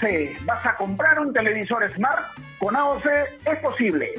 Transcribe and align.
AOC. 0.00 0.44
¿Vas 0.46 0.66
a 0.66 0.76
comprar 0.76 1.18
un 1.20 1.32
televisor 1.32 1.86
Smart? 1.94 2.24
Con 2.58 2.76
AOC 2.76 3.06
es 3.46 3.58
posible. 3.60 4.10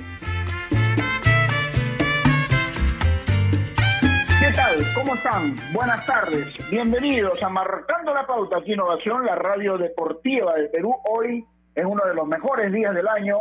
¿Qué 4.39 4.55
tal? 4.55 4.75
¿Cómo 4.95 5.15
están? 5.15 5.55
Buenas 5.73 6.05
tardes. 6.05 6.69
Bienvenidos 6.69 7.41
a 7.43 7.49
Marcando 7.49 8.13
la 8.13 8.25
Pauta 8.25 8.57
aquí 8.57 8.73
Innovación, 8.73 9.25
la 9.25 9.35
radio 9.35 9.77
deportiva 9.77 10.55
del 10.55 10.69
Perú. 10.69 10.95
Hoy 11.05 11.45
es 11.75 11.85
uno 11.85 12.03
de 12.05 12.13
los 12.13 12.27
mejores 12.27 12.71
días 12.71 12.93
del 12.93 13.07
año, 13.07 13.39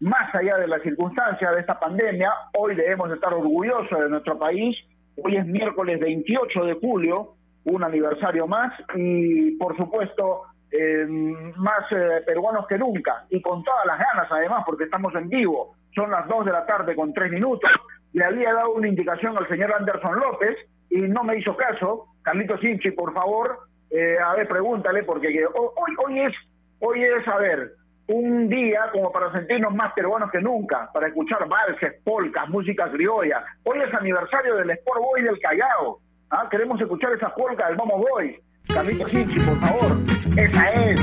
más 0.00 0.34
allá 0.34 0.56
de 0.56 0.68
las 0.68 0.82
circunstancias 0.82 1.54
de 1.54 1.60
esta 1.60 1.78
pandemia. 1.78 2.32
Hoy 2.58 2.74
debemos 2.74 3.10
estar 3.12 3.32
orgullosos 3.32 3.98
de 3.98 4.08
nuestro 4.08 4.38
país. 4.38 4.76
Hoy 5.16 5.36
es 5.36 5.46
miércoles 5.46 6.00
28 6.00 6.64
de 6.64 6.74
julio, 6.74 7.34
un 7.64 7.84
aniversario 7.84 8.46
más 8.46 8.72
y 8.94 9.52
por 9.52 9.76
supuesto 9.76 10.42
eh, 10.76 11.06
más 11.56 11.84
eh, 11.92 12.22
peruanos 12.26 12.66
que 12.66 12.76
nunca 12.76 13.24
y 13.30 13.40
con 13.40 13.62
todas 13.62 13.86
las 13.86 13.96
ganas 13.96 14.26
además 14.28 14.64
porque 14.66 14.84
estamos 14.84 15.14
en 15.14 15.28
vivo. 15.28 15.76
Son 15.94 16.10
las 16.10 16.26
2 16.26 16.46
de 16.46 16.52
la 16.52 16.66
tarde 16.66 16.96
con 16.96 17.12
3 17.12 17.30
minutos. 17.30 17.70
Le 18.12 18.24
había 18.24 18.52
dado 18.52 18.72
una 18.72 18.88
indicación 18.88 19.38
al 19.38 19.48
señor 19.48 19.72
Anderson 19.72 20.18
López 20.18 20.56
y 20.90 21.02
no 21.02 21.22
me 21.22 21.38
hizo 21.38 21.56
caso. 21.56 22.08
Carlitos 22.22 22.60
Sinchi, 22.60 22.90
por 22.90 23.14
favor, 23.14 23.56
eh, 23.90 24.16
a 24.18 24.34
ver, 24.34 24.48
pregúntale 24.48 25.04
porque 25.04 25.28
hoy, 25.28 25.94
hoy 26.04 26.20
es, 26.20 26.32
hoy 26.80 27.04
es, 27.04 27.28
a 27.28 27.36
ver, 27.36 27.74
un 28.08 28.48
día 28.48 28.90
como 28.92 29.12
para 29.12 29.30
sentirnos 29.30 29.72
más 29.74 29.92
peruanos 29.92 30.30
que 30.32 30.40
nunca, 30.40 30.90
para 30.92 31.06
escuchar 31.06 31.46
valses, 31.48 32.02
polcas, 32.02 32.48
música 32.48 32.90
criolla. 32.90 33.44
Hoy 33.62 33.78
es 33.80 33.94
aniversario 33.94 34.56
del 34.56 34.70
Sport 34.70 35.00
Boy 35.00 35.22
del 35.22 35.38
Callao. 35.38 36.00
¿ah? 36.30 36.48
Queremos 36.50 36.80
escuchar 36.80 37.12
esa 37.12 37.32
polca 37.32 37.68
del 37.68 37.76
Momo 37.76 37.98
Boy. 37.98 38.40
Carlitos 38.68 39.10
Sinchi, 39.10 39.40
por 39.40 39.60
favor. 39.60 39.98
Esa 40.36 40.70
es. 40.70 41.00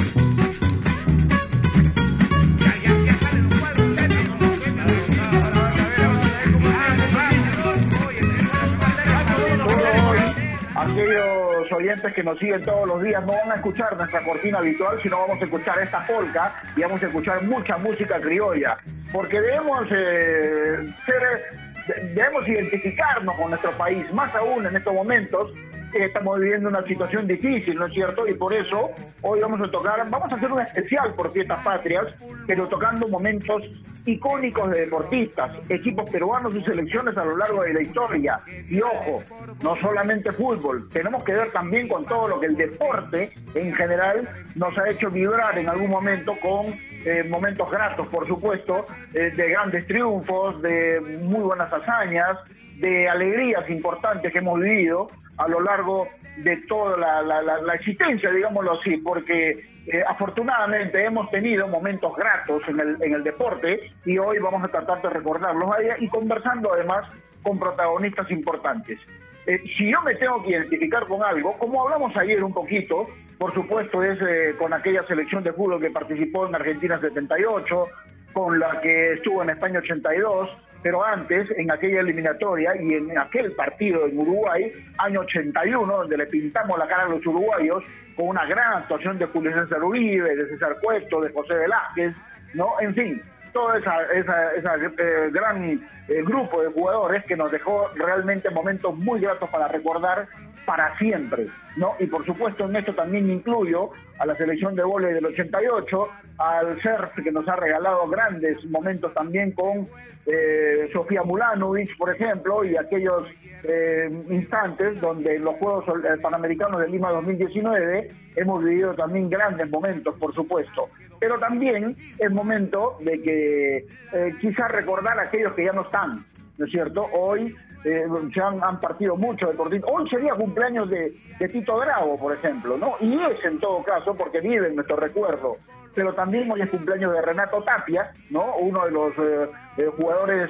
aquellos 10.81 11.71
oyentes 11.71 12.13
que 12.13 12.23
nos 12.23 12.37
siguen 12.39 12.63
todos 12.63 12.87
los 12.87 13.01
días 13.01 13.21
no 13.25 13.33
van 13.33 13.51
a 13.51 13.55
escuchar 13.55 13.95
nuestra 13.95 14.21
cortina 14.21 14.59
habitual, 14.59 14.99
sino 15.01 15.19
vamos 15.19 15.41
a 15.41 15.45
escuchar 15.45 15.79
esta 15.79 16.05
polca 16.05 16.53
y 16.75 16.81
vamos 16.81 17.01
a 17.01 17.07
escuchar 17.07 17.43
mucha 17.43 17.77
música 17.77 18.19
criolla, 18.19 18.77
porque 19.11 19.39
debemos 19.39 19.87
eh, 19.91 20.93
ser, 21.05 22.05
debemos 22.13 22.47
identificarnos 22.47 23.35
con 23.35 23.49
nuestro 23.49 23.71
país, 23.71 24.11
más 24.13 24.33
aún 24.35 24.65
en 24.65 24.75
estos 24.75 24.93
momentos 24.93 25.51
estamos 25.93 26.39
viviendo 26.39 26.69
una 26.69 26.83
situación 26.83 27.27
difícil, 27.27 27.75
¿no 27.75 27.85
es 27.85 27.93
cierto? 27.93 28.27
Y 28.27 28.33
por 28.33 28.53
eso 28.53 28.89
hoy 29.21 29.39
vamos 29.39 29.61
a 29.61 29.69
tocar, 29.69 30.09
vamos 30.09 30.31
a 30.31 30.35
hacer 30.35 30.51
un 30.51 30.61
especial 30.61 31.13
por 31.13 31.31
fiestas 31.31 31.63
patrias, 31.63 32.13
pero 32.47 32.67
tocando 32.67 33.07
momentos 33.07 33.63
icónicos 34.05 34.71
de 34.71 34.81
deportistas, 34.81 35.51
equipos 35.69 36.09
peruanos 36.09 36.55
y 36.55 36.63
selecciones 36.63 37.15
a 37.17 37.25
lo 37.25 37.37
largo 37.37 37.63
de 37.63 37.73
la 37.73 37.81
historia. 37.81 38.39
Y 38.67 38.81
ojo, 38.81 39.23
no 39.61 39.75
solamente 39.77 40.31
fútbol, 40.31 40.89
tenemos 40.89 41.23
que 41.23 41.33
ver 41.33 41.51
también 41.51 41.87
con 41.87 42.05
todo 42.05 42.27
lo 42.27 42.39
que 42.39 42.47
el 42.47 42.57
deporte 42.57 43.31
en 43.53 43.73
general 43.73 44.27
nos 44.55 44.77
ha 44.77 44.89
hecho 44.89 45.09
vibrar 45.09 45.57
en 45.57 45.69
algún 45.69 45.89
momento 45.89 46.35
con 46.41 46.67
eh, 47.05 47.23
momentos 47.29 47.69
gratos, 47.69 48.07
por 48.07 48.27
supuesto, 48.27 48.85
eh, 49.13 49.31
de 49.35 49.49
grandes 49.49 49.85
triunfos, 49.87 50.61
de 50.61 50.99
muy 51.21 51.41
buenas 51.41 51.71
hazañas, 51.71 52.37
de 52.77 53.07
alegrías 53.07 53.69
importantes 53.69 54.31
que 54.31 54.39
hemos 54.39 54.59
vivido 54.59 55.09
a 55.43 55.47
lo 55.47 55.59
largo 55.61 56.07
de 56.37 56.57
toda 56.67 56.97
la, 56.97 57.73
existencia, 57.73 58.31
digámoslo 58.31 58.79
así, 58.79 58.97
porque 58.97 59.49
eh, 59.87 60.03
afortunadamente 60.07 61.03
hemos 61.03 61.29
tenido 61.31 61.67
momentos 61.67 62.15
gratos 62.15 62.61
en 62.67 62.79
el, 62.79 62.97
en 63.01 63.13
el 63.13 63.23
deporte 63.23 63.91
y 64.05 64.17
hoy 64.17 64.37
vamos 64.39 64.63
a 64.63 64.67
tratar 64.67 65.01
de 65.01 65.09
recordarlos 65.09 65.69
y 65.99 66.07
conversando 66.09 66.73
además 66.73 67.07
con 67.43 67.59
protagonistas 67.59 68.29
importantes. 68.31 68.99
Eh, 69.47 69.59
si 69.75 69.91
yo 69.91 70.01
me 70.03 70.15
tengo 70.15 70.43
que 70.43 70.51
identificar 70.51 71.07
con 71.07 71.23
algo, 71.23 71.57
como 71.57 71.83
hablamos 71.83 72.15
ayer 72.15 72.43
un 72.43 72.53
poquito, 72.53 73.07
por 73.39 73.53
supuesto 73.53 74.03
es 74.03 74.19
eh, 74.21 74.55
con 74.59 74.71
aquella 74.71 75.03
selección 75.07 75.43
de 75.43 75.53
fútbol 75.53 75.81
que 75.81 75.89
participó 75.89 76.47
en 76.47 76.55
Argentina 76.55 76.99
78, 76.99 77.87
con 78.33 78.59
la 78.59 78.79
que 78.81 79.13
estuvo 79.13 79.41
en 79.41 79.49
España 79.49 79.79
82, 79.79 80.49
pero 80.83 81.05
antes, 81.05 81.47
en 81.57 81.71
aquella 81.71 82.01
eliminatoria 82.01 82.75
y 82.81 82.93
en 82.93 83.17
aquel 83.17 83.51
partido 83.53 84.07
en 84.07 84.17
Uruguay, 84.17 84.71
año 84.97 85.21
81, 85.21 85.97
donde 85.97 86.17
le 86.17 86.25
pintamos 86.27 86.77
la 86.77 86.87
cara 86.87 87.03
a 87.03 87.09
los 87.09 87.25
uruguayos 87.25 87.83
con 88.15 88.29
una 88.29 88.45
gran 88.45 88.73
actuación 88.73 89.17
de 89.19 89.25
Julio 89.27 89.53
César 89.53 89.83
Uribe, 89.83 90.35
de 90.35 90.47
César 90.47 90.77
Cueto, 90.81 91.21
de 91.21 91.31
José 91.31 91.53
Velázquez, 91.53 92.13
¿no? 92.53 92.79
En 92.79 92.93
fin, 92.95 93.21
todo 93.53 93.73
ese 93.75 93.89
esa, 94.15 94.53
esa, 94.53 94.75
eh, 94.75 95.29
gran 95.31 95.63
eh, 95.63 95.79
grupo 96.23 96.61
de 96.61 96.69
jugadores 96.69 97.23
que 97.25 97.35
nos 97.35 97.51
dejó 97.51 97.89
realmente 97.95 98.49
momentos 98.49 98.95
muy 98.95 99.19
gratos 99.19 99.49
para 99.49 99.67
recordar 99.67 100.27
para 100.65 100.97
siempre, 100.97 101.47
¿no? 101.75 101.95
Y 101.99 102.07
por 102.07 102.25
supuesto 102.25 102.65
en 102.65 102.75
esto 102.75 102.93
también 102.93 103.29
incluyo 103.29 103.91
a 104.19 104.25
la 104.25 104.35
selección 104.35 104.75
de 104.75 104.83
vóley 104.83 105.13
del 105.13 105.25
88, 105.25 106.07
al 106.37 106.81
CERF 106.81 107.15
que 107.23 107.31
nos 107.31 107.47
ha 107.47 107.55
regalado 107.55 108.07
grandes 108.07 108.63
momentos 108.65 109.13
también 109.13 109.51
con 109.51 109.87
eh, 110.25 110.89
Sofía 110.93 111.23
Mulanovic, 111.23 111.97
por 111.97 112.13
ejemplo, 112.13 112.63
y 112.63 112.77
aquellos 112.77 113.27
eh, 113.63 114.09
instantes 114.29 114.99
donde 115.01 115.35
en 115.35 115.43
los 115.43 115.55
Juegos 115.55 115.85
Panamericanos 116.21 116.81
de 116.81 116.89
Lima 116.89 117.11
2019 117.11 118.11
hemos 118.35 118.63
vivido 118.63 118.93
también 118.93 119.29
grandes 119.29 119.69
momentos, 119.69 120.15
por 120.19 120.33
supuesto. 120.33 120.89
Pero 121.19 121.39
también 121.39 121.95
es 122.17 122.31
momento 122.31 122.97
de 123.01 123.21
que 123.21 123.77
eh, 124.13 124.33
quizás 124.39 124.71
recordar 124.71 125.19
a 125.19 125.23
aquellos 125.23 125.53
que 125.53 125.65
ya 125.65 125.73
no 125.73 125.81
están, 125.81 126.25
¿no 126.57 126.65
es 126.65 126.71
cierto? 126.71 127.07
Hoy 127.13 127.55
eh, 127.83 128.05
se 128.33 128.41
han, 128.41 128.79
partido 128.79 129.15
mucho 129.15 129.47
deportistas. 129.47 129.89
Hoy 129.91 130.09
sería 130.09 130.33
cumpleaños 130.33 130.89
de, 130.89 131.13
Tito 131.51 131.77
Bravo, 131.77 132.17
por 132.17 132.33
ejemplo, 132.33 132.77
¿no? 132.77 132.95
Y 132.99 133.19
es 133.23 133.43
en 133.43 133.59
todo 133.59 133.83
caso, 133.83 134.15
porque 134.15 134.41
vive 134.41 134.67
en 134.67 134.75
nuestro 134.75 134.95
recuerdo. 134.95 135.57
Pero 135.95 136.13
también 136.13 136.49
hoy 136.51 136.61
es 136.61 136.69
cumpleaños 136.69 137.11
de 137.13 137.21
Renato 137.21 137.63
Tapia, 137.63 138.11
¿no? 138.29 138.55
Uno 138.57 138.85
de 138.85 138.91
los 138.91 139.11
eh, 139.17 139.49
eh, 139.77 139.89
jugadores, 139.97 140.49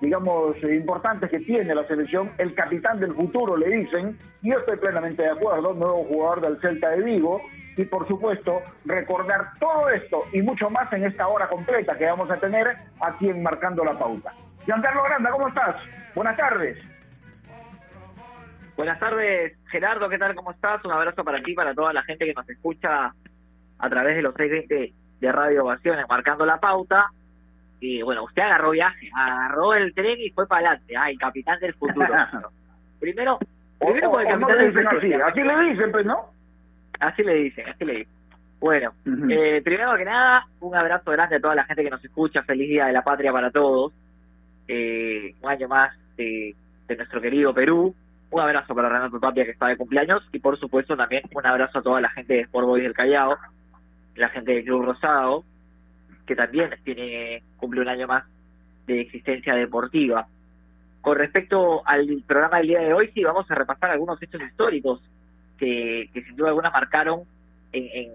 digamos, 0.00 0.56
importantes 0.62 1.28
que 1.30 1.40
tiene 1.40 1.74
la 1.74 1.86
selección, 1.88 2.30
el 2.38 2.54
capitán 2.54 3.00
del 3.00 3.14
futuro, 3.14 3.56
le 3.56 3.68
dicen, 3.68 4.16
y 4.42 4.50
yo 4.50 4.58
estoy 4.58 4.76
plenamente 4.76 5.22
de 5.22 5.30
acuerdo, 5.30 5.74
nuevo 5.74 6.04
jugador 6.04 6.40
del 6.42 6.60
Celta 6.60 6.90
de 6.90 7.02
Vigo, 7.02 7.40
y 7.78 7.84
por 7.84 8.06
supuesto 8.06 8.60
recordar 8.84 9.52
todo 9.60 9.88
esto 9.88 10.24
y 10.32 10.42
mucho 10.42 10.68
más 10.68 10.92
en 10.92 11.04
esta 11.04 11.28
hora 11.28 11.48
completa 11.48 11.96
que 11.96 12.06
vamos 12.06 12.28
a 12.30 12.36
tener 12.36 12.76
aquí 13.00 13.28
en 13.28 13.42
Marcando 13.42 13.84
la 13.84 13.96
Pauta. 13.96 14.34
Giancarlo 14.66 15.02
Granda, 15.04 15.30
¿cómo 15.30 15.48
estás? 15.48 15.76
Buenas 16.18 16.36
tardes. 16.36 16.76
Buenas 18.76 18.98
tardes, 18.98 19.56
Gerardo, 19.70 20.08
¿qué 20.08 20.18
tal? 20.18 20.34
¿Cómo 20.34 20.50
estás? 20.50 20.84
Un 20.84 20.90
abrazo 20.90 21.22
para 21.22 21.40
ti, 21.40 21.54
para 21.54 21.76
toda 21.76 21.92
la 21.92 22.02
gente 22.02 22.26
que 22.26 22.34
nos 22.34 22.48
escucha 22.50 23.14
a 23.78 23.88
través 23.88 24.16
de 24.16 24.22
los 24.22 24.34
620 24.34 24.94
de 25.20 25.32
Radio 25.32 25.62
Ovaciones, 25.62 26.06
marcando 26.08 26.44
la 26.44 26.58
pauta. 26.58 27.06
Y 27.78 28.02
bueno, 28.02 28.24
usted 28.24 28.42
agarró 28.42 28.72
viaje, 28.72 29.08
agarró 29.14 29.74
el 29.74 29.94
tren 29.94 30.18
y 30.18 30.30
fue 30.30 30.48
para 30.48 30.70
adelante. 30.70 30.96
Ay, 30.96 31.16
capitán 31.18 31.60
del 31.60 31.74
futuro. 31.74 32.08
primero, 32.98 33.38
primero 33.78 34.10
con 34.10 34.20
el 34.20 34.26
capitán 34.26 34.58
del 34.58 34.72
futuro. 34.72 34.98
Así, 34.98 35.12
así 35.12 35.42
le 35.44 35.70
dicen, 35.70 35.92
pues, 35.92 36.04
¿no? 36.04 36.30
Así 36.98 37.22
le 37.22 37.34
dicen, 37.34 37.68
así 37.68 37.84
le 37.84 37.92
dicen. 37.92 38.14
Bueno, 38.58 38.92
eh, 39.30 39.62
primero 39.64 39.96
que 39.96 40.04
nada, 40.04 40.48
un 40.58 40.74
abrazo 40.74 41.12
grande 41.12 41.36
a 41.36 41.40
toda 41.40 41.54
la 41.54 41.64
gente 41.64 41.84
que 41.84 41.90
nos 41.90 42.04
escucha. 42.04 42.42
Feliz 42.42 42.68
Día 42.68 42.86
de 42.86 42.92
la 42.92 43.04
Patria 43.04 43.30
para 43.30 43.52
todos. 43.52 43.92
Eh, 44.66 45.36
un 45.40 45.48
año 45.48 45.68
más 45.68 45.96
de, 46.18 46.54
nuestro 46.96 47.20
querido 47.20 47.54
Perú. 47.54 47.94
Un 48.30 48.40
abrazo 48.40 48.74
para 48.74 48.90
Renato 48.90 49.18
Tapia 49.18 49.44
que 49.44 49.52
está 49.52 49.68
de 49.68 49.76
cumpleaños 49.76 50.22
y 50.32 50.38
por 50.38 50.58
supuesto 50.58 50.96
también 50.96 51.22
un 51.34 51.46
abrazo 51.46 51.78
a 51.78 51.82
toda 51.82 52.00
la 52.00 52.10
gente 52.10 52.34
de 52.34 52.40
Sport 52.40 52.66
Boys 52.66 52.82
del 52.82 52.92
Callao, 52.92 53.38
la 54.16 54.28
gente 54.28 54.52
del 54.52 54.64
Club 54.64 54.84
Rosado, 54.84 55.44
que 56.26 56.36
también 56.36 56.70
tiene 56.84 57.42
cumple 57.56 57.80
un 57.80 57.88
año 57.88 58.06
más 58.06 58.24
de 58.86 59.00
existencia 59.00 59.54
deportiva. 59.54 60.26
Con 61.00 61.16
respecto 61.16 61.82
al 61.86 62.22
programa 62.26 62.58
del 62.58 62.68
día 62.68 62.80
de 62.80 62.92
hoy, 62.92 63.10
sí, 63.14 63.24
vamos 63.24 63.50
a 63.50 63.54
repasar 63.54 63.90
algunos 63.90 64.20
hechos 64.22 64.42
históricos 64.42 65.00
que, 65.58 66.10
sin 66.12 66.36
duda 66.36 66.48
alguna 66.48 66.70
marcaron 66.70 67.22
en, 67.72 68.12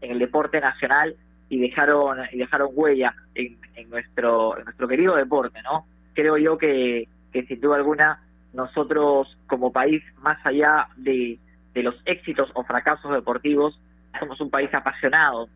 el 0.00 0.18
deporte 0.18 0.60
nacional 0.60 1.16
y 1.48 1.58
dejaron 1.58 2.18
y 2.30 2.36
dejaron 2.36 2.68
huella 2.74 3.14
en, 3.34 3.56
nuestro 3.88 4.58
en 4.58 4.64
nuestro 4.64 4.86
querido 4.86 5.16
deporte, 5.16 5.62
¿no? 5.62 5.86
Creo 6.12 6.36
yo 6.36 6.58
que, 6.58 7.08
que 7.34 7.44
sin 7.44 7.60
duda 7.60 7.76
alguna 7.76 8.22
nosotros 8.52 9.36
como 9.48 9.72
país, 9.72 10.02
más 10.22 10.38
allá 10.46 10.88
de, 10.96 11.38
de 11.74 11.82
los 11.82 11.96
éxitos 12.06 12.48
o 12.54 12.62
fracasos 12.62 13.12
deportivos, 13.12 13.78
somos 14.18 14.40
un 14.40 14.48
país 14.48 14.72
apasionado 14.72 15.48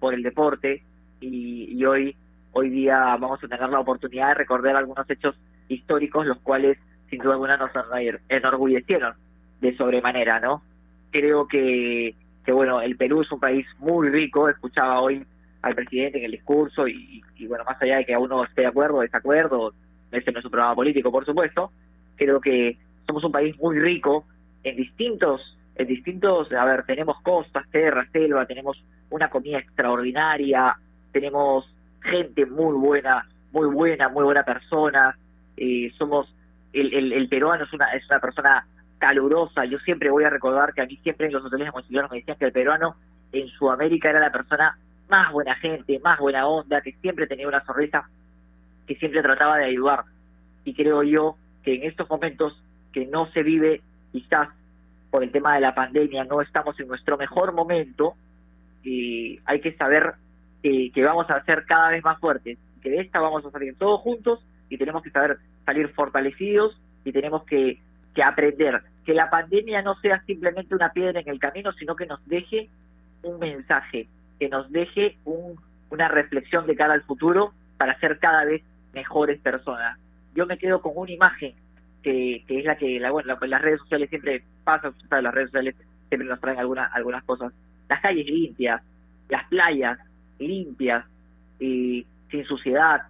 por 0.00 0.14
el 0.14 0.22
deporte 0.22 0.82
y, 1.20 1.84
hoy 1.84 2.16
hoy 2.52 2.70
día 2.70 2.98
vamos 3.20 3.44
a 3.44 3.46
tener 3.46 3.68
la 3.68 3.80
oportunidad 3.80 4.28
de 4.28 4.34
recordar 4.34 4.74
algunos 4.74 5.08
hechos 5.10 5.36
históricos 5.68 6.26
los 6.26 6.38
cuales 6.38 6.78
sin 7.10 7.20
duda 7.20 7.34
alguna 7.34 7.58
nos 7.58 7.70
enorgullecieron 8.28 9.14
de 9.60 9.76
sobremanera, 9.76 10.40
¿no? 10.40 10.62
Creo 11.10 11.46
que, 11.46 12.14
que 12.44 12.52
bueno, 12.52 12.80
el 12.80 12.96
Perú 12.96 13.20
es 13.20 13.30
un 13.30 13.40
país 13.40 13.66
muy 13.78 14.08
rico, 14.08 14.48
escuchaba 14.48 15.00
hoy 15.00 15.24
al 15.60 15.74
presidente 15.74 16.18
en 16.18 16.24
el 16.24 16.30
discurso 16.32 16.88
y, 16.88 17.22
bueno, 17.46 17.64
más 17.64 17.80
allá 17.82 17.98
de 17.98 18.06
que 18.06 18.14
a 18.14 18.18
uno 18.18 18.44
esté 18.44 18.62
de 18.62 18.68
acuerdo 18.68 18.96
o 18.96 19.02
desacuerdo, 19.02 19.74
ese 20.10 20.32
no 20.32 20.38
es 20.38 20.44
un 20.44 20.50
programa 20.50 20.74
político, 20.74 21.10
por 21.10 21.24
supuesto, 21.24 21.70
creo 22.16 22.40
que 22.40 22.76
somos 23.06 23.24
un 23.24 23.32
país 23.32 23.56
muy 23.58 23.78
rico 23.78 24.24
en 24.64 24.76
distintos, 24.76 25.56
en 25.76 25.86
distintos, 25.86 26.52
a 26.52 26.64
ver, 26.64 26.84
tenemos 26.84 27.20
costas, 27.22 27.68
tierra, 27.70 28.06
selva, 28.12 28.46
tenemos 28.46 28.82
una 29.10 29.30
comida 29.30 29.58
extraordinaria, 29.58 30.76
tenemos 31.12 31.72
gente 32.02 32.46
muy 32.46 32.74
buena, 32.74 33.26
muy 33.52 33.66
buena, 33.68 34.08
muy 34.08 34.24
buena 34.24 34.42
persona, 34.42 35.16
eh, 35.56 35.92
somos, 35.96 36.32
el, 36.72 37.12
el, 37.12 37.28
peruano 37.28 37.64
es 37.64 37.72
una, 37.72 37.92
es 37.92 38.04
una 38.08 38.20
persona 38.20 38.66
calurosa, 38.98 39.64
yo 39.64 39.78
siempre 39.78 40.10
voy 40.10 40.24
a 40.24 40.30
recordar 40.30 40.74
que 40.74 40.82
a 40.82 40.86
mí 40.86 40.96
siempre 41.02 41.28
en 41.28 41.32
los 41.32 41.44
hoteles 41.44 41.70
me 41.72 42.18
decían 42.18 42.36
que 42.36 42.46
el 42.46 42.52
peruano 42.52 42.96
en 43.32 43.48
Sudamérica 43.48 44.10
era 44.10 44.20
la 44.20 44.32
persona 44.32 44.76
más 45.08 45.32
buena 45.32 45.54
gente, 45.56 46.00
más 46.00 46.18
buena 46.18 46.46
onda, 46.46 46.80
que 46.80 46.92
siempre 47.00 47.26
tenía 47.26 47.48
una 47.48 47.64
sonrisa, 47.64 48.08
que 48.88 48.96
siempre 48.96 49.22
trataba 49.22 49.58
de 49.58 49.66
ayudar. 49.66 50.04
Y 50.64 50.74
creo 50.74 51.02
yo 51.02 51.36
que 51.62 51.74
en 51.74 51.84
estos 51.84 52.08
momentos 52.08 52.60
que 52.92 53.06
no 53.06 53.30
se 53.32 53.42
vive, 53.42 53.82
quizás 54.10 54.48
por 55.10 55.22
el 55.22 55.30
tema 55.30 55.54
de 55.54 55.60
la 55.60 55.74
pandemia, 55.74 56.24
no 56.24 56.40
estamos 56.40 56.78
en 56.80 56.88
nuestro 56.88 57.16
mejor 57.16 57.52
momento, 57.52 58.14
y 58.82 59.38
hay 59.44 59.60
que 59.60 59.74
saber 59.74 60.14
que, 60.62 60.90
vamos 61.04 61.30
a 61.30 61.44
ser 61.44 61.64
cada 61.66 61.90
vez 61.90 62.02
más 62.02 62.18
fuertes, 62.18 62.58
que 62.82 62.90
de 62.90 63.00
esta 63.00 63.20
vamos 63.20 63.44
a 63.44 63.50
salir 63.50 63.76
todos 63.76 64.00
juntos 64.00 64.40
y 64.68 64.78
tenemos 64.78 65.02
que 65.02 65.10
saber 65.10 65.38
salir 65.64 65.88
fortalecidos 65.90 66.78
y 67.04 67.12
tenemos 67.12 67.44
que, 67.44 67.78
que 68.14 68.22
aprender 68.22 68.82
que 69.04 69.14
la 69.14 69.30
pandemia 69.30 69.82
no 69.82 69.94
sea 70.00 70.22
simplemente 70.26 70.74
una 70.74 70.92
piedra 70.92 71.20
en 71.20 71.28
el 71.28 71.38
camino, 71.38 71.72
sino 71.72 71.96
que 71.96 72.06
nos 72.06 72.24
deje 72.26 72.68
un 73.22 73.38
mensaje, 73.38 74.06
que 74.38 74.48
nos 74.48 74.70
deje 74.70 75.16
un, 75.24 75.58
una 75.90 76.08
reflexión 76.08 76.66
de 76.66 76.76
cara 76.76 76.94
al 76.94 77.02
futuro 77.02 77.52
para 77.78 77.98
ser 78.00 78.18
cada 78.18 78.44
vez 78.44 78.62
mejores 78.92 79.40
personas. 79.40 79.98
Yo 80.34 80.46
me 80.46 80.58
quedo 80.58 80.80
con 80.80 80.92
una 80.94 81.10
imagen 81.10 81.54
que, 82.02 82.44
que 82.46 82.58
es 82.60 82.64
la 82.64 82.76
que 82.76 83.00
la, 83.00 83.10
bueno, 83.10 83.36
las 83.40 83.62
redes 83.62 83.80
sociales 83.80 84.08
siempre 84.08 84.44
pasan, 84.64 84.94
las 85.10 85.34
redes 85.34 85.48
sociales 85.48 85.74
siempre 86.08 86.28
nos 86.28 86.40
traen 86.40 86.58
algunas 86.58 86.92
algunas 86.94 87.24
cosas. 87.24 87.52
Las 87.88 88.00
calles 88.00 88.26
limpias, 88.26 88.82
las 89.28 89.46
playas, 89.48 89.98
limpias, 90.38 91.04
y 91.58 92.06
sin 92.30 92.44
suciedad, 92.44 93.02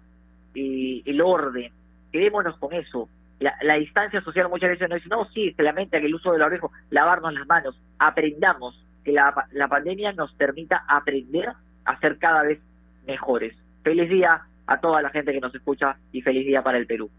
y 0.53 1.03
el 1.05 1.21
orden. 1.21 1.71
Quedémonos 2.11 2.57
con 2.57 2.73
eso. 2.73 3.09
La, 3.39 3.75
distancia 3.75 4.21
social 4.21 4.49
muchas 4.49 4.71
veces 4.71 4.89
nos 4.89 4.97
dice, 4.97 5.09
no, 5.09 5.25
sí, 5.29 5.53
se 5.53 5.63
lamenta 5.63 5.99
que 5.99 6.07
el 6.07 6.15
uso 6.15 6.33
del 6.33 6.41
orejo, 6.41 6.71
lavarnos 6.89 7.33
las 7.33 7.47
manos, 7.47 7.79
aprendamos, 7.97 8.83
que 9.05 9.13
la, 9.13 9.33
la 9.51 9.69
pandemia 9.69 10.11
nos 10.11 10.33
permita 10.33 10.83
aprender 10.87 11.53
a 11.85 11.99
ser 11.99 12.17
cada 12.17 12.43
vez 12.43 12.59
mejores. 13.07 13.55
Feliz 13.83 14.09
día 14.09 14.41
a 14.69 14.79
toda 14.79 15.01
la 15.01 15.09
gente 15.09 15.33
que 15.33 15.41
nos 15.41 15.53
escucha 15.53 15.97
y 16.11 16.21
feliz 16.21 16.45
día 16.45 16.61
para 16.61 16.77
el 16.77 16.85
Perú. 16.85 17.09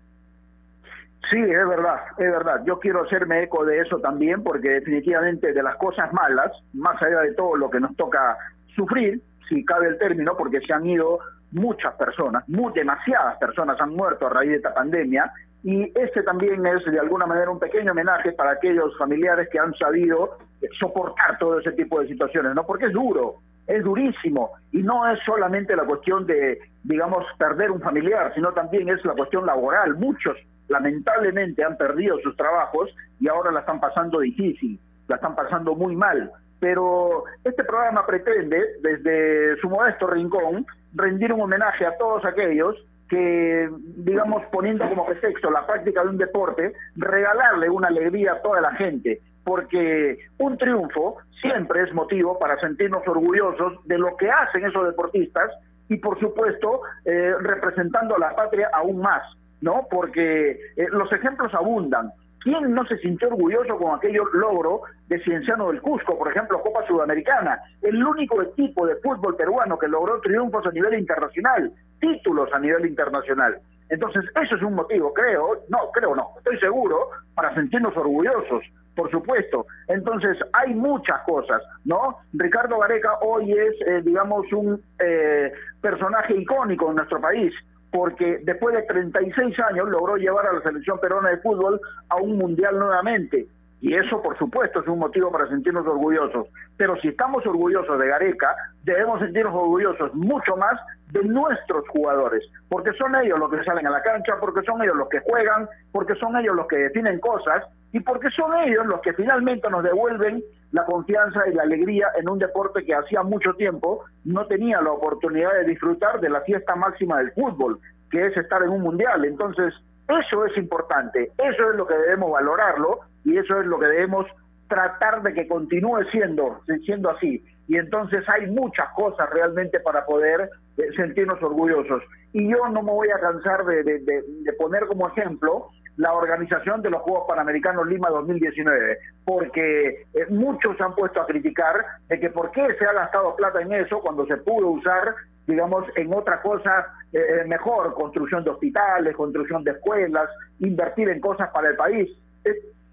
Sí, 1.28 1.38
es 1.38 1.68
verdad, 1.68 2.00
es 2.16 2.30
verdad. 2.30 2.62
Yo 2.64 2.78
quiero 2.78 3.02
hacerme 3.02 3.42
eco 3.42 3.64
de 3.64 3.80
eso 3.80 3.98
también 3.98 4.42
porque 4.42 4.70
definitivamente 4.70 5.52
de 5.52 5.62
las 5.62 5.76
cosas 5.76 6.12
malas, 6.12 6.52
más 6.72 7.00
allá 7.02 7.20
de 7.20 7.34
todo 7.34 7.56
lo 7.56 7.68
que 7.68 7.80
nos 7.80 7.94
toca 7.96 8.38
sufrir, 8.74 9.20
si 9.48 9.64
cabe 9.64 9.88
el 9.88 9.98
término, 9.98 10.36
porque 10.36 10.60
se 10.60 10.72
han 10.72 10.86
ido 10.86 11.18
muchas 11.50 11.94
personas, 11.94 12.48
muy, 12.48 12.72
demasiadas 12.72 13.36
personas 13.38 13.80
han 13.80 13.90
muerto 13.90 14.28
a 14.28 14.30
raíz 14.30 14.50
de 14.50 14.56
esta 14.58 14.72
pandemia, 14.72 15.30
y 15.64 15.92
este 15.98 16.22
también 16.22 16.64
es 16.64 16.84
de 16.84 16.98
alguna 17.00 17.26
manera 17.26 17.50
un 17.50 17.58
pequeño 17.58 17.92
homenaje 17.92 18.32
para 18.32 18.52
aquellos 18.52 18.96
familiares 18.96 19.48
que 19.50 19.58
han 19.58 19.74
sabido 19.74 20.38
soportar 20.78 21.36
todo 21.38 21.58
ese 21.58 21.72
tipo 21.72 22.00
de 22.00 22.06
situaciones, 22.06 22.54
¿no? 22.54 22.64
Porque 22.64 22.86
es 22.86 22.92
duro, 22.92 23.36
es 23.70 23.84
durísimo, 23.84 24.50
y 24.72 24.82
no 24.82 25.08
es 25.08 25.20
solamente 25.24 25.76
la 25.76 25.84
cuestión 25.84 26.26
de, 26.26 26.58
digamos, 26.82 27.24
perder 27.38 27.70
un 27.70 27.80
familiar, 27.80 28.32
sino 28.34 28.52
también 28.52 28.88
es 28.88 29.04
la 29.04 29.14
cuestión 29.14 29.46
laboral. 29.46 29.94
Muchos, 29.94 30.36
lamentablemente, 30.68 31.62
han 31.62 31.76
perdido 31.76 32.18
sus 32.20 32.36
trabajos 32.36 32.94
y 33.20 33.28
ahora 33.28 33.52
la 33.52 33.60
están 33.60 33.78
pasando 33.78 34.20
difícil, 34.20 34.78
la 35.06 35.16
están 35.16 35.36
pasando 35.36 35.74
muy 35.76 35.94
mal. 35.94 36.32
Pero 36.58 37.24
este 37.44 37.62
programa 37.64 38.04
pretende, 38.04 38.60
desde 38.82 39.56
su 39.60 39.68
modesto 39.68 40.08
rincón, 40.08 40.66
rendir 40.94 41.32
un 41.32 41.42
homenaje 41.42 41.86
a 41.86 41.96
todos 41.96 42.24
aquellos 42.24 42.76
que, 43.08 43.68
digamos, 43.96 44.44
poniendo 44.52 44.88
como 44.88 45.06
pretexto 45.06 45.50
la 45.50 45.66
práctica 45.66 46.02
de 46.02 46.10
un 46.10 46.18
deporte, 46.18 46.72
regalarle 46.96 47.70
una 47.70 47.88
alegría 47.88 48.32
a 48.32 48.42
toda 48.42 48.60
la 48.60 48.72
gente, 48.74 49.20
porque 49.44 50.18
un 50.38 50.56
triunfo 50.58 51.18
siempre 51.40 51.82
es 51.82 51.92
motivo 51.92 52.38
para 52.38 52.58
sentirnos 52.60 53.06
orgullosos 53.06 53.84
de 53.86 53.98
lo 53.98 54.16
que 54.16 54.30
hacen 54.30 54.64
esos 54.64 54.86
deportistas 54.86 55.50
y, 55.88 55.96
por 55.96 56.18
supuesto, 56.20 56.82
eh, 57.04 57.34
representando 57.40 58.16
a 58.16 58.18
la 58.18 58.36
patria 58.36 58.70
aún 58.72 59.00
más, 59.00 59.22
¿no? 59.60 59.86
Porque 59.90 60.52
eh, 60.76 60.86
los 60.92 61.12
ejemplos 61.12 61.52
abundan. 61.54 62.12
¿Quién 62.40 62.72
no 62.72 62.86
se 62.86 62.96
sintió 62.98 63.28
orgulloso 63.28 63.76
con 63.76 63.94
aquel 63.94 64.18
logro 64.32 64.82
de 65.08 65.22
Cienciano 65.22 65.68
del 65.68 65.82
Cusco, 65.82 66.16
por 66.16 66.30
ejemplo, 66.30 66.62
Copa 66.62 66.86
Sudamericana? 66.86 67.60
El 67.82 68.02
único 68.02 68.40
equipo 68.40 68.86
de 68.86 68.96
fútbol 68.96 69.36
peruano 69.36 69.78
que 69.78 69.88
logró 69.88 70.20
triunfos 70.20 70.64
a 70.66 70.70
nivel 70.70 70.98
internacional, 70.98 71.70
títulos 72.00 72.48
a 72.54 72.58
nivel 72.58 72.86
internacional. 72.86 73.58
Entonces, 73.90 74.24
eso 74.42 74.54
es 74.54 74.62
un 74.62 74.74
motivo, 74.74 75.12
creo, 75.12 75.64
no, 75.68 75.90
creo 75.92 76.14
no, 76.14 76.30
estoy 76.38 76.58
seguro, 76.60 77.10
para 77.34 77.52
sentirnos 77.54 77.94
orgullosos, 77.96 78.64
por 78.94 79.10
supuesto. 79.10 79.66
Entonces, 79.88 80.36
hay 80.52 80.74
muchas 80.74 81.22
cosas, 81.22 81.62
¿no? 81.84 82.18
Ricardo 82.32 82.78
Gareca 82.78 83.18
hoy 83.22 83.52
es, 83.52 83.74
eh, 83.86 84.02
digamos, 84.02 84.52
un 84.52 84.82
eh, 84.98 85.52
personaje 85.80 86.36
icónico 86.36 86.90
en 86.90 86.96
nuestro 86.96 87.20
país 87.20 87.52
porque 87.90 88.40
después 88.44 88.74
de 88.74 88.82
36 88.82 89.58
años 89.70 89.88
logró 89.88 90.16
llevar 90.16 90.46
a 90.46 90.52
la 90.52 90.62
selección 90.62 90.98
peruana 91.00 91.30
de 91.30 91.38
fútbol 91.38 91.80
a 92.08 92.16
un 92.16 92.38
mundial 92.38 92.78
nuevamente. 92.78 93.48
Y 93.80 93.94
eso, 93.94 94.20
por 94.20 94.36
supuesto, 94.38 94.80
es 94.80 94.88
un 94.88 94.98
motivo 94.98 95.32
para 95.32 95.48
sentirnos 95.48 95.86
orgullosos. 95.86 96.48
Pero 96.76 97.00
si 97.00 97.08
estamos 97.08 97.46
orgullosos 97.46 97.98
de 97.98 98.08
Gareca, 98.08 98.54
debemos 98.84 99.20
sentirnos 99.20 99.54
orgullosos 99.54 100.14
mucho 100.14 100.56
más 100.56 100.78
de 101.12 101.24
nuestros 101.24 101.88
jugadores, 101.88 102.44
porque 102.68 102.92
son 102.92 103.16
ellos 103.16 103.38
los 103.38 103.50
que 103.50 103.64
salen 103.64 103.86
a 103.86 103.90
la 103.90 104.02
cancha, 104.02 104.34
porque 104.38 104.62
son 104.62 104.82
ellos 104.82 104.96
los 104.96 105.08
que 105.08 105.20
juegan, 105.20 105.68
porque 105.92 106.14
son 106.16 106.36
ellos 106.36 106.54
los 106.54 106.66
que 106.68 106.76
definen 106.76 107.18
cosas 107.20 107.64
y 107.92 108.00
porque 108.00 108.30
son 108.30 108.54
ellos 108.58 108.86
los 108.86 109.00
que 109.00 109.12
finalmente 109.14 109.68
nos 109.70 109.82
devuelven 109.82 110.42
la 110.72 110.84
confianza 110.84 111.48
y 111.48 111.54
la 111.54 111.62
alegría 111.62 112.08
en 112.16 112.28
un 112.28 112.38
deporte 112.38 112.84
que 112.84 112.94
hacía 112.94 113.22
mucho 113.22 113.54
tiempo 113.54 114.04
no 114.24 114.46
tenía 114.46 114.80
la 114.80 114.92
oportunidad 114.92 115.52
de 115.54 115.64
disfrutar 115.64 116.20
de 116.20 116.30
la 116.30 116.42
fiesta 116.42 116.76
máxima 116.76 117.18
del 117.18 117.32
fútbol, 117.32 117.80
que 118.10 118.26
es 118.26 118.36
estar 118.36 118.62
en 118.62 118.68
un 118.68 118.82
mundial. 118.82 119.24
Entonces, 119.24 119.74
eso 120.18 120.44
es 120.46 120.56
importante, 120.56 121.30
eso 121.38 121.70
es 121.70 121.76
lo 121.76 121.86
que 121.86 121.94
debemos 121.94 122.32
valorarlo 122.32 123.00
y 123.24 123.36
eso 123.36 123.60
es 123.60 123.66
lo 123.66 123.78
que 123.78 123.86
debemos 123.86 124.26
tratar 124.68 125.22
de 125.22 125.34
que 125.34 125.48
continúe 125.48 126.04
siendo, 126.10 126.60
siendo 126.84 127.10
así. 127.10 127.44
Y 127.68 127.76
entonces 127.76 128.24
hay 128.28 128.46
muchas 128.48 128.88
cosas 128.94 129.28
realmente 129.30 129.80
para 129.80 130.04
poder 130.04 130.48
eh, 130.76 130.88
sentirnos 130.96 131.42
orgullosos. 131.42 132.02
Y 132.32 132.48
yo 132.48 132.68
no 132.68 132.82
me 132.82 132.92
voy 132.92 133.10
a 133.10 133.18
cansar 133.18 133.64
de, 133.64 133.82
de 133.82 134.52
poner 134.58 134.86
como 134.86 135.08
ejemplo 135.08 135.70
la 136.00 136.14
organización 136.14 136.80
de 136.80 136.88
los 136.88 137.02
Juegos 137.02 137.24
Panamericanos 137.28 137.86
Lima 137.86 138.08
2019, 138.08 138.98
porque 139.24 140.06
eh, 140.14 140.26
muchos 140.30 140.80
han 140.80 140.94
puesto 140.94 141.20
a 141.20 141.26
criticar 141.26 141.74
de 142.08 142.18
que 142.18 142.30
por 142.30 142.50
qué 142.52 142.66
se 142.78 142.86
ha 142.86 142.92
gastado 142.94 143.36
plata 143.36 143.60
en 143.60 143.72
eso 143.72 144.00
cuando 144.00 144.24
se 144.26 144.38
pudo 144.38 144.68
usar, 144.68 145.14
digamos, 145.46 145.86
en 145.96 146.12
otra 146.12 146.40
cosa 146.42 146.86
eh, 147.12 147.18
eh, 147.18 147.44
mejor, 147.46 147.94
construcción 147.94 148.44
de 148.44 148.50
hospitales, 148.50 149.16
construcción 149.16 149.64
de 149.64 149.72
escuelas, 149.72 150.28
invertir 150.60 151.08
en 151.08 151.20
cosas 151.20 151.50
para 151.50 151.70
el 151.70 151.76
país. 151.76 152.08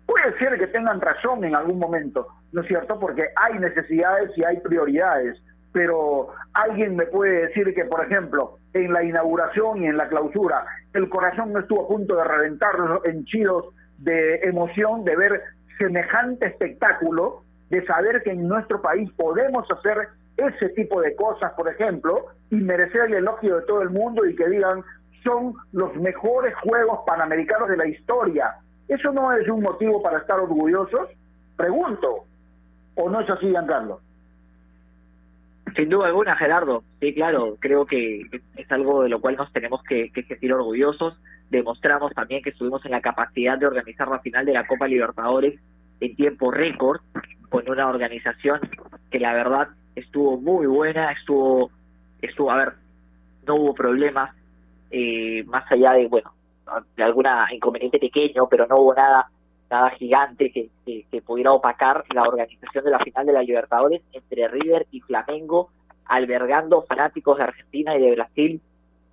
puede 0.05 0.37
ser 0.39 0.57
que 0.57 0.67
tengan 0.67 1.01
razón 1.01 1.43
en 1.43 1.55
algún 1.55 1.79
momento, 1.79 2.27
¿no 2.51 2.61
es 2.61 2.67
cierto? 2.67 2.99
Porque 2.99 3.25
hay 3.35 3.59
necesidades 3.59 4.31
y 4.37 4.43
hay 4.43 4.59
prioridades, 4.59 5.37
pero 5.73 6.29
alguien 6.53 6.95
me 6.95 7.05
puede 7.05 7.47
decir 7.47 7.73
que, 7.75 7.85
por 7.85 8.03
ejemplo, 8.03 8.57
en 8.73 8.93
la 8.93 9.03
inauguración 9.03 9.83
y 9.83 9.87
en 9.87 9.97
la 9.97 10.07
clausura, 10.07 10.65
el 10.93 11.09
corazón 11.09 11.53
no 11.53 11.59
estuvo 11.59 11.85
a 11.85 11.87
punto 11.87 12.15
de 12.15 12.23
reventar 12.23 12.71
henchidos 13.03 13.65
de 13.97 14.35
emoción 14.43 15.03
de 15.03 15.15
ver 15.15 15.41
semejante 15.77 16.47
espectáculo, 16.47 17.43
de 17.69 17.85
saber 17.85 18.23
que 18.23 18.31
en 18.31 18.47
nuestro 18.47 18.81
país 18.81 19.09
podemos 19.15 19.69
hacer 19.71 20.09
ese 20.37 20.69
tipo 20.69 21.01
de 21.01 21.15
cosas, 21.15 21.51
por 21.53 21.67
ejemplo, 21.67 22.27
y 22.51 22.55
merecer 22.55 23.01
el 23.05 23.15
elogio 23.15 23.57
de 23.57 23.65
todo 23.65 23.81
el 23.81 23.89
mundo 23.89 24.25
y 24.25 24.35
que 24.35 24.47
digan 24.47 24.83
son 25.23 25.55
los 25.73 25.93
mejores 25.95 26.55
Juegos 26.63 26.99
Panamericanos 27.05 27.67
de 27.69 27.77
la 27.77 27.87
historia. 27.87 28.55
¿Eso 28.87 29.11
no 29.11 29.33
es 29.33 29.47
un 29.49 29.61
motivo 29.61 30.01
para 30.01 30.19
estar 30.19 30.39
orgullosos? 30.39 31.09
Pregunto. 31.57 32.25
¿O 32.95 33.09
no 33.09 33.19
es 33.19 33.29
así, 33.29 33.47
Giancarlo? 33.49 33.99
Sin 35.75 35.89
duda 35.89 36.07
alguna, 36.07 36.35
Gerardo. 36.35 36.83
Sí, 36.99 37.13
claro, 37.13 37.57
creo 37.59 37.85
que 37.85 38.21
es 38.55 38.71
algo 38.71 39.03
de 39.03 39.09
lo 39.09 39.19
cual 39.19 39.35
nos 39.35 39.51
tenemos 39.51 39.83
que, 39.83 40.11
que 40.11 40.23
sentir 40.23 40.53
orgullosos. 40.53 41.19
Demostramos 41.49 42.13
también 42.13 42.41
que 42.41 42.51
estuvimos 42.51 42.85
en 42.85 42.91
la 42.91 43.01
capacidad 43.01 43.57
de 43.57 43.67
organizar 43.67 44.07
la 44.07 44.19
final 44.19 44.45
de 44.45 44.53
la 44.53 44.65
Copa 44.65 44.87
Libertadores 44.87 45.59
en 45.99 46.15
tiempo 46.15 46.51
récord, 46.51 47.01
con 47.49 47.69
una 47.69 47.87
organización 47.87 48.61
que 49.09 49.19
la 49.19 49.33
verdad 49.33 49.69
estuvo 49.99 50.37
muy 50.37 50.67
buena, 50.67 51.11
estuvo, 51.11 51.71
estuvo, 52.21 52.51
a 52.51 52.57
ver, 52.57 52.73
no 53.45 53.55
hubo 53.55 53.73
problemas, 53.73 54.35
eh, 54.91 55.43
más 55.45 55.69
allá 55.71 55.93
de, 55.93 56.07
bueno, 56.07 56.31
de 56.95 57.03
alguna 57.03 57.47
inconveniente 57.51 57.99
pequeño, 57.99 58.47
pero 58.47 58.67
no 58.67 58.77
hubo 58.77 58.93
nada 58.93 59.29
nada 59.69 59.89
gigante 59.91 60.51
que, 60.51 60.69
pudiera 61.25 61.51
opacar 61.51 62.05
la 62.13 62.23
organización 62.23 62.85
de 62.85 62.91
la 62.91 62.99
final 62.99 63.25
de 63.25 63.33
la 63.33 63.43
Libertadores 63.43 64.01
entre 64.13 64.47
River 64.47 64.87
y 64.91 65.01
Flamengo, 65.01 65.69
albergando 66.05 66.83
fanáticos 66.83 67.37
de 67.37 67.43
Argentina 67.43 67.97
y 67.97 68.01
de 68.01 68.11
Brasil 68.11 68.61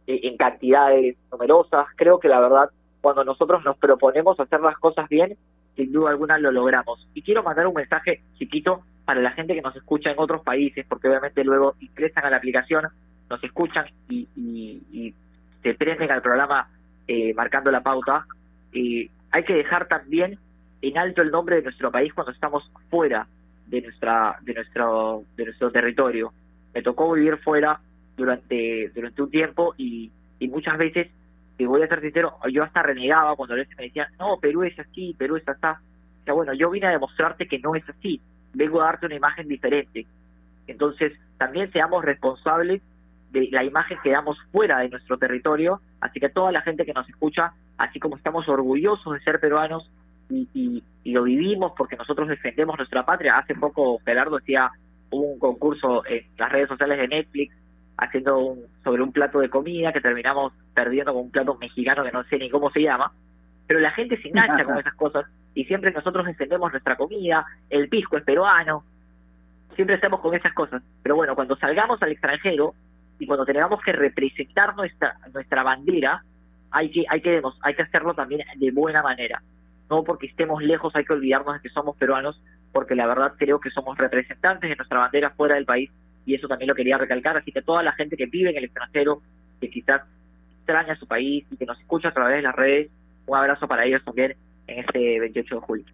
eh, 0.07 0.21
en 0.23 0.37
cantidades 0.37 1.17
numerosas. 1.33 1.87
Creo 1.97 2.21
que 2.21 2.29
la 2.29 2.39
verdad, 2.39 2.71
cuando 3.01 3.25
nosotros 3.25 3.65
nos 3.65 3.77
proponemos 3.79 4.39
hacer 4.39 4.61
las 4.61 4.79
cosas 4.79 5.09
bien, 5.09 5.37
sin 5.77 5.93
duda 5.93 6.11
alguna 6.11 6.39
lo 6.39 6.51
logramos. 6.51 7.07
Y 7.15 7.23
quiero 7.23 7.43
mandar 7.43 7.67
un 7.67 7.75
mensaje 7.75 8.23
chiquito 8.39 8.83
para 9.05 9.21
la 9.21 9.33
gente 9.33 9.55
que 9.55 9.63
nos 9.63 9.77
escucha 9.77 10.11
en 10.11 10.19
otros 10.19 10.43
países, 10.43 10.87
porque 10.89 11.09
obviamente 11.09 11.45
luego 11.45 11.75
ingresan 11.81 12.25
a 12.25 12.31
la 12.31 12.37
aplicación, 12.39 12.87
nos 13.29 13.43
escuchan 13.43 13.87
y, 14.09 14.29
y, 14.37 15.15
se 15.63 15.75
prenden 15.75 16.11
al 16.11 16.21
programa 16.21 16.69
eh, 17.09 17.33
marcando 17.33 17.71
la 17.71 17.83
pauta. 17.83 18.27
y 18.73 19.11
hay 19.31 19.45
que 19.45 19.55
dejar 19.55 19.89
también 19.89 20.39
en 20.83 20.99
alto 20.99 21.23
el 21.23 21.31
nombre 21.31 21.57
de 21.57 21.63
nuestro 21.63 21.91
país 21.91 22.13
cuando 22.13 22.33
estamos 22.33 22.71
fuera 22.91 23.27
de 23.67 23.81
nuestra 23.81 24.39
de 24.43 24.55
nuestro 24.55 25.25
de 25.37 25.45
nuestro 25.47 25.71
territorio. 25.71 26.33
Me 26.75 26.83
tocó 26.83 27.13
vivir 27.13 27.39
fuera 27.39 27.81
durante 28.17 28.91
durante 28.95 29.23
un 29.23 29.31
tiempo 29.31 29.75
y, 29.77 30.11
y 30.39 30.49
muchas 30.49 30.77
veces, 30.79 31.09
y 31.57 31.67
voy 31.67 31.83
a 31.83 31.89
ser 31.89 32.01
sincero, 32.01 32.37
yo 32.51 32.65
hasta 32.65 32.83
renegaba 32.83 33.37
cuando 33.37 33.55
a 33.55 33.59
veces 33.59 33.77
me 33.77 33.85
decían, 33.85 34.09
no, 34.19 34.39
Perú 34.39 34.65
es 34.65 34.79
así, 34.79 35.15
Perú 35.17 35.37
es 35.37 35.49
así. 35.49 35.67
O 35.67 36.25
sea, 36.25 36.35
bueno, 36.35 36.53
yo 36.55 36.71
vine 36.71 36.87
a 36.87 36.91
demostrarte 36.91 37.47
que 37.47 37.59
no 37.59 37.75
es 37.75 37.89
así, 37.89 38.21
vengo 38.53 38.81
a 38.81 38.87
darte 38.87 39.07
una 39.07 39.15
imagen 39.15 39.47
diferente. 39.47 40.07
Entonces, 40.67 41.13
también 41.39 41.71
seamos 41.71 42.05
responsables 42.05 42.83
de 43.31 43.49
la 43.51 43.65
imagen 43.65 43.99
que 44.03 44.11
damos 44.11 44.39
fuera 44.53 44.79
de 44.79 44.89
nuestro 44.89 45.19
territorio, 45.19 45.81
así 46.01 46.21
que 46.21 46.29
toda 46.29 46.53
la 46.53 46.63
gente 46.63 46.85
que 46.85 46.93
nos 46.93 47.09
escucha, 47.09 47.53
así 47.79 48.01
como 48.01 48.17
estamos 48.17 48.49
orgullosos 48.49 49.13
de 49.13 49.21
ser 49.21 49.41
peruanos, 49.41 49.91
y, 50.31 50.83
lo 51.05 51.25
vivimos 51.25 51.73
porque 51.77 51.97
nosotros 51.97 52.29
defendemos 52.29 52.79
nuestra 52.79 53.05
patria. 53.05 53.37
Hace 53.37 53.55
poco 53.55 53.99
Gerardo 54.05 54.39
decía 54.39 54.71
un 55.11 55.39
concurso 55.39 56.05
en 56.07 56.25
las 56.39 56.51
redes 56.51 56.69
sociales 56.69 56.99
de 56.99 57.09
Netflix 57.09 57.55
haciendo 57.97 58.39
un, 58.39 58.65
sobre 58.83 59.03
un 59.03 59.13
plato 59.13 59.41
de 59.41 59.49
comida 59.49 59.93
que 59.93 60.01
terminamos 60.01 60.53
perdiendo 60.75 61.13
con 61.13 61.23
un 61.23 61.31
plato 61.31 61.57
mexicano 61.57 62.05
que 62.05 62.13
no 62.13 62.25
sé 62.25 62.39
ni 62.39 62.51
cómo 62.51 62.71
se 62.71 62.83
llama, 62.83 63.13
pero 63.67 63.81
la 63.81 63.93
gente 63.93 64.21
se 64.21 64.29
engancha 64.29 64.65
con 64.65 64.79
esas 64.81 64.95
cosas 64.95 65.27
y 65.55 65.65
siempre 65.65 65.93
nosotros 65.93 66.27
defendemos 66.27 66.73
nuestra 66.73 66.97
comida, 66.97 67.47
el 67.71 67.89
pisco 67.89 68.17
es 68.17 68.25
peruano, 68.25 68.85
siempre 69.75 69.97
estamos 69.97 70.21
con 70.21 70.35
esas 70.35 70.53
cosas, 70.53 70.83
pero 71.03 71.17
bueno, 71.17 71.35
cuando 71.35 71.57
salgamos 71.57 72.03
al 72.03 72.13
extranjero 72.13 72.75
y 73.19 73.27
cuando 73.27 73.45
tengamos 73.45 73.81
que 73.83 73.93
representar 73.93 74.75
nuestra 74.77 75.17
nuestra 75.33 75.63
bandera, 75.63 76.23
hay 76.71 76.91
que 76.91 77.05
hay 77.09 77.21
que 77.21 77.41
hay 77.63 77.75
que 77.75 77.83
hacerlo 77.83 78.15
también 78.15 78.43
de 78.57 78.71
buena 78.73 79.03
manera. 79.03 79.41
No 79.89 80.03
porque 80.03 80.27
estemos 80.27 80.63
lejos 80.63 80.97
hay 80.97 81.05
que 81.05 81.13
olvidarnos 81.13 81.55
de 81.55 81.61
que 81.61 81.69
somos 81.69 81.97
peruanos, 81.97 82.43
porque 82.73 82.95
la 82.95 83.07
verdad 83.07 83.35
creo 83.39 83.61
que 83.61 83.71
somos 83.71 83.97
representantes 83.97 84.69
de 84.69 84.77
nuestra 84.77 84.99
bandera 84.99 85.31
fuera 85.31 85.55
del 85.55 85.67
país 85.67 85.91
y 86.27 86.35
eso 86.35 86.49
también 86.49 86.69
lo 86.69 86.75
quería 86.75 86.99
recalcar, 86.99 87.37
así 87.37 87.53
que 87.53 87.63
toda 87.63 87.83
la 87.83 87.93
gente 87.93 88.17
que 88.17 88.27
vive 88.27 88.51
en 88.51 88.57
el 88.57 88.65
extranjero, 88.65 89.21
que 89.61 89.71
quizás 89.71 90.03
extraña 90.59 90.97
su 90.97 91.07
país 91.07 91.45
y 91.51 91.57
que 91.57 91.67
nos 91.67 91.79
escucha 91.81 92.09
a 92.09 92.15
través 92.15 92.37
de 92.37 92.43
las 92.43 92.55
redes, 92.55 92.91
un 93.27 93.37
abrazo 93.37 93.69
para 93.69 93.85
ellos 93.85 94.03
también 94.05 94.35
en 94.67 94.79
este 94.79 95.21
28 95.21 95.55
de 95.55 95.61
julio. 95.61 95.85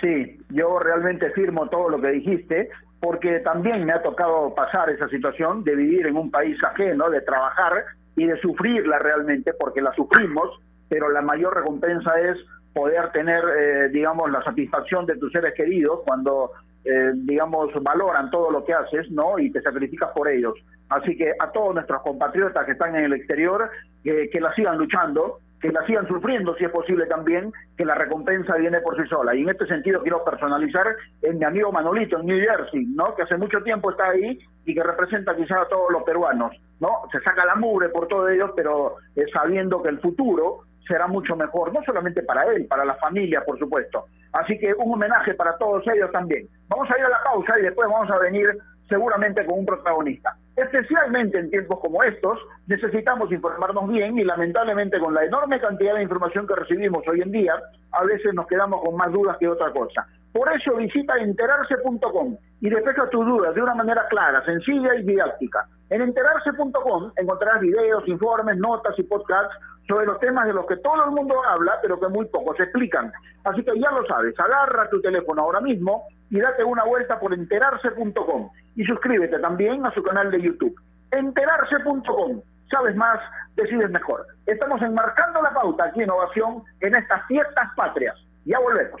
Sí, 0.00 0.38
yo 0.50 0.78
realmente 0.78 1.30
firmo 1.30 1.68
todo 1.68 1.88
lo 1.88 2.00
que 2.00 2.10
dijiste, 2.10 2.70
porque 3.00 3.40
también 3.40 3.84
me 3.84 3.92
ha 3.92 4.02
tocado 4.02 4.54
pasar 4.54 4.90
esa 4.90 5.08
situación 5.08 5.64
de 5.64 5.74
vivir 5.74 6.06
en 6.06 6.16
un 6.16 6.30
país 6.30 6.56
ajeno, 6.62 7.10
de 7.10 7.20
trabajar 7.20 7.84
y 8.16 8.26
de 8.26 8.38
sufrirla 8.40 8.98
realmente, 8.98 9.52
porque 9.54 9.80
la 9.80 9.92
sufrimos, 9.94 10.60
pero 10.88 11.10
la 11.10 11.22
mayor 11.22 11.56
recompensa 11.56 12.12
es 12.20 12.36
poder 12.72 13.10
tener, 13.10 13.42
eh, 13.58 13.88
digamos, 13.88 14.30
la 14.30 14.42
satisfacción 14.42 15.06
de 15.06 15.16
tus 15.16 15.32
seres 15.32 15.54
queridos 15.54 16.00
cuando, 16.04 16.52
eh, 16.84 17.12
digamos, 17.14 17.70
valoran 17.82 18.30
todo 18.30 18.50
lo 18.50 18.64
que 18.64 18.72
haces, 18.72 19.10
¿no? 19.10 19.38
Y 19.38 19.50
te 19.50 19.60
sacrificas 19.62 20.10
por 20.14 20.28
ellos. 20.28 20.54
Así 20.88 21.16
que 21.16 21.32
a 21.38 21.50
todos 21.50 21.74
nuestros 21.74 22.02
compatriotas 22.02 22.64
que 22.64 22.72
están 22.72 22.96
en 22.96 23.04
el 23.04 23.12
exterior, 23.12 23.70
que 24.02 24.40
la 24.40 24.54
sigan 24.54 24.78
luchando, 24.78 25.38
que 25.60 25.72
la 25.72 25.84
sigan 25.86 26.06
sufriendo 26.06 26.54
si 26.56 26.64
es 26.64 26.70
posible 26.70 27.06
también, 27.06 27.52
que 27.76 27.84
la 27.84 27.94
recompensa 27.94 28.56
viene 28.56 28.80
por 28.80 28.96
sí 28.96 29.08
sola. 29.08 29.34
Y 29.34 29.42
en 29.42 29.50
este 29.50 29.66
sentido 29.66 30.02
quiero 30.02 30.24
personalizar 30.24 30.86
en 31.22 31.38
mi 31.38 31.44
amigo 31.44 31.72
Manolito 31.72 32.18
en 32.18 32.26
New 32.26 32.40
Jersey, 32.40 32.86
¿no? 32.86 33.14
Que 33.14 33.22
hace 33.22 33.36
mucho 33.36 33.62
tiempo 33.62 33.90
está 33.90 34.10
ahí 34.10 34.38
y 34.64 34.74
que 34.74 34.82
representa 34.82 35.34
quizás 35.36 35.58
a 35.58 35.68
todos 35.68 35.90
los 35.90 36.02
peruanos, 36.04 36.52
¿no? 36.80 37.02
Se 37.10 37.20
saca 37.20 37.44
la 37.44 37.56
mugre 37.56 37.88
por 37.88 38.06
todos 38.06 38.30
ellos, 38.30 38.52
pero 38.54 38.96
sabiendo 39.32 39.82
que 39.82 39.88
el 39.88 40.00
futuro 40.00 40.64
será 40.86 41.06
mucho 41.06 41.36
mejor, 41.36 41.72
no 41.72 41.82
solamente 41.84 42.22
para 42.22 42.44
él, 42.52 42.66
para 42.66 42.84
la 42.84 42.94
familia, 42.94 43.42
por 43.44 43.58
supuesto. 43.58 44.06
Así 44.32 44.58
que 44.58 44.72
un 44.74 44.92
homenaje 44.92 45.34
para 45.34 45.56
todos 45.58 45.82
ellos 45.88 46.10
también. 46.12 46.46
Vamos 46.68 46.90
a 46.90 46.98
ir 46.98 47.04
a 47.04 47.08
la 47.08 47.22
pausa 47.22 47.58
y 47.58 47.62
después 47.62 47.88
vamos 47.88 48.10
a 48.10 48.18
venir 48.18 48.56
seguramente 48.88 49.44
con 49.44 49.60
un 49.60 49.66
protagonista. 49.66 50.36
Especialmente 50.56 51.38
en 51.38 51.50
tiempos 51.50 51.78
como 51.80 52.02
estos, 52.02 52.38
necesitamos 52.66 53.30
informarnos 53.30 53.88
bien 53.88 54.18
y 54.18 54.24
lamentablemente 54.24 54.98
con 54.98 55.14
la 55.14 55.24
enorme 55.24 55.60
cantidad 55.60 55.94
de 55.94 56.02
información 56.02 56.46
que 56.46 56.54
recibimos 56.54 57.06
hoy 57.06 57.20
en 57.20 57.30
día, 57.30 57.54
a 57.92 58.04
veces 58.04 58.34
nos 58.34 58.46
quedamos 58.46 58.82
con 58.82 58.96
más 58.96 59.12
dudas 59.12 59.36
que 59.38 59.48
otra 59.48 59.70
cosa. 59.72 60.06
Por 60.32 60.52
eso 60.52 60.74
visita 60.76 61.16
enterarse.com 61.18 62.36
y 62.60 62.70
despeja 62.70 63.08
tus 63.10 63.24
dudas 63.24 63.54
de 63.54 63.62
una 63.62 63.74
manera 63.74 64.06
clara, 64.08 64.44
sencilla 64.44 64.94
y 64.96 65.04
didáctica. 65.04 65.66
En 65.90 66.02
enterarse.com 66.02 67.12
encontrarás 67.16 67.60
videos, 67.60 68.06
informes, 68.06 68.56
notas 68.58 68.98
y 68.98 69.02
podcasts 69.02 69.54
sobre 69.86 70.06
los 70.06 70.20
temas 70.20 70.46
de 70.46 70.52
los 70.52 70.66
que 70.66 70.76
todo 70.76 71.04
el 71.04 71.10
mundo 71.12 71.34
habla, 71.44 71.78
pero 71.80 71.98
que 71.98 72.08
muy 72.08 72.26
pocos 72.26 72.60
explican. 72.60 73.10
Así 73.44 73.64
que 73.64 73.78
ya 73.80 73.90
lo 73.90 74.06
sabes, 74.06 74.38
agarra 74.38 74.90
tu 74.90 75.00
teléfono 75.00 75.42
ahora 75.42 75.60
mismo 75.60 76.04
y 76.30 76.38
date 76.38 76.62
una 76.62 76.84
vuelta 76.84 77.18
por 77.18 77.32
enterarse.com 77.32 78.50
y 78.76 78.84
suscríbete 78.84 79.38
también 79.38 79.84
a 79.86 79.92
su 79.94 80.02
canal 80.02 80.30
de 80.30 80.42
YouTube. 80.42 80.74
Enterarse.com. 81.10 82.42
Sabes 82.70 82.94
más, 82.96 83.18
decides 83.56 83.90
mejor. 83.90 84.26
Estamos 84.44 84.82
enmarcando 84.82 85.40
la 85.40 85.54
pauta 85.54 85.84
aquí 85.84 86.02
en 86.02 86.10
Ovación 86.10 86.62
en 86.80 86.94
estas 86.94 87.26
fiestas 87.26 87.68
patrias. 87.74 88.14
Ya 88.44 88.58
volvemos. 88.58 89.00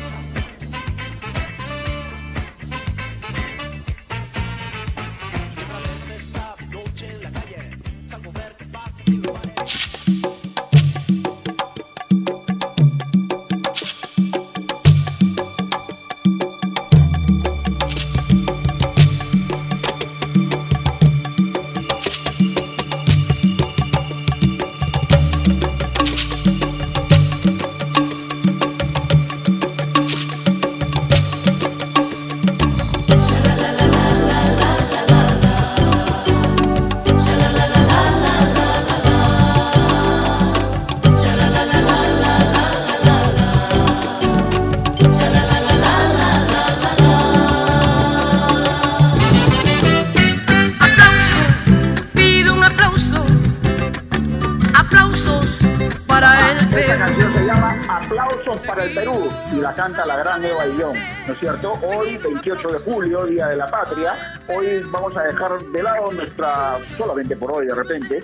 Cierto? 61.41 61.73
Hoy, 61.81 62.17
28 62.17 62.67
de 62.67 62.77
julio, 62.77 63.25
Día 63.25 63.47
de 63.47 63.55
la 63.55 63.65
Patria, 63.65 64.13
hoy 64.47 64.83
vamos 64.91 65.17
a 65.17 65.23
dejar 65.23 65.59
de 65.59 65.81
lado 65.81 66.11
nuestra, 66.11 66.77
solamente 66.95 67.35
por 67.35 67.57
hoy 67.57 67.65
de 67.65 67.73
repente, 67.73 68.19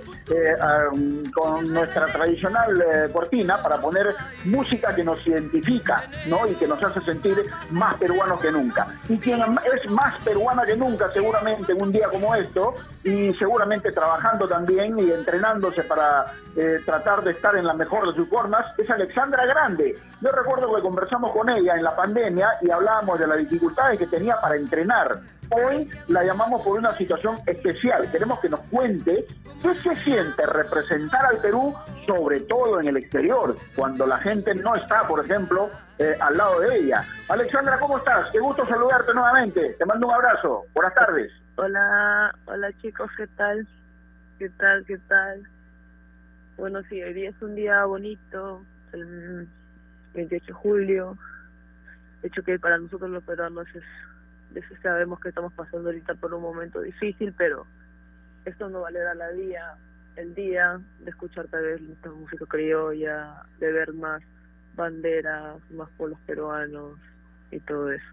con 1.34 1.74
nuestra 1.74 2.06
tradicional 2.06 2.82
eh, 2.82 3.12
cortina 3.12 3.62
para 3.62 3.78
poner 3.78 4.14
música 4.46 4.94
que 4.96 5.04
nos 5.04 5.26
identifica, 5.26 6.04
¿no? 6.28 6.48
Y 6.48 6.56
que 6.56 6.68
nos 6.68 6.82
hace 6.84 7.02
sentir 7.02 7.44
más 7.72 7.96
peruanos 7.96 8.40
que 8.40 8.52
nunca. 8.52 8.88
Y 9.10 9.18
quien 9.18 9.42
es 9.42 9.90
más 9.90 10.16
peruana 10.24 10.66
que 10.66 10.76
nunca 10.76 11.12
seguramente 11.12 11.72
en 11.72 11.82
un 11.82 11.92
día 11.92 12.08
como 12.10 12.36
esto 12.36 12.76
y 13.04 13.34
seguramente 13.36 13.92
trabajando 13.92 14.48
también 14.48 15.00
y 15.00 15.12
entrenándose 15.12 15.84
para 15.84 16.26
eh, 16.56 16.80
tratar 16.86 17.24
de 17.24 17.32
estar 17.32 17.56
en 17.56 17.66
la 17.66 17.74
mejor 17.74 18.08
de 18.08 18.16
sus 18.16 18.28
formas 18.28 18.66
es 18.78 18.90
Alexandra 18.90 19.46
Grande. 19.46 19.96
Yo 20.22 20.30
recuerdo 20.32 20.76
que 20.76 20.82
conversamos 20.82 21.32
con 21.32 21.50
ella 21.50 21.76
en 21.76 21.84
la 21.84 21.96
pandemia 21.96 22.50
y 22.62 22.72
hablábamos 22.72 23.20
de 23.20 23.28
las 23.28 23.38
dificultades 23.38 24.00
que 24.00 24.08
tenía 24.08 24.40
para 24.42 24.56
entrenar. 24.56 25.22
Hoy 25.50 25.90
la 26.08 26.24
llamamos 26.24 26.62
por 26.62 26.78
una 26.78 26.96
situación 26.98 27.36
especial. 27.46 28.10
Queremos 28.12 28.40
que 28.40 28.50
nos 28.50 28.60
cuente 28.62 29.26
qué 29.62 29.76
se 29.76 29.96
siente 30.04 30.46
representar 30.46 31.26
al 31.26 31.40
Perú, 31.40 31.74
sobre 32.06 32.42
todo 32.42 32.80
en 32.82 32.90
el 32.90 32.98
exterior, 32.98 33.56
cuando 33.76 34.06
la 34.06 34.18
gente 34.20 34.54
no 34.56 34.76
está, 34.76 35.04
por 35.08 35.24
ejemplo, 35.24 35.70
eh, 36.00 36.16
al 36.20 36.36
lado 36.36 36.60
de 36.60 36.78
ella. 36.78 37.02
Alexandra, 37.30 37.78
¿cómo 37.80 37.98
estás? 37.98 38.30
Qué 38.32 38.40
gusto 38.40 38.68
saludarte 38.68 39.14
nuevamente. 39.14 39.76
Te 39.80 39.86
mando 39.86 40.08
un 40.08 40.14
abrazo. 40.14 40.66
Buenas 40.74 40.94
tardes. 40.94 41.32
Hola, 41.56 42.36
hola 42.46 42.72
chicos, 42.82 43.10
¿qué 43.18 43.28
tal? 43.28 43.68
¿Qué 44.38 44.50
tal? 44.50 44.86
¿Qué 44.86 44.98
tal? 45.08 45.44
Bueno, 46.58 46.82
sí, 46.90 47.02
hoy 47.02 47.14
día 47.14 47.30
es 47.30 47.42
un 47.42 47.56
día 47.56 47.86
bonito, 47.86 48.64
el 48.92 49.48
28 50.14 50.46
de 50.46 50.54
julio. 50.54 51.18
De 52.22 52.28
hecho 52.28 52.44
que 52.44 52.60
para 52.60 52.78
nosotros 52.78 53.10
los 53.10 53.24
peruanos 53.24 53.68
es, 53.74 53.84
eso 54.58 54.76
sabemos 54.82 55.20
que 55.20 55.30
estamos 55.30 55.54
pasando 55.54 55.90
ahorita 55.90 56.16
por 56.16 56.34
un 56.34 56.42
momento 56.42 56.82
difícil, 56.82 57.34
pero 57.38 57.66
esto 58.46 58.70
no 58.70 58.82
valerá 58.82 59.14
la 59.14 59.30
día, 59.32 59.76
el 60.16 60.34
día 60.34 60.80
de 61.00 61.10
escuchar 61.10 61.48
tal 61.48 61.64
vez 61.64 61.82
nuestra 61.82 62.12
música 62.12 62.46
criolla, 62.48 63.44
de 63.60 63.72
ver 63.72 63.94
más 63.94 64.22
banderas, 64.76 65.58
más 65.72 65.90
pueblos 65.98 66.20
peruanos 66.26 67.00
y 67.52 67.60
todo 67.62 67.92
eso. 67.92 68.06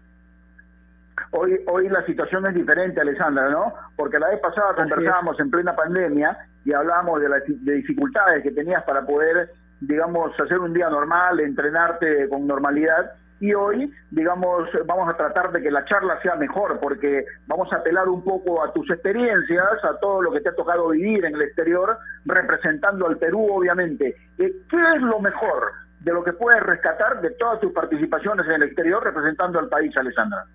Hoy, 1.31 1.59
hoy 1.67 1.87
la 1.87 2.05
situación 2.05 2.45
es 2.47 2.53
diferente, 2.53 2.99
Alexandra, 2.99 3.49
¿no? 3.49 3.73
Porque 3.95 4.19
la 4.19 4.29
vez 4.29 4.39
pasada 4.41 4.71
Así 4.71 4.81
es. 4.81 4.89
conversábamos 4.89 5.39
en 5.39 5.49
plena 5.49 5.75
pandemia 5.75 6.37
y 6.65 6.73
hablábamos 6.73 7.21
de 7.21 7.29
las 7.29 7.43
de 7.47 7.73
dificultades 7.73 8.43
que 8.43 8.51
tenías 8.51 8.83
para 8.83 9.05
poder, 9.05 9.51
digamos, 9.79 10.37
hacer 10.39 10.59
un 10.59 10.73
día 10.73 10.89
normal, 10.89 11.39
entrenarte 11.39 12.27
con 12.27 12.45
normalidad. 12.45 13.13
Y 13.39 13.53
hoy, 13.53 13.91
digamos, 14.11 14.69
vamos 14.85 15.09
a 15.09 15.17
tratar 15.17 15.51
de 15.51 15.61
que 15.61 15.69
la 15.69 15.83
charla 15.85 16.19
sea 16.21 16.35
mejor, 16.35 16.79
porque 16.79 17.25
vamos 17.47 17.71
a 17.73 17.77
apelar 17.77 18.07
un 18.07 18.23
poco 18.23 18.63
a 18.63 18.71
tus 18.71 18.89
experiencias, 18.89 19.83
a 19.83 19.99
todo 19.99 20.21
lo 20.21 20.31
que 20.31 20.41
te 20.41 20.49
ha 20.49 20.55
tocado 20.55 20.89
vivir 20.89 21.25
en 21.25 21.35
el 21.35 21.41
exterior, 21.41 21.97
representando 22.25 23.07
al 23.07 23.17
Perú, 23.17 23.47
obviamente. 23.51 24.15
Eh, 24.37 24.53
¿Qué 24.69 24.77
es 24.95 25.01
lo 25.01 25.19
mejor 25.19 25.73
de 25.99 26.13
lo 26.13 26.23
que 26.23 26.33
puedes 26.33 26.63
rescatar 26.63 27.21
de 27.21 27.31
todas 27.31 27.59
tus 27.59 27.73
participaciones 27.73 28.45
en 28.45 28.53
el 28.53 28.63
exterior 28.63 29.03
representando 29.03 29.59
al 29.59 29.67
país, 29.67 29.95
Alexandra? 29.97 30.45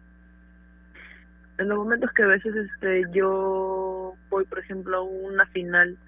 en 1.60 1.68
los 1.68 1.76
momentos 1.76 2.10
que 2.12 2.22
a 2.22 2.26
veces 2.26 2.54
este 2.56 3.04
yo 3.12 4.14
voy 4.30 4.44
por 4.46 4.58
ejemplo 4.58 4.96
a 4.96 5.02
una 5.02 5.44
final 5.46 5.98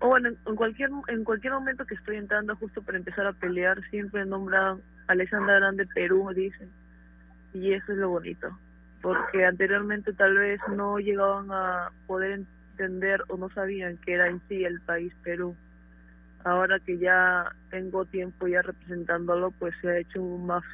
o 0.00 0.08
bueno 0.08 0.28
en, 0.28 0.36
en 0.46 0.56
cualquier 0.56 0.90
en 1.08 1.24
cualquier 1.24 1.54
momento 1.54 1.86
que 1.86 1.94
estoy 1.94 2.16
entrando 2.16 2.54
justo 2.56 2.82
para 2.82 2.98
empezar 2.98 3.26
a 3.26 3.32
pelear 3.32 3.80
siempre 3.88 4.26
nombran 4.26 4.82
Alexandra 5.06 5.56
Grande 5.56 5.86
Perú 5.86 6.30
dicen 6.34 6.70
y 7.52 7.72
eso 7.72 7.92
es 7.92 7.98
lo 7.98 8.10
bonito 8.10 8.58
porque 9.02 9.44
anteriormente 9.44 10.12
tal 10.14 10.36
vez 10.36 10.60
no 10.68 10.98
llegaban 10.98 11.50
a 11.50 11.90
poder 12.06 12.40
entender 12.72 13.22
o 13.28 13.36
no 13.36 13.50
sabían 13.50 13.98
que 13.98 14.14
era 14.14 14.28
en 14.28 14.40
sí 14.48 14.64
el 14.64 14.80
país 14.80 15.12
Perú 15.22 15.54
ahora 16.44 16.78
que 16.80 16.98
ya 16.98 17.50
tengo 17.70 18.04
tiempo 18.06 18.46
ya 18.46 18.62
representándolo 18.62 19.50
pues 19.52 19.74
se 19.80 19.88
ha 19.88 19.98
hecho 19.98 20.22
más 20.22 20.64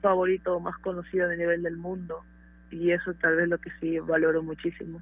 favorito 0.00 0.56
o 0.56 0.60
más 0.60 0.76
conocido 0.78 1.30
a 1.30 1.34
nivel 1.34 1.62
del 1.62 1.76
mundo 1.76 2.24
y 2.70 2.90
eso 2.90 3.14
tal 3.14 3.36
vez 3.36 3.48
lo 3.48 3.58
que 3.58 3.70
sí 3.80 3.98
valoro 4.00 4.42
muchísimo. 4.42 5.00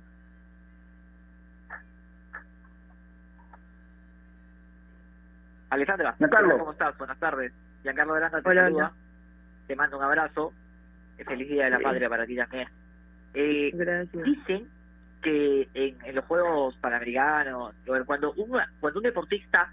Alejandra. 5.70 6.16
¿cómo 6.58 6.72
estás? 6.72 6.98
Buenas 6.98 7.18
tardes. 7.18 7.52
Giancarlo 7.82 8.14
Granda 8.14 8.40
te 8.42 8.48
Hola, 8.48 8.62
saluda. 8.62 8.92
Te 9.66 9.76
mando 9.76 9.98
un 9.98 10.04
abrazo. 10.04 10.52
Eh, 11.18 11.24
Feliz 11.24 11.48
Día 11.48 11.64
de 11.64 11.70
la. 11.70 11.80
Patria 11.80 12.08
para 12.08 12.26
ti 12.26 12.36
también. 12.36 12.68
Eh, 13.34 13.70
Gracias. 13.72 14.24
dicen 14.24 14.68
que 15.22 15.68
en, 15.74 15.96
en 16.04 16.14
los 16.14 16.24
Juegos 16.24 16.76
Panamericanos, 16.78 17.74
cuando, 18.06 18.32
un, 18.32 18.58
cuando 18.80 18.98
un 18.98 19.04
deportista 19.04 19.72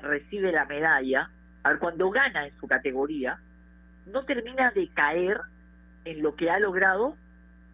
recibe 0.00 0.52
la 0.52 0.66
medalla, 0.66 1.30
a 1.62 1.70
ver, 1.70 1.78
cuando 1.78 2.10
gana 2.10 2.46
en 2.46 2.58
su 2.58 2.66
categoría, 2.66 3.38
no 4.06 4.24
termina 4.24 4.70
de 4.70 4.88
caer 4.88 5.40
en 6.04 6.22
lo 6.22 6.36
que 6.36 6.50
ha 6.50 6.58
logrado 6.58 7.16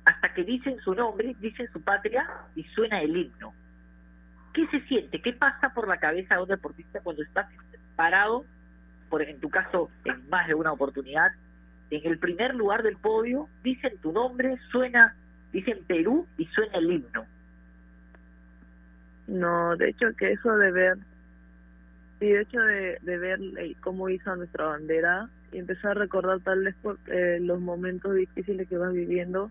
hasta 0.05 0.33
que 0.33 0.45
dicen 0.45 0.79
su 0.81 0.95
nombre, 0.95 1.35
dicen 1.41 1.69
su 1.73 1.83
patria 1.83 2.27
y 2.55 2.65
suena 2.65 3.03
el 3.03 3.17
himno. 3.17 3.53
¿Qué 4.55 4.67
se 4.69 4.81
siente? 4.83 5.21
¿Qué 5.21 5.33
pasa 5.33 5.75
por 5.75 5.87
la 5.89 5.99
cabeza 5.99 6.37
de 6.37 6.43
un 6.43 6.49
deportista 6.49 7.01
cuando 7.01 7.23
estás 7.23 7.47
parado, 7.97 8.45
por 9.09 9.23
en 9.23 9.41
tu 9.41 9.51
caso, 9.51 9.91
en 10.05 10.29
más 10.29 10.47
de 10.49 10.55
una 10.55 10.73
oportunidad, 10.73 11.31
en 11.91 12.07
el 12.07 12.19
primer 12.19 12.55
lugar 12.55 12.83
del 12.83 12.97
podio, 12.97 13.49
dicen 13.63 13.97
tu 14.03 14.13
nombre, 14.13 14.59
suena, 14.71 15.15
dicen 15.53 15.79
Perú 15.87 16.27
y 16.37 16.47
suena 16.47 16.79
el 16.79 16.93
himno? 16.93 17.27
No, 19.27 19.77
de 19.77 19.91
hecho 19.91 20.07
que 20.17 20.33
eso 20.33 20.57
de 20.57 20.71
ver, 20.71 20.99
sí, 22.19 22.27
de 22.27 22.41
hecho 22.41 22.61
de, 22.61 22.99
de 23.03 23.19
ver 23.19 23.41
eh, 23.59 23.75
cómo 23.81 24.09
hizo 24.09 24.35
nuestra 24.37 24.67
bandera 24.67 25.29
y 25.53 25.59
empezar 25.59 25.93
a 25.93 26.01
recordar 26.01 26.41
tal 26.41 26.65
vez 26.65 26.75
por, 26.83 26.99
eh, 27.07 27.39
los 27.41 27.61
momentos 27.61 28.15
difíciles 28.15 28.69
que 28.69 28.79
vas 28.79 28.93
viviendo 28.93 29.51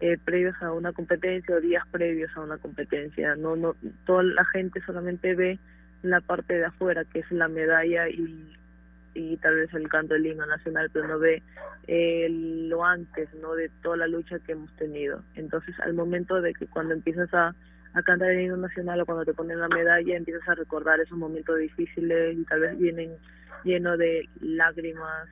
eh, 0.00 0.18
previos 0.22 0.60
a 0.60 0.72
una 0.72 0.92
competencia 0.92 1.54
o 1.54 1.60
días 1.60 1.84
previos 1.90 2.30
a 2.36 2.40
una 2.40 2.58
competencia. 2.58 3.36
No, 3.36 3.56
no, 3.56 3.76
toda 4.04 4.24
la 4.24 4.44
gente 4.46 4.80
solamente 4.84 5.34
ve 5.34 5.58
la 6.02 6.20
parte 6.20 6.54
de 6.54 6.64
afuera, 6.64 7.04
que 7.04 7.20
es 7.20 7.30
la 7.30 7.48
medalla 7.48 8.08
y, 8.08 8.52
y 9.14 9.36
tal 9.38 9.56
vez 9.56 9.72
el 9.74 9.88
canto 9.88 10.14
del 10.14 10.26
himno 10.26 10.46
nacional, 10.46 10.90
pero 10.92 11.08
no 11.08 11.18
ve 11.18 11.42
eh, 11.86 12.28
lo 12.30 12.84
antes, 12.84 13.32
¿no? 13.34 13.54
De 13.54 13.68
toda 13.82 13.96
la 13.96 14.06
lucha 14.06 14.38
que 14.40 14.52
hemos 14.52 14.72
tenido. 14.76 15.22
Entonces, 15.34 15.74
al 15.80 15.94
momento 15.94 16.40
de 16.40 16.54
que 16.54 16.66
cuando 16.66 16.94
empiezas 16.94 17.32
a, 17.34 17.54
a 17.94 18.02
cantar 18.02 18.30
el 18.30 18.40
himno 18.40 18.56
nacional 18.56 19.00
o 19.00 19.06
cuando 19.06 19.24
te 19.24 19.34
ponen 19.34 19.60
la 19.60 19.68
medalla, 19.68 20.16
empiezas 20.16 20.48
a 20.48 20.54
recordar 20.54 21.00
esos 21.00 21.18
momentos 21.18 21.58
difíciles 21.58 22.36
y 22.36 22.44
tal 22.44 22.60
vez 22.60 22.78
vienen 22.78 23.16
lleno 23.64 23.96
de 23.96 24.28
lágrimas, 24.40 25.28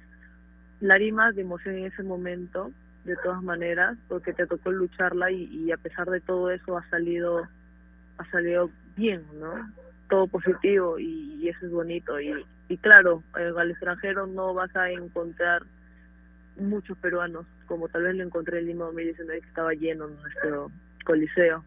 lágrimas 0.80 1.34
de 1.34 1.42
emoción 1.42 1.76
en 1.76 1.86
ese 1.86 2.02
momento, 2.02 2.70
de 3.04 3.16
todas 3.16 3.42
maneras, 3.42 3.96
porque 4.08 4.32
te 4.32 4.46
tocó 4.46 4.70
lucharla 4.70 5.30
y, 5.30 5.44
y 5.44 5.72
a 5.72 5.76
pesar 5.78 6.10
de 6.10 6.20
todo 6.20 6.50
eso 6.50 6.76
ha 6.76 6.88
salido, 6.90 7.48
ha 8.18 8.30
salido 8.30 8.70
bien, 8.96 9.24
¿no? 9.40 9.54
Todo 10.08 10.26
positivo 10.26 10.98
y, 10.98 11.48
eso 11.48 11.66
es 11.66 11.72
bonito. 11.72 12.20
Y, 12.20 12.44
y 12.70 12.78
claro, 12.78 13.24
eh, 13.36 13.50
al 13.58 13.72
extranjero 13.72 14.28
no 14.28 14.54
vas 14.54 14.74
a 14.76 14.90
encontrar 14.90 15.64
muchos 16.56 16.96
peruanos, 16.98 17.44
como 17.66 17.88
tal 17.88 18.04
vez 18.04 18.14
lo 18.14 18.22
encontré 18.22 18.60
en 18.60 18.66
Lima 18.68 18.84
2019 18.84 19.40
que 19.40 19.48
estaba 19.48 19.74
lleno 19.74 20.06
en 20.06 20.14
nuestro 20.22 20.70
coliseo. 21.04 21.64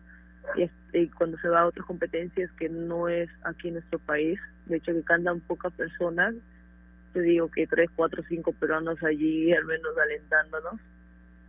Y, 0.94 1.08
cuando 1.10 1.38
se 1.40 1.50
va 1.50 1.62
a 1.62 1.68
otras 1.68 1.86
competencias 1.86 2.50
que 2.54 2.70
no 2.70 3.10
es 3.10 3.30
aquí 3.44 3.68
en 3.68 3.76
nuestro 3.76 4.00
país, 4.00 4.40
de 4.66 4.78
hecho 4.78 4.94
que 4.94 5.04
cantan 5.04 5.42
pocas 5.42 5.74
personas, 5.74 6.36
te 7.12 7.22
digo 7.22 7.52
que 7.52 7.68
tres, 7.68 7.90
cuatro, 7.96 8.24
cinco 8.30 8.54
peruanos 8.54 9.04
allí 9.04 9.52
al 9.52 9.66
menos 9.66 9.98
alentándonos 9.98 10.80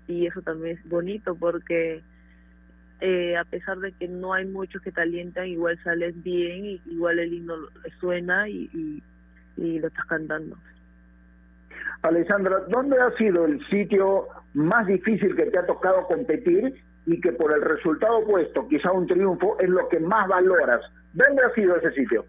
y 0.08 0.26
eso 0.26 0.42
también 0.42 0.78
es 0.78 0.88
bonito 0.88 1.36
porque 1.36 2.02
eh, 3.00 3.36
a 3.36 3.44
pesar 3.44 3.78
de 3.78 3.92
que 3.92 4.08
no 4.08 4.32
hay 4.32 4.46
muchos 4.46 4.82
que 4.82 4.90
te 4.90 5.00
alientan, 5.00 5.46
igual 5.46 5.78
sales 5.84 6.20
bien, 6.24 6.80
igual 6.86 7.20
el 7.20 7.34
himno 7.34 7.54
suena 8.00 8.48
y, 8.48 9.00
y 9.56 9.78
lo 9.78 9.88
estás 9.88 10.04
cantando. 10.06 10.56
Alessandra, 12.02 12.60
¿dónde 12.68 13.00
ha 13.00 13.10
sido 13.16 13.46
el 13.46 13.64
sitio 13.68 14.26
más 14.52 14.86
difícil 14.86 15.34
que 15.34 15.46
te 15.46 15.58
ha 15.58 15.66
tocado 15.66 16.06
competir 16.06 16.82
y 17.06 17.20
que 17.20 17.32
por 17.32 17.52
el 17.52 17.62
resultado 17.62 18.18
opuesto, 18.18 18.68
quizá 18.68 18.92
un 18.92 19.06
triunfo, 19.06 19.58
es 19.58 19.68
lo 19.68 19.88
que 19.88 20.00
más 20.00 20.28
valoras? 20.28 20.82
¿Dónde 21.12 21.42
ha 21.42 21.54
sido 21.54 21.76
ese 21.76 21.92
sitio? 21.92 22.26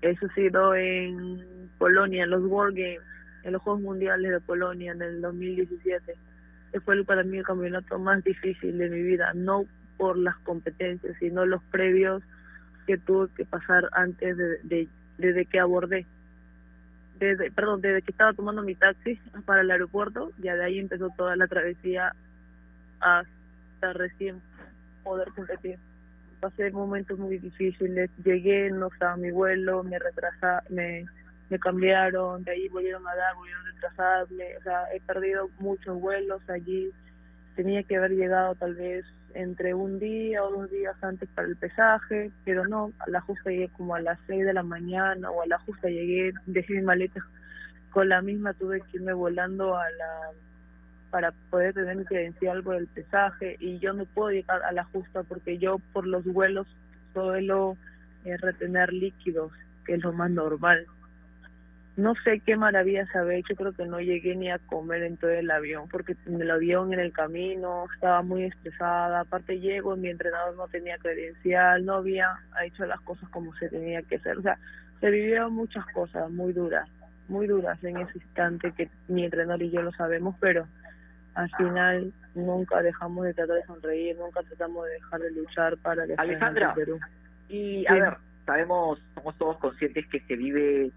Eso 0.00 0.26
ha 0.26 0.34
sido 0.34 0.74
en 0.74 1.68
Polonia, 1.78 2.24
en 2.24 2.30
los 2.30 2.42
World 2.42 2.76
Games, 2.76 3.02
en 3.44 3.52
los 3.52 3.62
Juegos 3.62 3.82
Mundiales 3.82 4.32
de 4.32 4.40
Polonia 4.40 4.92
en 4.92 5.02
el 5.02 5.20
2017. 5.20 6.14
Ese 6.72 6.80
fue 6.80 7.04
para 7.04 7.22
mí 7.22 7.38
el 7.38 7.44
campeonato 7.44 7.98
más 7.98 8.24
difícil 8.24 8.78
de 8.78 8.88
mi 8.88 9.02
vida, 9.02 9.32
no 9.34 9.64
por 9.98 10.16
las 10.16 10.36
competencias, 10.38 11.16
sino 11.20 11.46
los 11.46 11.62
previos 11.64 12.22
que 12.86 12.98
tuve 12.98 13.28
que 13.36 13.44
pasar 13.44 13.88
antes 13.92 14.36
de, 14.36 14.58
de 14.64 14.88
desde 15.18 15.44
que 15.46 15.60
abordé. 15.60 16.06
Desde, 17.22 17.52
perdón, 17.52 17.80
desde 17.80 18.02
que 18.02 18.10
estaba 18.10 18.32
tomando 18.32 18.62
mi 18.62 18.74
taxi 18.74 19.16
para 19.46 19.60
el 19.60 19.70
aeropuerto, 19.70 20.32
ya 20.38 20.56
de 20.56 20.64
ahí 20.64 20.80
empezó 20.80 21.08
toda 21.16 21.36
la 21.36 21.46
travesía 21.46 22.12
hasta 22.98 23.92
recién 23.92 24.42
poder 25.04 25.28
competir. 25.28 25.78
Pasé 26.40 26.72
momentos 26.72 27.16
muy 27.20 27.38
difíciles, 27.38 28.10
llegué, 28.24 28.70
no 28.70 28.88
estaba 28.88 29.16
mi 29.16 29.30
vuelo, 29.30 29.84
me 29.84 30.00
retrasa, 30.00 30.64
me, 30.68 31.04
me 31.48 31.60
cambiaron, 31.60 32.42
de 32.42 32.50
ahí 32.50 32.68
volvieron 32.68 33.06
a 33.06 33.14
dar, 33.14 33.36
volvieron 33.36 33.68
a 33.68 33.70
retrasarme, 33.70 34.56
o 34.56 34.62
sea, 34.64 34.92
he 34.92 35.00
perdido 35.00 35.48
muchos 35.60 36.00
vuelos 36.00 36.42
allí, 36.50 36.90
tenía 37.54 37.84
que 37.84 37.98
haber 37.98 38.10
llegado 38.16 38.56
tal 38.56 38.74
vez 38.74 39.04
entre 39.34 39.74
un 39.74 39.98
día 39.98 40.42
o 40.42 40.50
dos 40.50 40.70
días 40.70 40.96
antes 41.02 41.28
para 41.34 41.48
el 41.48 41.56
pesaje, 41.56 42.30
pero 42.44 42.66
no, 42.66 42.92
a 42.98 43.10
la 43.10 43.20
justa 43.20 43.50
llegué 43.50 43.68
como 43.68 43.94
a 43.94 44.00
las 44.00 44.18
seis 44.26 44.44
de 44.44 44.52
la 44.52 44.62
mañana 44.62 45.30
o 45.30 45.42
a 45.42 45.46
la 45.46 45.58
justa 45.60 45.88
llegué, 45.88 46.32
dejé 46.46 46.74
mi 46.74 46.82
maleta 46.82 47.24
con 47.90 48.08
la 48.08 48.22
misma, 48.22 48.54
tuve 48.54 48.80
que 48.80 48.96
irme 48.96 49.12
volando 49.12 49.76
a 49.76 49.84
la 49.90 50.30
para 51.10 51.30
poder 51.50 51.74
tener 51.74 51.94
mi 51.94 52.04
credencial 52.06 52.62
por 52.62 52.76
el 52.76 52.86
pesaje 52.86 53.56
y 53.60 53.78
yo 53.80 53.92
no 53.92 54.06
puedo 54.06 54.30
llegar 54.30 54.62
a 54.62 54.72
la 54.72 54.84
justa 54.84 55.22
porque 55.24 55.58
yo 55.58 55.78
por 55.92 56.06
los 56.06 56.24
vuelos 56.24 56.66
suelo 57.12 57.76
eh, 58.24 58.38
retener 58.38 58.90
líquidos, 58.94 59.52
que 59.84 59.94
es 59.94 60.02
lo 60.02 60.14
más 60.14 60.30
normal 60.30 60.86
no 61.96 62.14
sé 62.24 62.40
qué 62.40 62.56
maravilla 62.56 63.06
se 63.12 63.18
había 63.18 63.38
hecho, 63.38 63.54
creo 63.54 63.72
que 63.72 63.84
no 63.84 64.00
llegué 64.00 64.34
ni 64.34 64.50
a 64.50 64.58
comer 64.58 65.02
en 65.02 65.18
todo 65.18 65.30
el 65.30 65.50
avión, 65.50 65.88
porque 65.90 66.16
en 66.26 66.40
el 66.40 66.50
avión, 66.50 66.92
en 66.94 67.00
el 67.00 67.12
camino, 67.12 67.84
estaba 67.94 68.22
muy 68.22 68.44
estresada, 68.44 69.20
aparte 69.20 69.60
llego, 69.60 69.94
mi 69.96 70.08
entrenador 70.08 70.56
no 70.56 70.68
tenía 70.68 70.96
credencial, 70.98 71.84
no 71.84 71.96
había 71.96 72.30
hecho 72.64 72.86
las 72.86 73.00
cosas 73.02 73.28
como 73.28 73.54
se 73.56 73.68
tenía 73.68 74.02
que 74.02 74.16
hacer, 74.16 74.38
o 74.38 74.42
sea, 74.42 74.58
se 75.00 75.10
vivieron 75.10 75.52
muchas 75.52 75.84
cosas 75.92 76.30
muy 76.30 76.54
duras, 76.54 76.88
muy 77.28 77.46
duras 77.46 77.82
en 77.84 77.98
ese 77.98 78.18
instante 78.18 78.72
que 78.72 78.88
mi 79.08 79.24
entrenador 79.24 79.62
y 79.62 79.70
yo 79.70 79.82
lo 79.82 79.92
sabemos, 79.92 80.34
pero 80.40 80.66
al 81.34 81.50
final 81.56 82.12
nunca 82.34 82.82
dejamos 82.82 83.26
de 83.26 83.34
tratar 83.34 83.56
de 83.56 83.64
sonreír, 83.64 84.16
nunca 84.18 84.40
tratamos 84.42 84.86
de 84.86 84.92
dejar 84.92 85.20
de 85.20 85.30
luchar 85.32 85.76
para 85.78 86.06
que 86.06 86.14
Alejandra, 86.16 86.74
Perú. 86.74 86.98
y 87.48 87.84
a 87.86 87.94
ver, 87.94 88.16
sabemos, 88.46 88.98
somos 89.14 89.36
todos 89.36 89.58
conscientes 89.58 90.06
que 90.06 90.20
se 90.20 90.36
vive 90.36 90.90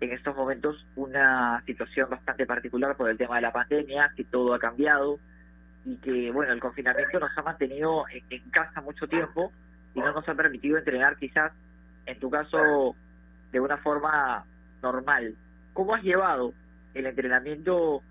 en 0.00 0.12
estos 0.12 0.34
momentos 0.34 0.84
una 0.96 1.62
situación 1.66 2.08
bastante 2.08 2.46
particular 2.46 2.96
por 2.96 3.10
el 3.10 3.18
tema 3.18 3.36
de 3.36 3.42
la 3.42 3.52
pandemia, 3.52 4.12
que 4.16 4.24
todo 4.24 4.54
ha 4.54 4.58
cambiado 4.58 5.18
y 5.84 5.96
que, 5.96 6.30
bueno, 6.30 6.52
el 6.52 6.60
confinamiento 6.60 7.20
nos 7.20 7.36
ha 7.36 7.42
mantenido 7.42 8.04
en, 8.08 8.40
casa 8.50 8.80
mucho 8.80 9.06
tiempo 9.06 9.52
y 9.94 10.00
no 10.00 10.12
nos 10.12 10.28
ha 10.28 10.34
permitido 10.34 10.78
entrenar 10.78 11.16
quizás, 11.16 11.52
en 12.06 12.18
tu 12.18 12.30
caso, 12.30 12.96
de 13.52 13.60
una 13.60 13.76
forma 13.78 14.44
normal. 14.82 15.34
¿Cómo 15.74 15.94
has 15.94 16.02
llevado 16.02 16.54
el 16.94 17.06
entrenamiento 17.06 18.02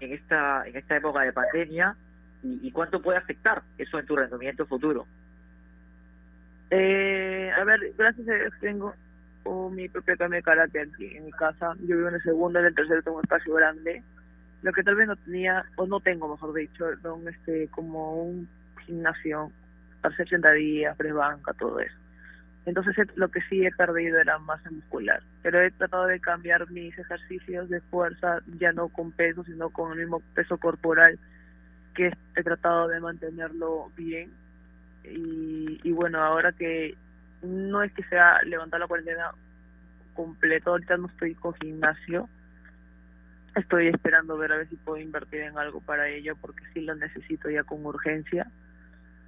en, 0.00 0.12
esta, 0.12 0.66
en 0.66 0.76
esta 0.76 0.96
época 0.96 1.22
de 1.22 1.32
pandemia 1.32 1.96
y, 2.42 2.70
cuánto 2.70 3.02
puede 3.02 3.18
afectar 3.18 3.62
eso 3.78 3.98
en 3.98 4.06
tu 4.06 4.14
rendimiento 4.16 4.66
futuro? 4.66 5.06
Eh, 6.70 7.50
a 7.56 7.64
ver, 7.64 7.80
gracias 7.96 8.28
a 8.28 8.34
Dios 8.34 8.52
tengo 8.60 8.94
mi 9.70 9.88
propia 9.88 10.16
cama 10.16 10.36
de 10.36 10.80
aquí 10.80 11.16
en 11.16 11.24
mi 11.24 11.32
casa. 11.32 11.74
Yo 11.80 11.96
vivo 11.96 12.08
en 12.08 12.14
el 12.14 12.22
segundo, 12.22 12.58
en 12.58 12.66
el 12.66 12.74
tercero 12.74 13.02
tengo 13.02 13.18
un 13.18 13.24
espacio 13.24 13.54
grande. 13.54 14.02
Lo 14.62 14.72
que 14.72 14.82
tal 14.82 14.96
vez 14.96 15.06
no 15.06 15.16
tenía, 15.16 15.64
o 15.76 15.86
no 15.86 16.00
tengo, 16.00 16.28
mejor 16.28 16.54
dicho, 16.54 16.86
este, 17.28 17.68
como 17.68 18.22
un 18.22 18.48
gimnasio, 18.84 19.50
hace 20.02 20.22
80 20.22 20.52
días, 20.52 20.96
banca, 21.14 21.52
todo 21.54 21.80
eso. 21.80 21.94
Entonces 22.64 22.96
lo 23.14 23.28
que 23.28 23.40
sí 23.42 23.64
he 23.64 23.70
perdido 23.70 24.18
era 24.18 24.38
masa 24.38 24.70
muscular, 24.72 25.22
pero 25.42 25.60
he 25.60 25.70
tratado 25.70 26.06
de 26.06 26.18
cambiar 26.18 26.68
mis 26.70 26.98
ejercicios 26.98 27.68
de 27.68 27.80
fuerza, 27.80 28.40
ya 28.58 28.72
no 28.72 28.88
con 28.88 29.12
peso, 29.12 29.44
sino 29.44 29.70
con 29.70 29.92
el 29.92 29.98
mismo 29.98 30.20
peso 30.34 30.58
corporal, 30.58 31.16
que 31.94 32.10
he 32.34 32.42
tratado 32.42 32.88
de 32.88 32.98
mantenerlo 32.98 33.92
bien. 33.96 34.32
Y 35.04 35.92
bueno, 35.92 36.20
ahora 36.20 36.50
que 36.50 36.96
no 37.42 37.82
es 37.82 37.92
que 37.92 38.02
sea 38.04 38.42
levantar 38.42 38.80
la 38.80 38.86
cuarentena 38.86 39.30
completo, 40.14 40.70
ahorita 40.70 40.96
no 40.96 41.06
estoy 41.08 41.34
con 41.34 41.54
gimnasio, 41.54 42.28
estoy 43.54 43.88
esperando 43.88 44.36
ver 44.36 44.52
a 44.52 44.56
ver 44.58 44.68
si 44.68 44.76
puedo 44.76 44.98
invertir 44.98 45.40
en 45.40 45.58
algo 45.58 45.80
para 45.80 46.08
ello 46.08 46.36
porque 46.36 46.64
sí 46.72 46.80
lo 46.80 46.94
necesito 46.94 47.50
ya 47.50 47.64
con 47.64 47.84
urgencia. 47.84 48.50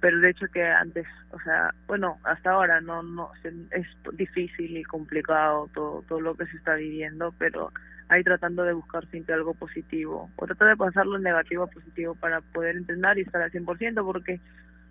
Pero 0.01 0.19
de 0.19 0.29
hecho 0.29 0.47
que 0.53 0.63
antes 0.63 1.05
o 1.31 1.39
sea 1.41 1.73
bueno 1.87 2.19
hasta 2.23 2.51
ahora 2.51 2.79
no 2.79 3.03
no 3.03 3.31
es 3.43 3.87
difícil 4.13 4.77
y 4.77 4.83
complicado 4.83 5.69
todo 5.73 6.03
todo 6.07 6.21
lo 6.21 6.35
que 6.35 6.45
se 6.45 6.55
está 6.55 6.75
viviendo 6.75 7.33
pero 7.37 7.73
ahí 8.07 8.23
tratando 8.23 8.63
de 8.63 8.71
buscar 8.71 9.05
siempre 9.07 9.35
algo 9.35 9.53
positivo 9.55 10.29
o 10.37 10.45
tratar 10.45 10.69
de 10.69 10.77
pasarlo 10.77 11.19
negativo 11.19 11.63
a 11.63 11.67
positivo 11.67 12.15
para 12.15 12.39
poder 12.39 12.77
entrenar 12.77 13.17
y 13.17 13.21
estar 13.21 13.41
al 13.41 13.51
100% 13.51 14.05
porque 14.05 14.39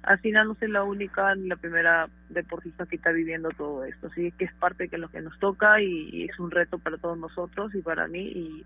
al 0.03 0.19
final 0.21 0.49
no 0.49 0.55
soy 0.55 0.69
la 0.69 0.85
única 0.85 1.35
ni 1.35 1.49
la 1.49 1.57
primera 1.57 2.09
deportista 2.29 2.87
que 2.87 2.97
está 2.97 3.11
viviendo 3.11 3.51
todo 3.51 3.85
esto. 3.85 4.07
Así 4.09 4.33
que 4.33 4.45
es 4.45 4.55
parte 4.55 4.89
de 4.89 4.99
lo 4.99 5.09
que 5.09 5.21
nos 5.21 5.39
toca 5.39 5.81
y, 5.81 6.25
es 6.25 6.39
un 6.39 6.51
reto 6.51 6.79
para 6.79 6.99
todos 6.99 7.19
nosotros 7.19 7.75
y 7.75 7.83
para 7.83 8.07
mí. 8.07 8.65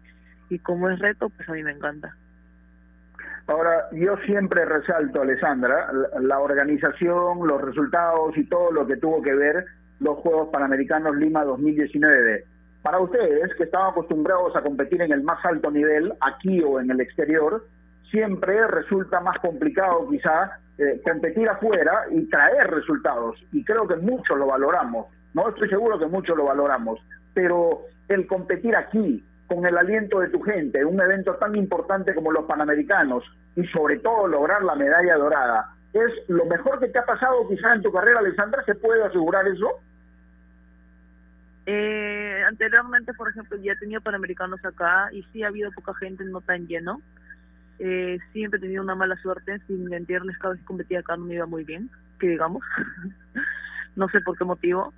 Y, 0.50 0.58
como 0.58 0.90
es 0.90 0.98
reto, 0.98 1.30
pues 1.30 1.48
a 1.48 1.52
mí 1.52 1.62
me 1.62 1.72
encanta. 1.72 2.14
Ahora, 3.46 3.88
yo 3.92 4.16
siempre 4.26 4.66
resalto, 4.66 5.22
Alessandra, 5.22 5.90
la 6.20 6.38
organización, 6.38 7.46
los 7.46 7.60
resultados 7.60 8.36
y 8.36 8.44
todo 8.44 8.70
lo 8.70 8.86
que 8.86 8.96
tuvo 8.96 9.22
que 9.22 9.34
ver 9.34 9.64
los 9.98 10.18
Juegos 10.18 10.48
Panamericanos 10.52 11.16
Lima 11.16 11.44
2019. 11.44 12.44
Para 12.82 12.98
ustedes, 12.98 13.54
que 13.56 13.64
estaban 13.64 13.92
acostumbrados 13.92 14.54
a 14.56 14.62
competir 14.62 15.00
en 15.00 15.12
el 15.12 15.22
más 15.22 15.44
alto 15.44 15.70
nivel, 15.70 16.12
aquí 16.20 16.60
o 16.62 16.80
en 16.80 16.90
el 16.90 17.00
exterior, 17.00 17.64
siempre 18.12 18.66
resulta 18.68 19.20
más 19.20 19.38
complicado 19.40 20.08
quizá 20.08 20.58
eh, 20.78 21.00
competir 21.02 21.48
afuera 21.48 22.04
y 22.10 22.28
traer 22.28 22.70
resultados. 22.70 23.42
Y 23.50 23.64
creo 23.64 23.88
que 23.88 23.96
muchos 23.96 24.38
lo 24.38 24.46
valoramos, 24.46 25.06
¿no? 25.34 25.48
Estoy 25.48 25.68
seguro 25.68 25.98
que 25.98 26.06
muchos 26.06 26.36
lo 26.36 26.44
valoramos. 26.44 27.00
Pero 27.34 27.86
el 28.08 28.26
competir 28.26 28.76
aquí, 28.76 29.24
con 29.48 29.66
el 29.66 29.76
aliento 29.76 30.20
de 30.20 30.28
tu 30.28 30.40
gente, 30.42 30.84
un 30.84 31.00
evento 31.00 31.34
tan 31.36 31.56
importante 31.56 32.14
como 32.14 32.30
los 32.30 32.44
Panamericanos, 32.44 33.24
y 33.56 33.66
sobre 33.68 33.98
todo 33.98 34.28
lograr 34.28 34.62
la 34.62 34.74
medalla 34.74 35.16
dorada, 35.16 35.74
¿es 35.92 36.12
lo 36.28 36.44
mejor 36.44 36.78
que 36.80 36.88
te 36.88 36.98
ha 36.98 37.04
pasado 37.04 37.48
quizá 37.48 37.74
en 37.74 37.82
tu 37.82 37.90
carrera, 37.90 38.20
Alessandra? 38.20 38.62
¿Se 38.64 38.74
puede 38.74 39.02
asegurar 39.04 39.48
eso? 39.48 39.80
Eh, 41.64 42.42
anteriormente, 42.46 43.14
por 43.14 43.30
ejemplo, 43.30 43.56
ya 43.58 43.72
he 43.72 43.76
tenido 43.76 44.00
panamericanos 44.00 44.62
acá 44.64 45.08
y 45.12 45.22
sí 45.32 45.42
ha 45.42 45.48
habido 45.48 45.70
poca 45.70 45.94
gente, 45.94 46.24
no 46.24 46.40
tan 46.40 46.66
lleno. 46.66 47.00
Eh, 47.78 48.18
siempre 48.32 48.58
he 48.58 48.60
tenido 48.60 48.82
una 48.82 48.94
mala 48.94 49.16
suerte, 49.16 49.58
sin 49.66 49.84
mentirles, 49.84 50.38
cada 50.38 50.54
vez 50.54 50.60
que 50.60 50.66
competía 50.66 51.00
acá 51.00 51.16
no 51.16 51.24
me 51.24 51.34
iba 51.34 51.46
muy 51.46 51.64
bien, 51.64 51.90
que 52.18 52.28
digamos. 52.28 52.62
no 53.96 54.08
sé 54.08 54.20
por 54.20 54.36
qué 54.36 54.44
motivo. 54.44 54.92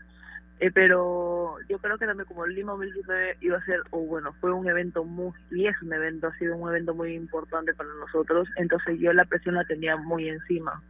Eh, 0.60 0.70
pero 0.72 1.56
yo 1.68 1.78
creo 1.78 1.98
que 1.98 2.06
también 2.06 2.26
como 2.26 2.44
el 2.44 2.54
Lima 2.54 2.72
2019 2.72 3.38
iba 3.40 3.58
a 3.58 3.64
ser, 3.64 3.80
o 3.90 4.00
bueno, 4.00 4.32
fue 4.40 4.52
un 4.52 4.68
evento 4.68 5.04
muy, 5.04 5.32
y 5.50 5.66
es 5.66 5.80
un 5.82 5.92
evento, 5.92 6.28
ha 6.28 6.38
sido 6.38 6.56
un 6.56 6.68
evento 6.68 6.94
muy 6.94 7.14
importante 7.14 7.74
para 7.74 7.88
nosotros, 7.94 8.48
entonces 8.56 8.98
yo 9.00 9.12
la 9.12 9.24
presión 9.24 9.56
la 9.56 9.64
tenía 9.64 9.96
muy 9.96 10.28
encima, 10.28 10.80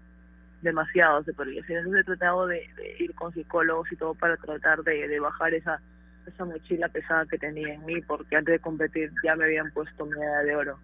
demasiado 0.61 1.25
se 1.25 1.33
podría. 1.33 1.63
Entonces 1.67 2.01
he 2.01 2.05
tratado 2.05 2.47
de, 2.47 2.63
ir 2.99 3.15
con 3.15 3.33
psicólogos 3.33 3.91
y 3.91 3.97
todo 3.97 4.15
para 4.15 4.37
tratar 4.37 4.83
de, 4.83 5.09
de 5.09 5.19
bajar 5.19 5.55
esa 5.55 5.81
esa 6.27 6.45
mochila 6.45 6.89
pesada 6.89 7.27
que 7.27 7.39
tenía 7.39 7.75
en 7.75 7.85
mí, 7.85 8.01
porque 8.03 8.37
antes 8.37 8.53
de 8.53 8.59
competir 8.59 9.11
ya 9.23 9.37
me 9.37 9.45
habían 9.45 9.71
puesto 9.73 10.07
medalla 10.07 10.43
de 10.43 10.57
oro. 10.57 10.79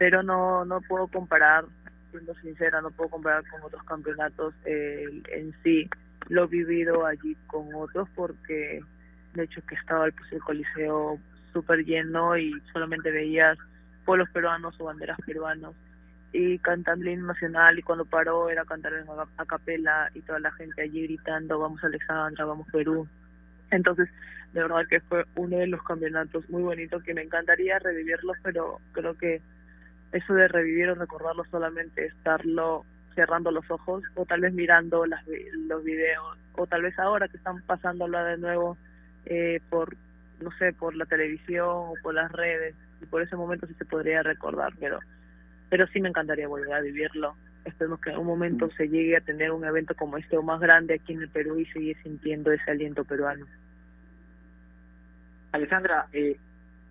Pero 0.00 0.22
no, 0.22 0.64
no 0.64 0.80
puedo 0.80 1.08
comparar, 1.08 1.66
siendo 2.10 2.34
sincera, 2.36 2.80
no 2.80 2.90
puedo 2.90 3.10
comparar 3.10 3.46
con 3.50 3.60
otros 3.62 3.84
campeonatos 3.84 4.54
eh, 4.64 5.04
en 5.30 5.54
sí 5.62 5.86
lo 6.30 6.48
vivido 6.48 7.04
allí 7.04 7.36
con 7.46 7.74
otros 7.74 8.08
porque 8.14 8.80
de 9.34 9.42
hecho 9.42 9.60
que 9.66 9.74
estaba 9.74 10.06
el, 10.06 10.12
pues, 10.12 10.42
coliseo 10.42 11.18
súper 11.52 11.84
lleno 11.84 12.38
y 12.38 12.52
solamente 12.72 13.10
veías 13.10 13.58
pueblos 14.06 14.30
peruanos 14.30 14.74
o 14.80 14.84
banderas 14.84 15.18
peruanos 15.26 15.74
y 16.32 16.58
cantando 16.60 17.10
el 17.10 17.26
nacional 17.26 17.78
y 17.78 17.82
cuando 17.82 18.06
paró 18.06 18.48
era 18.48 18.64
cantar 18.64 18.94
en 18.94 19.06
a, 19.10 19.44
capela 19.44 20.08
y 20.14 20.22
toda 20.22 20.38
la 20.38 20.52
gente 20.52 20.80
allí 20.80 21.02
gritando 21.02 21.58
vamos 21.58 21.84
Alexandra, 21.84 22.46
vamos 22.46 22.66
Perú. 22.72 23.06
Entonces, 23.70 24.08
de 24.52 24.62
verdad 24.62 24.86
que 24.88 25.00
fue 25.00 25.24
uno 25.34 25.58
de 25.58 25.66
los 25.66 25.82
campeonatos 25.82 26.48
muy 26.48 26.62
bonitos 26.62 27.02
que 27.02 27.14
me 27.14 27.22
encantaría 27.22 27.78
revivirlos, 27.80 28.36
pero 28.42 28.78
creo 28.92 29.18
que 29.18 29.42
eso 30.12 30.34
de 30.34 30.48
revivir 30.48 30.88
o 30.90 30.94
recordarlo 30.94 31.44
solamente 31.50 32.06
estarlo 32.06 32.84
cerrando 33.14 33.50
los 33.50 33.68
ojos 33.70 34.02
o 34.14 34.24
tal 34.24 34.40
vez 34.40 34.52
mirando 34.52 35.06
las, 35.06 35.24
los 35.68 35.84
videos 35.84 36.38
o 36.54 36.66
tal 36.66 36.82
vez 36.82 36.98
ahora 36.98 37.28
que 37.28 37.36
están 37.36 37.62
pasándolo 37.62 38.22
de 38.24 38.38
nuevo 38.38 38.76
eh, 39.26 39.60
por 39.68 39.96
no 40.40 40.50
sé 40.58 40.72
por 40.72 40.96
la 40.96 41.06
televisión 41.06 41.68
o 41.68 41.94
por 42.02 42.14
las 42.14 42.30
redes 42.32 42.74
y 43.02 43.06
por 43.06 43.22
ese 43.22 43.36
momento 43.36 43.66
sí 43.66 43.74
se 43.74 43.84
podría 43.84 44.22
recordar 44.22 44.72
pero 44.78 44.98
pero 45.68 45.86
sí 45.88 46.00
me 46.00 46.08
encantaría 46.08 46.48
volver 46.48 46.72
a 46.72 46.80
vivirlo 46.80 47.36
esperemos 47.64 48.00
que 48.00 48.10
en 48.10 48.18
un 48.18 48.26
momento 48.26 48.66
mm. 48.66 48.70
se 48.76 48.88
llegue 48.88 49.16
a 49.16 49.20
tener 49.20 49.52
un 49.52 49.64
evento 49.64 49.94
como 49.94 50.16
este 50.16 50.36
o 50.36 50.42
más 50.42 50.60
grande 50.60 50.94
aquí 50.94 51.12
en 51.12 51.22
el 51.22 51.28
Perú 51.28 51.58
y 51.58 51.66
seguir 51.66 51.96
sintiendo 52.02 52.50
ese 52.52 52.70
aliento 52.70 53.04
peruano 53.04 53.46
Alessandra 55.52 56.06
eh, 56.12 56.36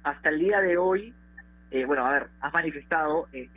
hasta 0.04 0.30
el 0.30 0.40
día 0.40 0.62
de 0.62 0.78
hoy 0.78 1.14
eh, 1.72 1.86
bueno 1.86 2.06
a 2.06 2.12
ver 2.12 2.28
has 2.42 2.54
manifestado 2.54 3.28
eh, 3.34 3.50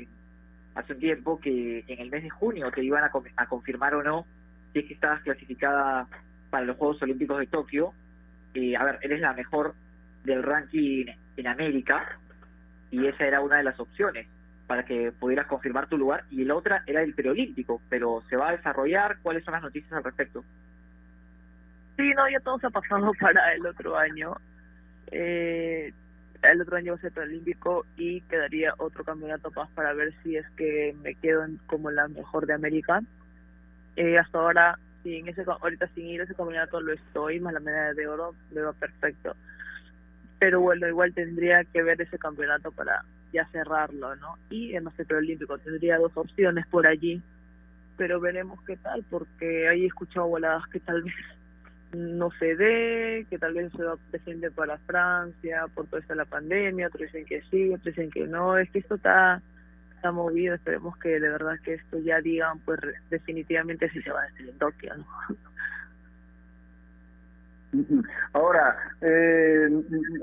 hace 0.75 0.92
un 0.92 0.98
tiempo 0.98 1.40
que 1.40 1.85
en 1.87 2.01
el 2.01 2.11
mes 2.11 2.22
de 2.22 2.31
junio 2.31 2.70
te 2.70 2.83
iban 2.83 3.05
a, 3.05 3.46
confirmar 3.46 3.94
o 3.94 4.03
no 4.03 4.27
si 4.72 4.81
es 4.81 4.87
que 4.87 4.94
estabas 4.94 5.20
clasificada 5.22 6.07
para 6.51 6.64
los 6.64 6.77
Juegos 6.77 7.03
Olímpicos 7.03 7.38
de 7.38 7.46
Tokio. 7.46 7.92
Eh, 8.55 8.77
a 8.77 8.85
ver, 8.85 8.98
eres 9.03 9.20
la 9.20 9.33
mejor 9.33 9.75
del 10.25 10.42
ranking 10.42 11.07
en 11.37 11.46
América 11.46 12.18
y 12.90 13.07
esa 13.07 13.27
era 13.27 13.40
una 13.40 13.57
de 13.57 13.64
las 13.64 13.79
opciones 13.81 14.27
para 14.66 14.85
que 14.85 15.12
pudieras 15.12 15.46
confirmar 15.46 15.88
tu 15.88 15.98
lugar 15.98 16.25
y 16.31 16.44
la 16.44 16.55
otra 16.55 16.83
era 16.87 17.03
el 17.03 17.14
preolímpico, 17.14 17.81
pero 17.88 18.22
se 18.29 18.37
va 18.37 18.51
a 18.51 18.57
desarrollar. 18.57 19.18
¿Cuáles 19.22 19.44
son 19.44 19.53
las 19.53 19.62
noticias 19.62 19.92
al 19.92 20.05
respecto? 20.05 20.44
Sí, 21.96 22.11
no, 22.16 22.29
ya 22.31 22.40
todo 22.40 22.59
se 22.59 22.66
ha 22.66 22.70
pasado 22.70 23.12
para 23.20 23.55
el 23.55 23.66
otro 23.66 23.96
año. 23.96 24.35
Eh, 25.11 25.92
el 26.42 26.61
otro 26.61 26.76
año 26.76 26.92
va 26.92 26.98
a 26.98 27.00
ser 27.00 27.18
olímpico 27.18 27.87
y 27.96 28.20
quedaría 28.22 28.74
otro 28.78 29.05
campeonato 29.05 29.50
más 29.52 29.70
para 29.70 29.92
ver 29.92 30.12
si 30.22 30.37
es 30.37 30.48
que 30.57 30.94
me 31.02 31.14
quedo 31.14 31.46
como 31.66 31.90
la 31.90 32.09
mejor 32.09 32.46
de 32.46 32.55
América. 32.55 33.00
Eh, 33.96 34.18
hasta 34.18 34.38
ahora, 34.38 34.78
sin 35.02 35.28
ese, 35.28 35.44
ahorita 35.46 35.88
sin 35.94 36.07
ir 36.07 36.20
a 36.20 36.24
ese 36.24 36.35
campeonato 36.35 36.81
lo 36.81 36.92
estoy, 36.92 37.40
más 37.40 37.55
la 37.55 37.61
medalla 37.61 37.94
de 37.94 38.09
oro 38.09 38.35
me 38.50 38.61
va 38.61 38.72
perfecto. 38.72 39.37
Pero 40.38 40.61
bueno, 40.61 40.88
igual 40.88 41.14
tendría 41.14 41.62
que 41.64 41.83
ver 41.83 42.00
ese 42.00 42.18
campeonato 42.18 42.72
para 42.72 43.05
ya 43.33 43.46
cerrarlo, 43.52 44.16
¿no? 44.16 44.37
Y 44.50 44.74
en 44.74 44.87
el 44.87 45.16
olímpico 45.16 45.59
tendría 45.59 45.98
dos 45.98 46.12
opciones 46.16 46.66
por 46.66 46.87
allí, 46.87 47.22
pero 47.96 48.20
veremos 48.20 48.61
qué 48.64 48.76
tal, 48.76 49.05
porque 49.09 49.68
ahí 49.68 49.85
he 49.85 49.87
escuchado 49.87 50.26
voladas 50.26 50.66
que 50.68 50.81
tal 50.81 51.02
vez 51.02 51.14
no 51.92 52.31
se 52.38 52.57
dé, 52.57 53.26
que 53.28 53.38
tal 53.38 53.55
vez 53.55 53.72
se 53.72 53.85
va 53.85 53.96
presente 54.11 54.50
para 54.50 54.78
Francia 54.78 55.66
por 55.74 55.87
toda 55.87 56.00
esta 56.00 56.14
la 56.14 56.24
pandemia, 56.24 56.88
otros 56.88 57.02
dicen 57.02 57.24
que 57.24 57.42
sí, 57.50 57.68
otros 57.68 57.94
dicen 57.94 58.11
que 58.11 58.26
no, 58.26 58.57
es 58.57 58.70
que 58.70 58.78
esto 58.81 58.94
está, 58.94 59.42
está 59.94 60.12
movido, 60.12 60.55
esperemos 60.55 60.96
que 60.98 61.20
de 61.20 61.28
verdad 61.28 61.59
que 61.62 61.74
esto 61.74 61.98
ya 61.98 62.20
digan 62.20 62.59
pues 62.61 62.81
definitivamente 63.11 63.90
si 63.90 64.02
se 64.02 64.11
va 64.11 64.22
a 64.22 64.26
hacer 64.26 64.48
en 64.48 64.59
Tokio, 64.59 64.94
Ahora, 68.35 68.76
eh, 69.00 69.66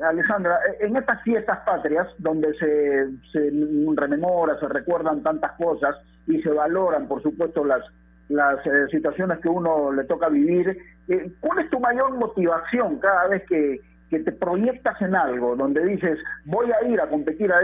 Alessandra, 0.04 0.60
en 0.80 0.96
estas 0.96 1.24
fiestas 1.24 1.60
patrias, 1.66 2.08
donde 2.20 2.54
se, 2.54 3.10
se 3.32 3.52
rememora, 3.96 4.60
se 4.60 4.68
recuerdan 4.68 5.24
tantas 5.24 5.54
cosas 5.54 5.96
y 6.28 6.40
se 6.44 6.50
valoran, 6.50 7.08
por 7.08 7.24
supuesto, 7.24 7.66
las 7.66 7.84
las 8.30 8.64
eh, 8.66 8.88
situaciones 8.92 9.40
que 9.40 9.50
uno 9.50 9.92
le 9.92 10.04
toca 10.06 10.30
vivir. 10.30 10.78
Eh, 11.08 11.32
¿Cuál 11.40 11.60
es 11.60 11.70
tu 11.70 11.80
mayor 11.80 12.14
motivación 12.14 13.00
cada 13.00 13.28
vez 13.28 13.44
que, 13.48 13.82
que, 14.10 14.20
te 14.20 14.32
proyectas 14.32 15.02
en 15.02 15.16
algo, 15.16 15.56
donde 15.56 15.84
dices, 15.84 16.20
voy 16.46 16.72
a 16.72 16.88
ir 16.88 17.02
a 17.02 17.10
competir 17.10 17.52
a, 17.52 17.60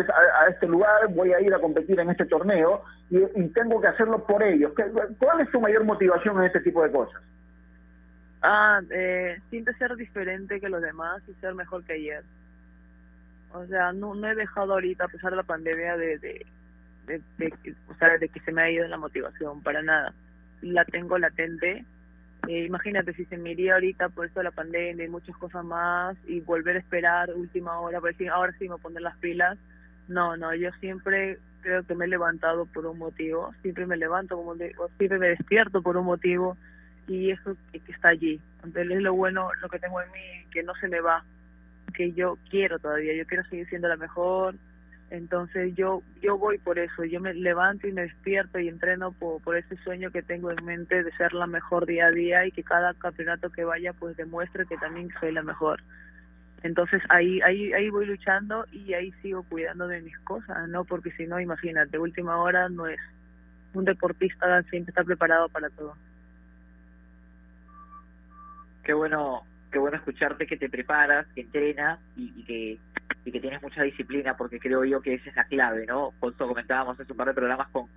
este 0.49 0.67
lugar, 0.67 1.07
voy 1.13 1.33
a 1.33 1.39
ir 1.39 1.53
a 1.53 1.59
competir 1.59 1.99
en 1.99 2.09
este 2.09 2.25
torneo 2.25 2.83
y, 3.09 3.19
tengo 3.49 3.79
que 3.79 3.87
hacerlo 3.87 4.25
por 4.25 4.41
ellos? 4.43 4.73
¿Cuál 5.19 5.41
es 5.41 5.51
tu 5.51 5.61
mayor 5.61 5.83
motivación 5.83 6.37
en 6.39 6.45
este 6.45 6.61
tipo 6.61 6.83
de 6.83 6.91
cosas? 6.91 7.21
Ah, 8.41 8.81
eh, 8.91 9.39
ser 9.77 9.95
diferente 9.95 10.59
que 10.59 10.69
los 10.69 10.81
demás 10.81 11.21
y 11.27 11.33
ser 11.35 11.53
mejor 11.53 11.83
que 11.83 11.93
ayer. 11.93 12.23
O 13.53 13.65
sea, 13.67 13.93
no, 13.93 14.15
no 14.15 14.27
he 14.27 14.35
dejado 14.35 14.73
ahorita, 14.73 15.05
a 15.05 15.07
pesar 15.07 15.31
de 15.31 15.37
la 15.37 15.43
pandemia, 15.43 15.95
de, 15.95 16.17
de, 16.17 16.45
de, 17.07 17.53
o 17.87 17.95
sea, 17.95 18.17
de 18.17 18.27
que 18.27 18.39
se 18.41 18.51
me 18.51 18.63
ha 18.63 18.69
ido 18.69 18.87
la 18.87 18.97
motivación, 18.97 19.61
para 19.61 19.81
nada 19.81 20.13
la 20.71 20.85
tengo 20.85 21.17
latente. 21.17 21.85
Eh, 22.47 22.65
imagínate 22.65 23.13
si 23.13 23.25
se 23.25 23.37
me 23.37 23.51
iría 23.51 23.73
ahorita 23.73 24.09
por 24.09 24.25
eso 24.25 24.39
de 24.39 24.45
la 24.45 24.51
pandemia 24.51 25.05
y 25.05 25.09
muchas 25.09 25.35
cosas 25.37 25.63
más 25.63 26.15
y 26.27 26.41
volver 26.41 26.75
a 26.75 26.79
esperar 26.79 27.31
última 27.33 27.79
hora 27.79 27.99
para 27.99 28.11
decir 28.11 28.29
ahora 28.29 28.53
sí 28.59 28.69
me 28.69 28.77
poner 28.77 29.01
las 29.01 29.17
pilas. 29.17 29.57
No, 30.07 30.37
no, 30.37 30.53
yo 30.53 30.69
siempre 30.79 31.39
creo 31.61 31.83
que 31.83 31.95
me 31.95 32.05
he 32.05 32.07
levantado 32.07 32.67
por 32.67 32.85
un 32.85 32.99
motivo, 32.99 33.51
siempre 33.63 33.87
me 33.87 33.97
levanto 33.97 34.37
como 34.37 34.53
siempre 34.55 35.17
me 35.17 35.29
despierto 35.29 35.81
por 35.81 35.97
un 35.97 36.05
motivo 36.05 36.55
y 37.07 37.31
eso 37.31 37.57
que, 37.71 37.81
está 37.91 38.09
allí. 38.09 38.39
Entonces 38.63 38.97
es 38.97 39.01
lo 39.01 39.13
bueno, 39.13 39.49
lo 39.61 39.69
que 39.69 39.79
tengo 39.79 39.99
en 40.01 40.11
mí, 40.11 40.45
que 40.51 40.61
no 40.61 40.75
se 40.75 40.87
me 40.87 41.01
va, 41.01 41.23
que 41.95 42.11
yo 42.11 42.37
quiero 42.49 42.77
todavía, 42.77 43.15
yo 43.15 43.25
quiero 43.25 43.43
seguir 43.45 43.67
siendo 43.67 43.87
la 43.87 43.97
mejor, 43.97 44.55
entonces 45.11 45.75
yo 45.75 46.01
yo 46.21 46.37
voy 46.37 46.57
por 46.57 46.79
eso, 46.79 47.03
yo 47.03 47.19
me 47.19 47.33
levanto 47.33 47.87
y 47.87 47.91
me 47.91 48.03
despierto 48.03 48.59
y 48.59 48.67
entreno 48.67 49.11
por, 49.11 49.41
por 49.41 49.55
ese 49.55 49.77
sueño 49.77 50.11
que 50.11 50.23
tengo 50.23 50.51
en 50.51 50.65
mente 50.65 51.03
de 51.03 51.11
ser 51.13 51.33
la 51.33 51.47
mejor 51.47 51.85
día 51.85 52.07
a 52.07 52.11
día 52.11 52.45
y 52.45 52.51
que 52.51 52.63
cada 52.63 52.93
campeonato 52.95 53.51
que 53.51 53.63
vaya 53.63 53.93
pues 53.93 54.17
demuestre 54.17 54.65
que 54.65 54.77
también 54.77 55.09
soy 55.19 55.31
la 55.31 55.43
mejor. 55.43 55.81
Entonces 56.63 57.01
ahí 57.09 57.39
ahí 57.41 57.71
ahí 57.73 57.89
voy 57.89 58.07
luchando 58.07 58.65
y 58.71 58.93
ahí 58.93 59.11
sigo 59.21 59.43
cuidando 59.43 59.87
de 59.87 60.01
mis 60.01 60.17
cosas, 60.19 60.67
no 60.69 60.83
porque 60.85 61.11
si 61.11 61.27
no 61.27 61.39
imagínate, 61.39 61.99
última 61.99 62.37
hora 62.37 62.67
no 62.69 62.87
es 62.87 62.99
un 63.73 63.85
deportista 63.85 64.63
siempre 64.63 64.89
está 64.89 65.03
preparado 65.03 65.49
para 65.49 65.69
todo. 65.69 65.95
Qué 68.83 68.93
bueno, 68.93 69.43
qué 69.71 69.77
bueno 69.77 69.97
escucharte 69.97 70.47
que 70.47 70.57
te 70.57 70.69
preparas, 70.69 71.27
que 71.35 71.41
entrenas 71.41 71.99
y, 72.15 72.33
y 72.37 72.43
que 72.45 72.79
y 73.25 73.31
que 73.31 73.41
tienes 73.41 73.61
mucha 73.61 73.81
disciplina, 73.81 74.37
porque 74.37 74.59
creo 74.59 74.85
yo 74.85 75.01
que 75.01 75.15
esa 75.15 75.29
es 75.31 75.35
la 75.35 75.45
clave, 75.45 75.85
¿no? 75.87 76.13
Eso 76.21 76.47
comentábamos 76.47 76.99
hace 76.99 77.11
un 77.11 77.17
par 77.17 77.27
de 77.27 77.33
programas 77.33 77.67
con, 77.69 77.87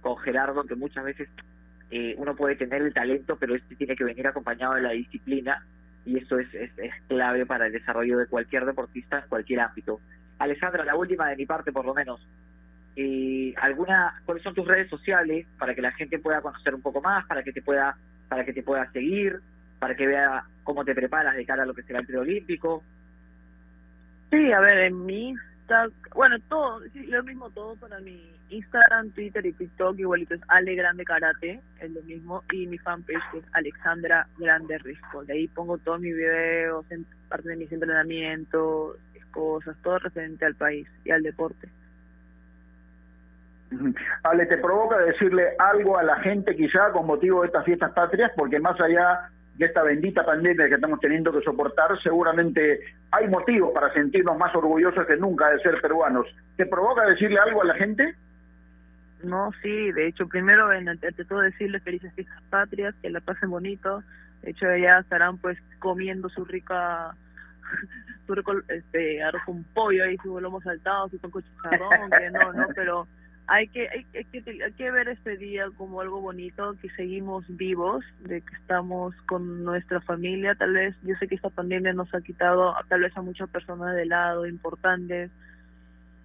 con 0.00 0.16
Gerardo, 0.16 0.64
que 0.64 0.74
muchas 0.74 1.04
veces 1.04 1.28
eh, 1.90 2.14
uno 2.16 2.34
puede 2.34 2.56
tener 2.56 2.80
el 2.80 2.94
talento, 2.94 3.36
pero 3.36 3.54
este 3.54 3.76
tiene 3.76 3.94
que 3.94 4.04
venir 4.04 4.26
acompañado 4.26 4.74
de 4.74 4.82
la 4.82 4.90
disciplina, 4.92 5.62
y 6.06 6.16
eso 6.16 6.38
es, 6.38 6.52
es, 6.54 6.72
clave 7.06 7.44
para 7.44 7.66
el 7.66 7.72
desarrollo 7.72 8.16
de 8.16 8.26
cualquier 8.26 8.64
deportista 8.64 9.18
en 9.18 9.28
cualquier 9.28 9.60
ámbito. 9.60 10.00
Alessandra, 10.38 10.84
la 10.84 10.96
última 10.96 11.28
de 11.28 11.36
mi 11.36 11.44
parte, 11.44 11.70
por 11.70 11.84
lo 11.84 11.92
menos. 11.92 12.26
Eh, 12.96 13.54
alguna 13.60 14.22
cuáles 14.24 14.42
son 14.42 14.54
tus 14.54 14.66
redes 14.66 14.88
sociales 14.88 15.46
para 15.58 15.74
que 15.74 15.82
la 15.82 15.92
gente 15.92 16.18
pueda 16.18 16.40
conocer 16.40 16.74
un 16.74 16.82
poco 16.82 17.00
más 17.00 17.24
para 17.26 17.44
que 17.44 17.52
te 17.52 17.62
pueda 17.62 17.96
para 18.28 18.44
que 18.44 18.52
te 18.52 18.64
pueda 18.64 18.90
seguir 18.90 19.38
para 19.78 19.94
que 19.94 20.04
vea 20.04 20.42
cómo 20.64 20.84
te 20.84 20.96
preparas 20.96 21.36
de 21.36 21.46
cara 21.46 21.62
a 21.62 21.66
lo 21.66 21.74
que 21.74 21.84
será 21.84 22.00
el 22.00 22.06
preolímpico 22.06 22.82
Sí, 24.30 24.52
a 24.52 24.60
ver, 24.60 24.78
en 24.78 25.06
mi 25.06 25.30
Insta, 25.30 25.88
bueno, 26.14 26.36
todo, 26.48 26.80
sí, 26.92 27.06
lo 27.06 27.22
mismo 27.22 27.50
todo 27.50 27.76
para 27.76 27.98
mi, 28.00 28.38
Instagram, 28.50 29.10
Twitter 29.10 29.44
y 29.44 29.52
TikTok 29.52 29.98
igualito 29.98 30.34
es 30.34 30.40
Ale 30.48 30.74
Grande 30.74 31.04
Karate, 31.04 31.60
es 31.80 31.90
lo 31.90 32.02
mismo, 32.02 32.42
y 32.52 32.66
mi 32.66 32.78
fanpage 32.78 33.34
es 33.34 33.44
Alexandra 33.52 34.26
Grande 34.38 34.78
Risco. 34.78 35.24
De 35.24 35.34
ahí 35.34 35.48
pongo 35.48 35.78
todos 35.78 36.00
mis 36.00 36.14
videos, 36.14 36.86
parte 37.28 37.48
de 37.48 37.56
mis 37.56 37.70
entrenamientos, 37.72 38.96
cosas, 39.30 39.76
todo 39.82 39.98
referente 39.98 40.44
al 40.46 40.54
país 40.54 40.88
y 41.04 41.10
al 41.10 41.22
deporte. 41.22 41.68
Ale, 44.22 44.46
¿te 44.46 44.56
provoca 44.56 44.96
decirle 44.98 45.54
algo 45.58 45.98
a 45.98 46.02
la 46.02 46.16
gente 46.20 46.56
quizá 46.56 46.90
con 46.90 47.06
motivo 47.06 47.42
de 47.42 47.48
estas 47.48 47.66
fiestas 47.66 47.92
patrias? 47.92 48.32
Porque 48.34 48.58
más 48.58 48.80
allá 48.80 49.30
de 49.58 49.66
esta 49.66 49.82
bendita 49.82 50.24
pandemia 50.24 50.68
que 50.68 50.76
estamos 50.76 51.00
teniendo 51.00 51.32
que 51.32 51.42
soportar, 51.42 52.00
seguramente 52.00 52.80
hay 53.10 53.26
motivos 53.26 53.72
para 53.74 53.92
sentirnos 53.92 54.38
más 54.38 54.54
orgullosos 54.54 55.04
que 55.04 55.16
nunca 55.16 55.50
de 55.50 55.58
ser 55.58 55.80
peruanos. 55.80 56.26
¿Te 56.56 56.64
provoca 56.64 57.04
decirle 57.04 57.40
algo 57.40 57.62
a 57.62 57.66
la 57.66 57.74
gente? 57.74 58.14
No, 59.24 59.50
sí, 59.60 59.90
de 59.90 60.06
hecho, 60.06 60.28
primero, 60.28 60.68
ante 60.68 61.24
todo, 61.24 61.40
decirles 61.40 61.82
felices 61.82 62.14
fiestas 62.14 62.40
patrias, 62.50 62.94
que 63.02 63.10
la 63.10 63.20
pasen 63.20 63.50
bonito. 63.50 64.04
De 64.42 64.52
hecho, 64.52 64.66
ya 64.76 65.00
estarán 65.00 65.38
pues 65.38 65.58
comiendo 65.80 66.28
su 66.28 66.44
rica 66.44 67.16
rico 68.28 68.52
este, 68.68 69.20
arroz 69.24 69.42
con 69.44 69.64
pollo 69.64 70.06
y 70.06 70.16
su 70.18 70.38
lomo 70.40 70.60
saltado, 70.62 71.08
su 71.08 71.18
con 71.18 71.42
chicharrón, 71.42 72.10
que 72.10 72.30
no, 72.30 72.52
no, 72.52 72.68
pero 72.76 73.08
hay 73.48 73.66
que, 73.68 73.88
hay, 73.88 74.04
que, 74.24 74.62
hay 74.62 74.72
que 74.72 74.90
ver 74.90 75.08
este 75.08 75.38
día 75.38 75.64
como 75.78 76.02
algo 76.02 76.20
bonito, 76.20 76.74
que 76.82 76.90
seguimos 76.90 77.44
vivos, 77.48 78.04
de 78.20 78.42
que 78.42 78.54
estamos 78.56 79.14
con 79.26 79.64
nuestra 79.64 80.02
familia. 80.02 80.54
Tal 80.54 80.74
vez, 80.74 80.94
yo 81.02 81.14
sé 81.16 81.28
que 81.28 81.36
esta 81.36 81.48
pandemia 81.48 81.94
nos 81.94 82.14
ha 82.14 82.20
quitado 82.20 82.74
tal 82.88 83.00
vez 83.00 83.16
a 83.16 83.22
muchas 83.22 83.48
personas 83.48 83.96
de 83.96 84.04
lado 84.04 84.46
importantes, 84.46 85.30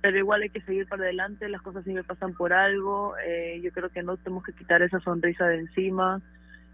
pero 0.02 0.18
igual 0.18 0.42
hay 0.42 0.50
que 0.50 0.60
seguir 0.62 0.86
para 0.86 1.04
adelante, 1.04 1.48
las 1.48 1.62
cosas 1.62 1.86
siempre 1.86 2.04
pasan 2.04 2.34
por 2.34 2.52
algo. 2.52 3.16
Eh, 3.26 3.62
yo 3.64 3.72
creo 3.72 3.90
que 3.90 4.04
no 4.04 4.18
tenemos 4.18 4.44
que 4.44 4.52
quitar 4.52 4.82
esa 4.82 5.00
sonrisa 5.00 5.48
de 5.48 5.60
encima 5.60 6.22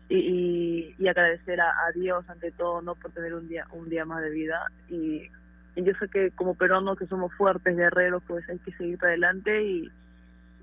y, 0.10 0.96
y, 0.98 1.08
agradecer 1.08 1.62
a, 1.62 1.70
a, 1.70 1.92
Dios 1.94 2.28
ante 2.28 2.50
todo, 2.50 2.82
no 2.82 2.96
por 2.96 3.12
tener 3.12 3.36
un 3.36 3.48
día, 3.48 3.68
un 3.72 3.88
día 3.88 4.04
más 4.04 4.24
de 4.24 4.32
vida. 4.32 4.66
Y, 4.90 5.30
y 5.76 5.84
yo 5.84 5.94
sé 6.00 6.08
que 6.08 6.32
como 6.32 6.56
peruanos 6.56 6.98
que 6.98 7.06
somos 7.06 7.32
fuertes, 7.36 7.78
guerreros, 7.78 8.24
pues 8.28 8.50
hay 8.50 8.58
que 8.58 8.72
seguir 8.72 8.98
para 8.98 9.12
adelante 9.12 9.62
y 9.64 9.92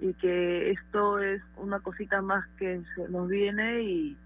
y 0.01 0.13
que 0.15 0.71
esto 0.71 1.19
es 1.19 1.43
una 1.57 1.81
cosita 1.81 2.21
más 2.23 2.47
que 2.59 2.83
se 2.95 3.09
nos 3.09 3.29
viene 3.29 3.83
y, 3.83 4.17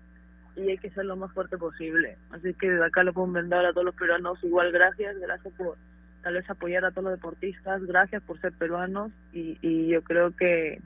y 0.57 0.69
hay 0.69 0.79
que 0.79 0.91
ser 0.91 1.05
lo 1.05 1.17
más 1.17 1.33
fuerte 1.33 1.57
posible. 1.59 2.17
Así 2.31 2.55
que 2.55 2.71
de 2.71 2.85
acá 2.85 3.05
le 3.05 3.13
puedo 3.13 3.27
mandar 3.27 3.65
a 3.65 3.73
todos 3.73 3.85
los 3.85 3.95
peruanos 3.95 4.43
igual 4.43 4.73
gracias, 4.73 5.19
gracias 5.19 5.55
por 5.55 5.77
tal 6.23 6.35
vez 6.35 6.49
apoyar 6.51 6.85
a 6.85 6.91
todos 6.91 7.05
los 7.05 7.15
deportistas, 7.15 7.85
gracias 7.87 8.23
por 8.23 8.41
ser 8.41 8.53
peruanos 8.53 9.11
y, 9.33 9.59
y 9.63 9.89
yo 9.89 10.03
creo 10.03 10.35
que, 10.37 10.81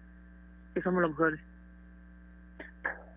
que 0.75 0.83
somos 0.83 1.03
los 1.03 1.11
mejores. 1.11 1.41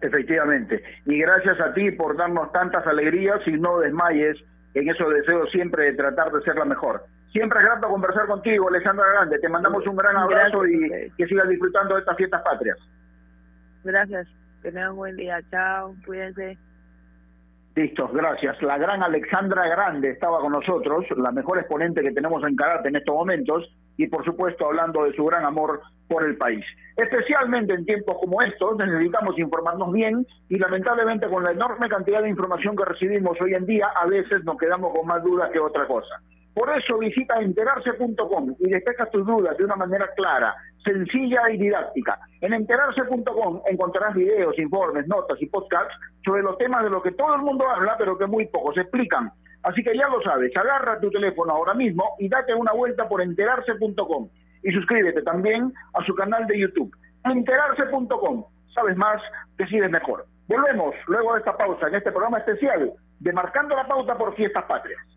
Efectivamente, 0.01 0.83
y 1.05 1.17
gracias 1.19 1.59
a 1.59 1.73
ti 1.73 1.91
por 1.91 2.15
darnos 2.17 2.51
tantas 2.51 2.85
alegrías 2.85 3.39
y 3.47 3.51
no 3.51 3.79
desmayes 3.79 4.37
en 4.73 4.89
esos 4.89 5.11
deseos 5.11 5.49
siempre 5.51 5.85
de 5.85 5.93
tratar 5.93 6.31
de 6.31 6.41
ser 6.43 6.55
la 6.55 6.65
mejor. 6.65 7.03
Siempre 7.31 7.59
es 7.59 7.65
grato 7.65 7.87
conversar 7.87 8.25
contigo, 8.27 8.69
Alessandra 8.69 9.05
Grande. 9.13 9.39
Te 9.39 9.49
mandamos 9.49 9.85
un 9.85 9.95
gran 9.95 10.15
abrazo 10.15 10.65
y 10.65 11.11
que 11.17 11.27
sigas 11.27 11.49
disfrutando 11.49 11.95
de 11.95 12.01
estas 12.01 12.17
fiestas 12.17 12.41
patrias. 12.41 12.77
Gracias. 13.83 14.27
Que 14.61 14.71
tengan 14.71 14.91
un 14.91 14.97
buen 14.97 15.15
día. 15.15 15.39
Chao. 15.51 15.93
Cuídense. 16.05 16.57
Listo, 17.77 18.07
gracias. 18.07 18.59
La 18.63 18.79
gran 18.79 19.03
Alexandra 19.03 19.67
Grande 19.67 20.09
estaba 20.09 20.39
con 20.39 20.51
nosotros, 20.51 21.05
la 21.15 21.31
mejor 21.31 21.59
exponente 21.59 22.01
que 22.01 22.11
tenemos 22.11 22.43
en 22.43 22.55
karate 22.55 22.89
en 22.89 22.95
estos 22.95 23.13
momentos 23.13 23.71
y 23.97 24.07
por 24.07 24.25
supuesto 24.25 24.65
hablando 24.65 25.03
de 25.03 25.13
su 25.13 25.23
gran 25.25 25.45
amor 25.45 25.81
por 26.07 26.23
el 26.23 26.37
país. 26.37 26.65
Especialmente 26.95 27.75
en 27.75 27.85
tiempos 27.85 28.17
como 28.19 28.41
estos 28.41 28.77
necesitamos 28.77 29.37
informarnos 29.37 29.93
bien 29.93 30.25
y 30.49 30.57
lamentablemente 30.57 31.27
con 31.27 31.43
la 31.43 31.51
enorme 31.51 31.87
cantidad 31.87 32.23
de 32.23 32.29
información 32.29 32.75
que 32.75 32.83
recibimos 32.83 33.39
hoy 33.39 33.53
en 33.53 33.67
día 33.67 33.87
a 33.95 34.07
veces 34.07 34.43
nos 34.43 34.57
quedamos 34.57 34.91
con 34.91 35.05
más 35.05 35.23
dudas 35.23 35.51
que 35.51 35.59
otra 35.59 35.85
cosa. 35.85 36.19
Por 36.57 36.75
eso 36.75 36.97
visita 36.97 37.39
enterarse.com 37.39 38.55
y 38.57 38.69
despeja 38.69 39.05
tus 39.11 39.23
dudas 39.27 39.55
de 39.59 39.63
una 39.63 39.75
manera 39.75 40.09
clara, 40.15 40.55
sencilla 40.83 41.51
y 41.51 41.57
didáctica. 41.59 42.17
En 42.41 42.51
enterarse.com 42.51 43.61
encontrarás 43.67 44.15
videos, 44.15 44.57
informes, 44.57 45.07
notas 45.07 45.39
y 45.39 45.45
podcasts 45.45 45.93
sobre 46.25 46.41
los 46.41 46.57
temas 46.57 46.83
de 46.83 46.89
los 46.89 47.03
que 47.03 47.11
todo 47.11 47.35
el 47.35 47.43
mundo 47.43 47.69
habla, 47.69 47.93
pero 47.99 48.17
que 48.17 48.25
muy 48.25 48.47
pocos 48.47 48.75
explican. 48.75 49.31
Así 49.61 49.83
que 49.83 49.95
ya 49.95 50.07
lo 50.07 50.19
sabes, 50.23 50.51
agarra 50.57 50.99
tu 50.99 51.11
teléfono 51.11 51.53
ahora 51.53 51.75
mismo 51.75 52.15
y 52.17 52.27
date 52.27 52.55
una 52.55 52.73
vuelta 52.73 53.07
por 53.07 53.21
enterarse.com. 53.21 54.27
Y 54.63 54.71
suscríbete 54.71 55.21
también 55.21 55.71
a 55.93 56.03
su 56.05 56.15
canal 56.15 56.47
de 56.47 56.59
YouTube. 56.59 56.91
Enterarse.com. 57.23 58.45
Sabes 58.73 58.97
más, 58.97 59.21
decides 59.59 59.91
mejor. 59.91 60.25
Volvemos 60.47 60.95
luego 61.05 61.33
de 61.33 61.39
esta 61.39 61.55
pausa 61.55 61.87
en 61.87 61.93
este 61.93 62.09
programa 62.09 62.39
especial 62.39 62.93
de 63.19 63.31
Marcando 63.31 63.75
la 63.75 63.87
Pauta 63.87 64.17
por 64.17 64.33
Fiestas 64.33 64.65
Patrias. 64.65 65.16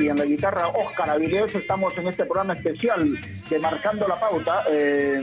Y 0.00 0.08
en 0.08 0.16
la 0.16 0.24
guitarra 0.24 0.68
Oscar 0.68 1.10
Avilés. 1.10 1.54
Estamos 1.54 1.96
en 1.98 2.08
este 2.08 2.24
programa 2.24 2.54
especial 2.54 3.18
de 3.50 3.58
Marcando 3.58 4.06
la 4.06 4.20
Pauta 4.20 4.64
eh, 4.70 5.20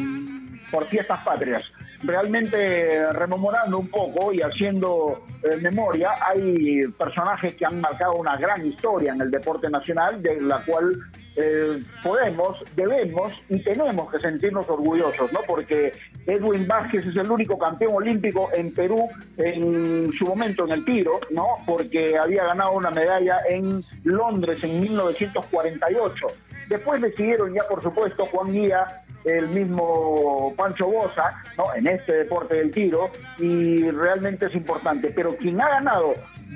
por 0.69 0.85
Fiestas 0.87 1.23
Patrias. 1.23 1.63
Realmente 2.03 3.11
rememorando 3.13 3.79
un 3.79 3.87
poco 3.87 4.33
y 4.33 4.41
haciendo 4.41 5.25
eh, 5.43 5.57
memoria, 5.61 6.11
hay 6.21 6.87
personajes 6.97 7.55
que 7.55 7.65
han 7.65 7.79
marcado 7.79 8.15
una 8.15 8.35
gran 8.37 8.65
historia 8.65 9.13
en 9.13 9.21
el 9.21 9.31
deporte 9.31 9.69
nacional, 9.69 10.21
de 10.21 10.41
la 10.41 10.63
cual 10.65 10.93
eh, 11.35 11.83
podemos, 12.01 12.57
debemos 12.75 13.33
y 13.49 13.59
tenemos 13.61 14.11
que 14.11 14.19
sentirnos 14.19 14.69
orgullosos, 14.69 15.31
¿no? 15.33 15.39
Porque 15.45 15.93
Edwin 16.25 16.65
Vázquez 16.65 17.05
es 17.05 17.15
el 17.15 17.29
único 17.29 17.57
campeón 17.57 17.95
olímpico 17.95 18.49
en 18.53 18.73
Perú 18.73 19.09
en 19.37 20.11
su 20.17 20.25
momento 20.25 20.65
en 20.65 20.71
el 20.71 20.85
tiro, 20.85 21.19
¿no? 21.31 21.45
Porque 21.65 22.17
había 22.17 22.45
ganado 22.45 22.71
una 22.71 22.89
medalla 22.89 23.39
en 23.49 23.83
Londres 24.03 24.63
en 24.63 24.79
1948. 24.79 26.27
Después 26.69 27.01
le 27.01 27.11
siguieron 27.11 27.53
ya, 27.53 27.63
por 27.67 27.83
supuesto, 27.83 28.25
Juan 28.25 28.51
Guía, 28.51 29.04
el 29.25 29.49
mismo 29.49 30.53
Pancho 30.55 30.87
Bosa, 30.87 31.43
¿no? 31.57 31.73
En 31.75 31.87
este 31.87 32.13
deporte 32.13 32.55
del 32.55 32.71
tiro, 32.71 33.09
y 33.39 33.89
realmente 33.91 34.45
es 34.45 34.55
importante. 34.55 35.11
Pero 35.15 35.35
quien 35.35 35.59
ha 35.61 35.69
ganado 35.69 36.13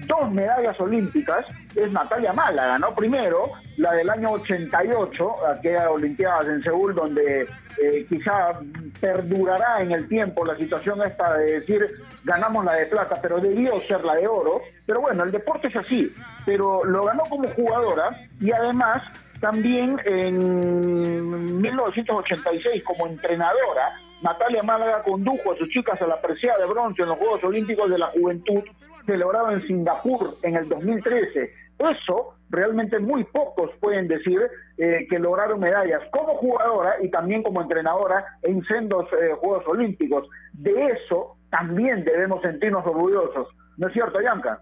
dos 0.07 0.31
medallas 0.31 0.79
olímpicas 0.79 1.45
es 1.75 1.91
Natalia 1.91 2.33
Málaga, 2.33 2.77
¿no? 2.77 2.93
Primero, 2.93 3.51
la 3.77 3.93
del 3.93 4.09
año 4.09 4.31
88, 4.31 5.47
aquella 5.47 5.89
Olimpiadas 5.89 6.47
en 6.47 6.61
Seúl, 6.63 6.93
donde 6.93 7.47
eh, 7.81 8.05
quizá 8.07 8.59
perdurará 8.99 9.81
en 9.81 9.91
el 9.91 10.07
tiempo 10.07 10.45
la 10.45 10.57
situación 10.57 11.01
esta 11.01 11.37
de 11.37 11.59
decir 11.59 11.87
ganamos 12.23 12.65
la 12.65 12.73
de 12.73 12.85
plata, 12.87 13.19
pero 13.21 13.39
debió 13.39 13.79
ser 13.87 14.03
la 14.03 14.15
de 14.15 14.27
oro. 14.27 14.61
Pero 14.85 15.01
bueno, 15.01 15.23
el 15.23 15.31
deporte 15.31 15.67
es 15.67 15.75
así, 15.75 16.11
pero 16.45 16.83
lo 16.83 17.05
ganó 17.05 17.23
como 17.23 17.47
jugadora 17.49 18.09
y 18.39 18.51
además 18.51 19.01
también 19.39 19.97
en 20.05 21.61
1986 21.61 22.83
como 22.83 23.07
entrenadora, 23.07 23.91
Natalia 24.21 24.63
Málaga 24.63 25.03
condujo 25.03 25.53
a 25.53 25.57
sus 25.57 25.69
chicas 25.69 26.01
a 26.01 26.07
la 26.07 26.21
presea 26.21 26.57
de 26.57 26.65
bronce 26.65 27.03
en 27.03 27.09
los 27.09 27.17
Juegos 27.17 27.43
Olímpicos 27.43 27.89
de 27.89 27.97
la 27.97 28.07
Juventud 28.07 28.63
celebrado 29.05 29.51
en 29.51 29.61
Singapur 29.61 30.35
en 30.43 30.55
el 30.55 30.67
2013. 30.69 31.51
Eso 31.79 32.35
realmente 32.49 32.99
muy 32.99 33.23
pocos 33.23 33.71
pueden 33.79 34.07
decir 34.07 34.39
eh, 34.77 35.07
que 35.09 35.17
lograron 35.17 35.59
medallas 35.59 36.01
como 36.11 36.35
jugadora 36.35 36.95
y 37.01 37.09
también 37.09 37.41
como 37.41 37.61
entrenadora 37.61 38.25
en 38.43 38.63
sendos 38.65 39.07
eh, 39.13 39.33
Juegos 39.39 39.65
Olímpicos. 39.67 40.27
De 40.53 40.87
eso 40.87 41.37
también 41.49 42.03
debemos 42.03 42.41
sentirnos 42.41 42.85
orgullosos. 42.85 43.47
¿No 43.77 43.87
es 43.87 43.93
cierto, 43.93 44.19
Yanka? 44.21 44.61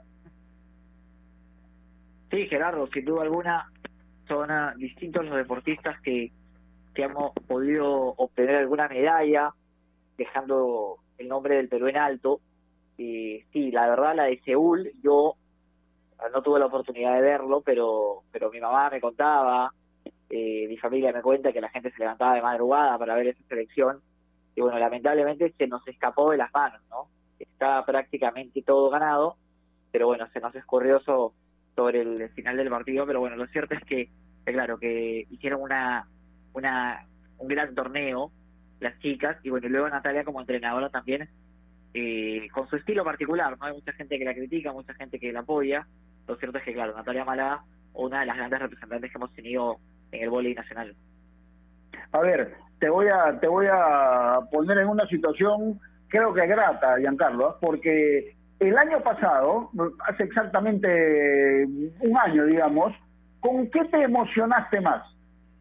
Sí, 2.29 2.45
Gerardo, 2.47 2.87
sin 2.87 3.05
duda 3.05 3.23
alguna 3.23 3.71
son 4.27 4.51
ah, 4.51 4.73
distintos 4.77 5.25
los 5.25 5.37
deportistas 5.37 5.99
que, 6.01 6.31
que 6.93 7.03
hemos 7.03 7.31
podido 7.47 8.13
obtener 8.17 8.55
alguna 8.55 8.87
medalla, 8.87 9.53
dejando 10.17 10.97
el 11.17 11.27
nombre 11.27 11.55
del 11.57 11.69
Perú 11.69 11.87
en 11.87 11.97
alto. 11.97 12.41
Y 12.97 13.41
sí, 13.53 13.71
la 13.71 13.87
verdad, 13.87 14.15
la 14.15 14.23
de 14.23 14.39
Seúl, 14.41 14.91
yo 15.03 15.35
no 16.33 16.41
tuve 16.41 16.59
la 16.59 16.65
oportunidad 16.65 17.15
de 17.15 17.21
verlo, 17.21 17.61
pero, 17.61 18.23
pero 18.31 18.49
mi 18.49 18.59
mamá 18.59 18.89
me 18.89 18.99
contaba, 18.99 19.71
eh, 20.29 20.65
mi 20.67 20.77
familia 20.77 21.13
me 21.13 21.21
cuenta 21.21 21.53
que 21.53 21.61
la 21.61 21.69
gente 21.69 21.91
se 21.91 21.99
levantaba 21.99 22.33
de 22.33 22.41
madrugada 22.41 22.97
para 22.97 23.15
ver 23.15 23.27
esa 23.27 23.43
selección. 23.47 24.01
Y 24.55 24.61
bueno, 24.61 24.79
lamentablemente 24.79 25.53
se 25.55 25.67
nos 25.67 25.87
escapó 25.87 26.31
de 26.31 26.37
las 26.37 26.51
manos, 26.51 26.81
¿no? 26.89 27.09
Está 27.37 27.85
prácticamente 27.85 28.63
todo 28.63 28.89
ganado, 28.89 29.35
pero 29.91 30.07
bueno, 30.07 30.27
se 30.33 30.39
nos 30.39 30.55
escurrió 30.55 30.99
sobre 31.77 32.01
el 32.01 32.29
final 32.31 32.57
del 32.57 32.71
partido, 32.71 33.05
pero 33.05 33.19
bueno, 33.19 33.35
lo 33.35 33.45
cierto 33.47 33.75
es 33.75 33.83
que, 33.83 34.09
claro, 34.43 34.79
que 34.79 35.27
hicieron 35.29 35.61
una, 35.61 36.07
una 36.53 37.05
un 37.37 37.47
gran 37.47 37.75
torneo 37.75 38.31
las 38.79 38.97
chicas, 38.99 39.37
y 39.43 39.51
bueno, 39.51 39.69
luego 39.69 39.87
Natalia 39.87 40.23
como 40.23 40.41
entrenadora 40.41 40.89
también, 40.89 41.29
eh, 41.93 42.47
con 42.51 42.67
su 42.67 42.77
estilo 42.77 43.03
particular, 43.03 43.55
¿no? 43.59 43.65
Hay 43.65 43.73
mucha 43.73 43.91
gente 43.93 44.17
que 44.17 44.25
la 44.25 44.33
critica, 44.33 44.73
mucha 44.73 44.95
gente 44.95 45.19
que 45.19 45.31
la 45.31 45.41
apoya, 45.41 45.87
lo 46.27 46.35
cierto 46.37 46.57
es 46.57 46.63
que, 46.63 46.73
claro, 46.73 46.95
Natalia 46.95 47.25
Malá, 47.25 47.63
una 47.93 48.21
de 48.21 48.25
las 48.25 48.37
grandes 48.37 48.59
representantes 48.59 49.11
que 49.11 49.17
hemos 49.17 49.33
tenido 49.33 49.77
en 50.11 50.23
el 50.23 50.29
voleibol 50.29 50.61
nacional. 50.61 50.95
A 52.11 52.19
ver, 52.21 52.55
te 52.79 52.89
voy 52.89 53.07
a, 53.07 53.39
te 53.39 53.47
voy 53.47 53.67
a 53.71 54.39
poner 54.51 54.79
en 54.79 54.87
una 54.87 55.07
situación, 55.07 55.79
creo 56.07 56.33
que 56.33 56.47
grata, 56.47 56.97
Giancarlo, 56.97 57.51
¿eh? 57.51 57.53
porque 57.61 58.36
el 58.59 58.77
año 58.77 59.01
pasado, 59.01 59.69
hace 60.07 60.23
exactamente 60.23 61.65
un 61.65 62.17
año, 62.17 62.45
digamos, 62.45 62.93
¿con 63.39 63.69
qué 63.69 63.85
te 63.85 64.01
emocionaste 64.01 64.81
más? 64.81 65.03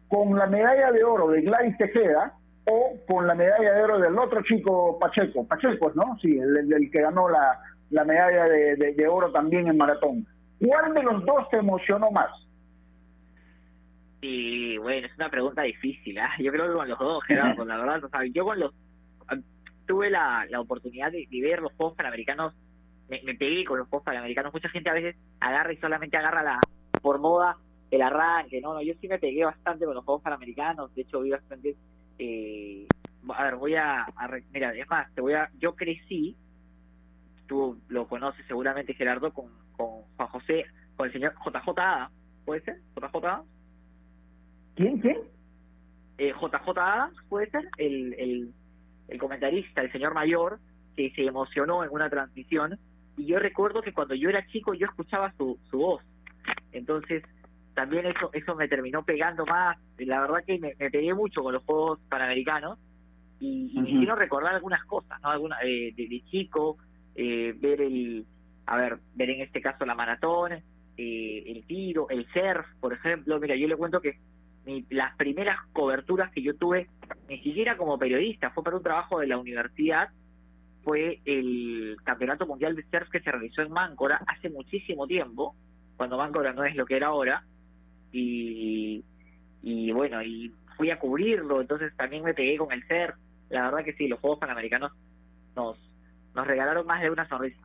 ¿Con 0.07 0.37
la 0.37 0.47
medalla 0.47 0.91
de 0.91 1.03
oro 1.03 1.29
de 1.29 1.41
Gladys 1.41 1.77
Tejeda 1.77 2.33
o 2.65 2.97
con 3.07 3.27
la 3.27 3.35
medalla 3.35 3.73
de 3.73 3.83
oro 3.83 3.99
del 3.99 4.17
otro 4.17 4.41
chico 4.43 4.97
Pacheco, 4.99 5.47
Pacheco, 5.47 5.91
¿no? 5.95 6.17
Sí, 6.21 6.37
el, 6.37 6.89
que 6.91 7.01
ganó 7.01 7.29
la, 7.29 7.59
la 7.91 8.03
medalla 8.03 8.45
de, 8.45 9.07
oro 9.07 9.31
también 9.31 9.67
en 9.67 9.77
maratón. 9.77 10.25
¿Cuál 10.59 10.93
de 10.93 11.03
los 11.03 11.25
dos 11.25 11.49
te 11.49 11.57
emocionó 11.57 12.09
más? 12.11 12.31
Y 14.21 14.77
bueno, 14.79 15.07
es 15.07 15.15
una 15.15 15.29
pregunta 15.29 15.61
difícil, 15.61 16.17
¿eh? 16.17 16.23
Yo 16.39 16.51
creo 16.51 16.67
que 16.67 16.73
con 16.73 16.89
los 16.89 16.99
dos, 16.99 17.23
Gerardo, 17.25 17.63
la 17.65 17.77
verdad, 17.77 18.03
o 18.03 18.09
sea, 18.09 18.21
yo 18.33 18.43
con 18.43 18.59
los 18.59 18.73
tuve 19.87 20.09
la, 20.09 20.45
la 20.49 20.59
oportunidad 20.59 21.11
de, 21.11 21.27
ver 21.41 21.61
los 21.61 21.73
Juegos 21.73 21.95
Panamericanos, 21.95 22.53
me, 23.09 23.21
me, 23.23 23.35
pegué 23.35 23.65
con 23.65 23.77
los 23.79 23.87
Juegos 23.87 24.05
Panamericanos, 24.05 24.53
mucha 24.53 24.69
gente 24.69 24.89
a 24.89 24.93
veces 24.93 25.15
agarra 25.39 25.73
y 25.73 25.77
solamente 25.77 26.17
agarra 26.17 26.43
la 26.43 26.59
por 27.01 27.19
moda 27.19 27.57
el 27.89 28.01
arranque, 28.01 28.59
no, 28.59 28.73
no, 28.73 28.81
yo 28.81 28.93
sí 28.99 29.07
me 29.07 29.19
pegué 29.19 29.45
bastante 29.45 29.85
con 29.85 29.95
los 29.95 30.03
Juegos 30.03 30.23
Panamericanos, 30.23 30.93
de 30.93 31.03
hecho 31.03 31.21
vi 31.21 31.29
bastante 31.29 31.75
eh, 32.19 32.87
a 33.35 33.43
ver, 33.43 33.55
voy 33.55 33.75
a, 33.75 34.05
mira, 34.53 34.73
es 34.73 34.87
más, 34.89 35.13
te 35.13 35.21
voy 35.21 35.33
a, 35.33 35.49
yo 35.59 35.75
crecí, 35.75 36.35
tú 37.47 37.79
lo 37.87 38.07
conoces 38.07 38.45
seguramente 38.47 38.93
Gerardo, 38.93 39.33
con, 39.33 39.51
con 39.75 40.01
Juan 40.15 40.29
José, 40.29 40.65
con 40.95 41.07
el 41.07 41.13
señor 41.13 41.33
JJ 41.45 42.09
¿puede 42.45 42.61
ser? 42.61 42.77
JJ 42.95 43.43
¿Quién, 44.75 44.99
quién? 44.99 45.17
Eh, 46.17 46.33
JJ 46.33 47.11
puede 47.29 47.49
ser, 47.49 47.67
el, 47.77 48.13
el, 48.17 48.53
el 49.07 49.19
comentarista, 49.19 49.81
el 49.81 49.91
señor 49.91 50.13
mayor, 50.13 50.59
que 50.95 51.11
se 51.11 51.23
emocionó 51.23 51.83
en 51.83 51.91
una 51.91 52.09
transmisión, 52.09 52.79
y 53.17 53.25
yo 53.25 53.39
recuerdo 53.39 53.81
que 53.81 53.93
cuando 53.93 54.15
yo 54.15 54.29
era 54.29 54.45
chico 54.47 54.73
yo 54.73 54.85
escuchaba 54.85 55.33
su, 55.37 55.59
su 55.69 55.79
voz, 55.79 56.03
entonces 56.71 57.23
también 57.73 58.05
eso 58.05 58.29
eso 58.33 58.55
me 58.55 58.67
terminó 58.67 59.03
pegando 59.03 59.45
más. 59.45 59.77
La 59.97 60.21
verdad 60.21 60.43
que 60.45 60.59
me, 60.59 60.75
pegué 60.75 61.13
mucho 61.13 61.43
con 61.43 61.53
los 61.53 61.63
Juegos 61.63 61.99
Panamericanos 62.09 62.79
y, 63.39 63.71
y 63.73 63.81
me 63.81 63.89
hicieron 63.89 64.17
recordar 64.17 64.55
algunas 64.55 64.83
cosas, 64.85 65.21
¿no? 65.21 65.29
Alguna, 65.29 65.57
eh, 65.63 65.93
de, 65.95 66.23
chico, 66.29 66.77
eh, 67.15 67.53
ver 67.59 67.81
el, 67.81 68.25
a 68.65 68.77
ver, 68.77 68.99
ver 69.15 69.29
en 69.31 69.41
este 69.41 69.61
caso 69.61 69.85
la 69.85 69.95
maratón, 69.95 70.53
eh, 70.97 71.43
el 71.45 71.65
tiro, 71.67 72.09
el 72.09 72.25
surf, 72.33 72.65
por 72.79 72.93
ejemplo. 72.93 73.39
Mira, 73.39 73.55
yo 73.55 73.67
le 73.67 73.75
cuento 73.75 74.01
que 74.01 74.17
las 74.89 75.15
primeras 75.15 75.57
coberturas 75.71 76.31
que 76.31 76.41
yo 76.41 76.55
tuve, 76.55 76.87
ni 77.29 77.39
siquiera 77.39 77.77
como 77.77 77.97
periodista, 77.97 78.49
fue 78.51 78.63
para 78.63 78.77
un 78.77 78.83
trabajo 78.83 79.19
de 79.19 79.27
la 79.27 79.37
universidad, 79.37 80.09
fue 80.87 81.19
el 81.25 81.97
Campeonato 82.05 82.47
Mundial 82.47 82.73
de 82.73 82.83
Surf 82.83 83.09
que 83.09 83.19
se 83.19 83.29
realizó 83.29 83.61
en 83.61 83.73
Máncora 83.73 84.21
hace 84.25 84.49
muchísimo 84.49 85.05
tiempo, 85.05 85.53
cuando 85.97 86.17
Máncora 86.17 86.53
no 86.53 86.63
es 86.63 86.77
lo 86.77 86.85
que 86.85 86.95
era 86.95 87.07
ahora, 87.07 87.43
y, 88.13 89.03
bueno, 89.91 90.23
y 90.23 90.49
fui 90.77 90.89
a 90.89 90.97
cubrirlo, 90.97 91.59
entonces 91.59 91.93
también 91.97 92.23
me 92.23 92.33
pegué 92.33 92.57
con 92.57 92.71
el 92.71 92.87
ser. 92.87 93.15
La 93.49 93.63
verdad 93.63 93.83
que 93.83 93.95
sí, 93.95 94.07
los 94.07 94.21
Juegos 94.21 94.39
Panamericanos 94.39 94.93
nos, 95.57 95.77
nos 96.33 96.47
regalaron 96.47 96.87
más 96.87 97.01
de 97.01 97.09
una 97.09 97.27
sonrisa. 97.27 97.59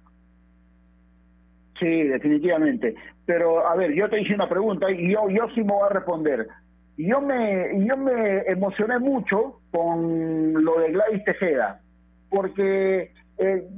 Sí, 1.79 2.03
definitivamente. 2.03 2.97
Pero, 3.25 3.65
a 3.65 3.77
ver, 3.77 3.95
yo 3.95 4.11
te 4.11 4.21
hice 4.21 4.35
una 4.35 4.49
pregunta 4.49 4.91
y 4.91 5.13
yo, 5.13 5.31
yo 5.31 5.47
sí 5.55 5.61
me 5.61 5.75
voy 5.75 5.87
a 5.89 5.95
responder. 5.95 6.49
Yo 6.97 7.21
me, 7.21 7.87
yo 7.87 7.97
me 7.97 8.41
emocioné 8.49 8.99
mucho 8.99 9.61
con 9.71 10.65
lo 10.65 10.81
de 10.81 10.91
Gladys 10.91 11.25
Tejeda, 11.25 11.82
porque 12.33 13.13
eh, 13.39 13.69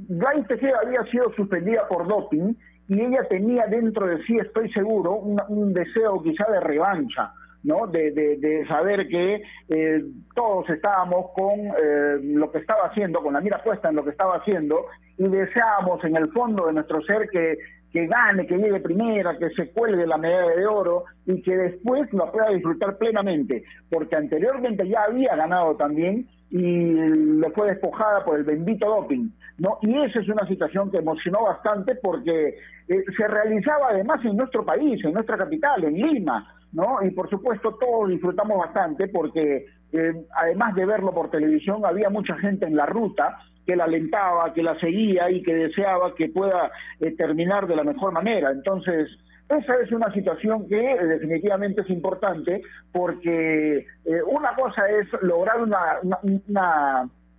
Tejeda 0.47 0.79
había 0.83 1.03
sido 1.11 1.31
suspendida 1.33 1.87
por 1.87 2.07
doping 2.07 2.55
y 2.87 3.01
ella 3.01 3.27
tenía 3.29 3.65
dentro 3.67 4.07
de 4.07 4.23
sí, 4.23 4.37
estoy 4.37 4.71
seguro, 4.71 5.15
un, 5.15 5.73
deseo 5.73 6.21
quizá 6.21 6.45
de 6.51 6.59
revancha, 6.59 7.33
¿no? 7.63 7.87
De, 7.87 8.11
de, 8.11 8.65
saber 8.67 9.07
que 9.07 9.41
eh, 9.69 10.03
todos 10.35 10.69
estábamos 10.69 11.31
con 11.33 11.59
eh, 11.59 12.19
lo 12.21 12.51
que 12.51 12.59
estaba 12.59 12.87
haciendo, 12.87 13.21
con 13.21 13.33
la 13.33 13.41
mira 13.41 13.61
puesta 13.63 13.89
en 13.89 13.95
lo 13.95 14.03
que 14.03 14.11
estaba 14.11 14.37
haciendo, 14.37 14.85
y 15.17 15.27
deseábamos 15.27 16.03
en 16.03 16.15
el 16.15 16.31
fondo 16.31 16.67
de 16.67 16.73
nuestro 16.73 17.01
ser 17.01 17.27
que, 17.29 17.57
que 17.91 18.05
gane, 18.05 18.45
que 18.45 18.57
llegue 18.57 18.79
primera, 18.81 19.37
que 19.37 19.49
se 19.51 19.71
cuelgue 19.71 20.05
la 20.05 20.17
medalla 20.17 20.55
de 20.55 20.67
oro 20.67 21.05
y 21.25 21.41
que 21.41 21.57
después 21.57 22.11
lo 22.13 22.31
pueda 22.31 22.49
disfrutar 22.51 22.97
plenamente, 22.97 23.63
porque 23.89 24.15
anteriormente 24.15 24.87
ya 24.87 25.05
había 25.07 25.35
ganado 25.35 25.75
también 25.75 26.27
y 26.55 26.93
le 27.41 27.51
fue 27.51 27.67
despojada 27.67 28.23
por 28.23 28.37
el 28.37 28.45
bendito 28.45 28.87
doping. 28.87 29.29
¿no? 29.57 29.77
Y 29.81 29.93
esa 30.03 30.21
es 30.21 30.29
una 30.29 30.47
situación 30.47 30.89
que 30.89 30.99
emocionó 30.99 31.43
bastante 31.43 31.95
porque 31.95 32.55
eh, 32.87 33.03
se 33.17 33.27
realizaba 33.27 33.89
además 33.89 34.23
en 34.23 34.37
nuestro 34.37 34.63
país, 34.63 35.03
en 35.03 35.11
nuestra 35.11 35.37
capital, 35.37 35.83
en 35.83 35.95
Lima, 35.95 36.55
¿no? 36.71 36.99
Y 37.03 37.11
por 37.11 37.29
supuesto 37.29 37.75
todos 37.77 38.09
disfrutamos 38.09 38.57
bastante 38.57 39.09
porque 39.09 39.65
eh, 39.91 40.13
además 40.33 40.75
de 40.75 40.85
verlo 40.85 41.13
por 41.13 41.29
televisión 41.29 41.85
había 41.85 42.09
mucha 42.09 42.37
gente 42.37 42.65
en 42.65 42.77
la 42.77 42.85
ruta 42.85 43.37
que 43.65 43.75
la 43.75 43.83
alentaba, 43.83 44.53
que 44.53 44.63
la 44.63 44.79
seguía 44.79 45.29
y 45.29 45.43
que 45.43 45.55
deseaba 45.55 46.15
que 46.15 46.29
pueda 46.29 46.71
eh, 47.01 47.11
terminar 47.17 47.67
de 47.67 47.75
la 47.75 47.83
mejor 47.83 48.13
manera. 48.13 48.51
Entonces, 48.51 49.09
esa 49.49 49.75
es 49.83 49.91
una 49.91 50.11
situación 50.11 50.67
que 50.67 50.97
definitivamente 51.03 51.81
es 51.81 51.89
importante 51.89 52.61
porque 52.91 53.85
una 54.27 54.55
cosa 54.55 54.89
es 54.89 55.07
lograr 55.21 55.61
una, 55.61 55.99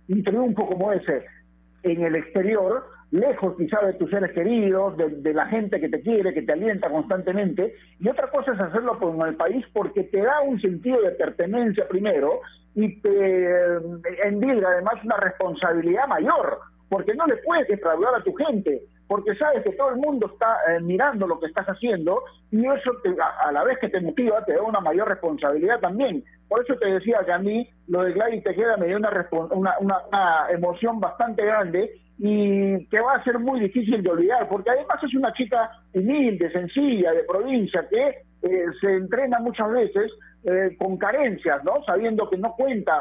un 0.07 0.23
triunfo 0.23 0.67
como 0.67 0.93
ese 0.93 1.25
en 1.83 2.03
el 2.03 2.15
exterior, 2.15 2.85
lejos 3.11 3.55
quizá 3.57 3.79
de 3.85 3.93
tus 3.93 4.09
seres 4.09 4.31
queridos, 4.31 4.97
de, 4.97 5.33
la 5.33 5.45
gente 5.47 5.79
que 5.79 5.89
te 5.89 6.01
quiere, 6.01 6.33
que 6.33 6.41
te 6.41 6.53
alienta 6.53 6.89
constantemente, 6.89 7.75
y 7.99 8.09
otra 8.09 8.29
cosa 8.29 8.53
es 8.53 8.59
hacerlo 8.59 8.99
con 8.99 9.25
el 9.27 9.35
país 9.35 9.65
porque 9.73 10.03
te 10.03 10.21
da 10.21 10.41
un 10.41 10.59
sentido 10.59 11.01
de 11.01 11.11
pertenencia 11.11 11.87
primero 11.87 12.41
y 12.75 12.99
te 13.01 13.09
eh, 13.09 13.79
envía 14.25 14.67
además 14.67 14.95
una 15.03 15.17
responsabilidad 15.17 16.07
mayor, 16.07 16.59
porque 16.89 17.13
no 17.15 17.25
le 17.27 17.37
puedes 17.37 17.67
defraudar 17.67 18.15
a 18.15 18.23
tu 18.23 18.33
gente, 18.33 18.81
porque 19.07 19.35
sabes 19.35 19.63
que 19.63 19.71
todo 19.71 19.89
el 19.89 19.97
mundo 19.97 20.29
está 20.33 20.57
eh, 20.69 20.81
mirando 20.81 21.27
lo 21.27 21.39
que 21.39 21.47
estás 21.47 21.65
haciendo 21.67 22.21
y 22.51 22.65
eso 22.65 22.91
a, 23.41 23.51
la 23.51 23.63
vez 23.63 23.77
que 23.79 23.89
te 23.89 24.01
motiva 24.01 24.43
te 24.45 24.53
da 24.53 24.61
una 24.61 24.81
mayor 24.81 25.07
responsabilidad 25.07 25.79
también. 25.79 26.23
Por 26.47 26.63
eso 26.63 26.75
te 26.75 26.87
decía 26.87 27.19
que 27.25 27.31
a 27.31 27.39
mí 27.39 27.69
lo 27.87 28.03
de 28.03 28.13
Gladys 28.13 28.43
Tejeda 28.43 28.77
me 28.77 28.87
dio 28.87 28.97
una, 28.97 29.11
una, 29.51 29.73
una, 29.79 30.49
emoción 30.49 30.99
bastante 30.99 31.45
grande 31.45 31.91
y 32.19 32.85
que 32.87 32.99
va 32.99 33.15
a 33.15 33.23
ser 33.23 33.39
muy 33.39 33.59
difícil 33.59 34.01
de 34.01 34.09
olvidar, 34.09 34.47
porque 34.49 34.71
además 34.71 34.97
es 35.03 35.13
una 35.13 35.31
chica 35.33 35.69
humilde, 35.93 36.51
sencilla, 36.51 37.11
de 37.11 37.23
provincia, 37.23 37.87
que 37.89 38.07
eh, 38.41 38.65
se 38.81 38.93
entrena 38.93 39.39
muchas 39.39 39.71
veces 39.71 40.11
eh, 40.43 40.75
con 40.79 40.97
carencias, 40.97 41.63
¿no? 41.63 41.83
Sabiendo 41.85 42.29
que 42.29 42.37
no 42.37 42.53
cuenta, 42.55 42.99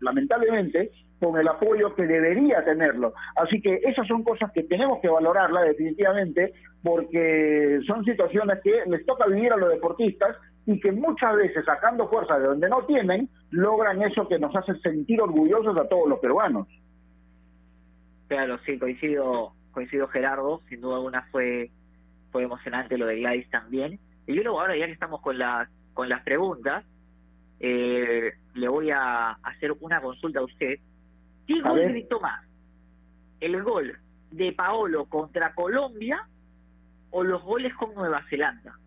lamentablemente, 0.00 0.90
con 1.24 1.40
el 1.40 1.48
apoyo 1.48 1.94
que 1.94 2.06
debería 2.06 2.62
tenerlo. 2.64 3.14
Así 3.36 3.60
que 3.62 3.80
esas 3.82 4.06
son 4.06 4.22
cosas 4.22 4.52
que 4.52 4.62
tenemos 4.64 5.00
que 5.00 5.08
valorarla 5.08 5.62
definitivamente 5.62 6.52
porque 6.82 7.80
son 7.86 8.04
situaciones 8.04 8.60
que 8.62 8.82
les 8.86 9.06
toca 9.06 9.26
vivir 9.26 9.50
a 9.50 9.56
los 9.56 9.70
deportistas 9.70 10.36
y 10.66 10.78
que 10.78 10.92
muchas 10.92 11.34
veces 11.36 11.64
sacando 11.64 12.08
fuerza 12.08 12.38
de 12.38 12.46
donde 12.46 12.68
no 12.68 12.84
tienen, 12.84 13.30
logran 13.50 14.02
eso 14.02 14.28
que 14.28 14.38
nos 14.38 14.54
hace 14.54 14.78
sentir 14.80 15.22
orgullosos 15.22 15.74
a 15.78 15.88
todos 15.88 16.08
los 16.08 16.18
peruanos. 16.18 16.68
Claro, 18.28 18.58
sí, 18.66 18.78
coincido, 18.78 19.52
coincido 19.72 20.08
Gerardo, 20.08 20.60
sin 20.68 20.82
duda 20.82 20.96
alguna 20.96 21.26
fue, 21.30 21.70
fue 22.32 22.42
emocionante 22.42 22.98
lo 22.98 23.06
de 23.06 23.16
Gladys 23.20 23.48
también. 23.48 23.98
Y 24.26 24.34
yo 24.34 24.42
luego 24.42 24.60
ahora 24.60 24.76
ya 24.76 24.86
que 24.86 24.92
estamos 24.92 25.22
con 25.22 25.38
las, 25.38 25.70
con 25.94 26.10
las 26.10 26.22
preguntas, 26.22 26.84
eh, 27.60 28.32
le 28.54 28.68
voy 28.68 28.90
a 28.90 29.30
hacer 29.42 29.72
una 29.80 30.02
consulta 30.02 30.40
a 30.40 30.44
usted 30.44 30.80
¿Qué 31.46 31.60
gol 31.60 31.80
gritó 31.80 32.20
más? 32.20 32.44
¿El 33.40 33.62
gol 33.62 33.96
de 34.30 34.52
Paolo 34.52 35.06
contra 35.06 35.54
Colombia 35.54 36.26
o 37.10 37.22
los 37.22 37.42
goles 37.42 37.74
con 37.74 37.94
Nueva 37.94 38.22
Zelanda? 38.28 38.78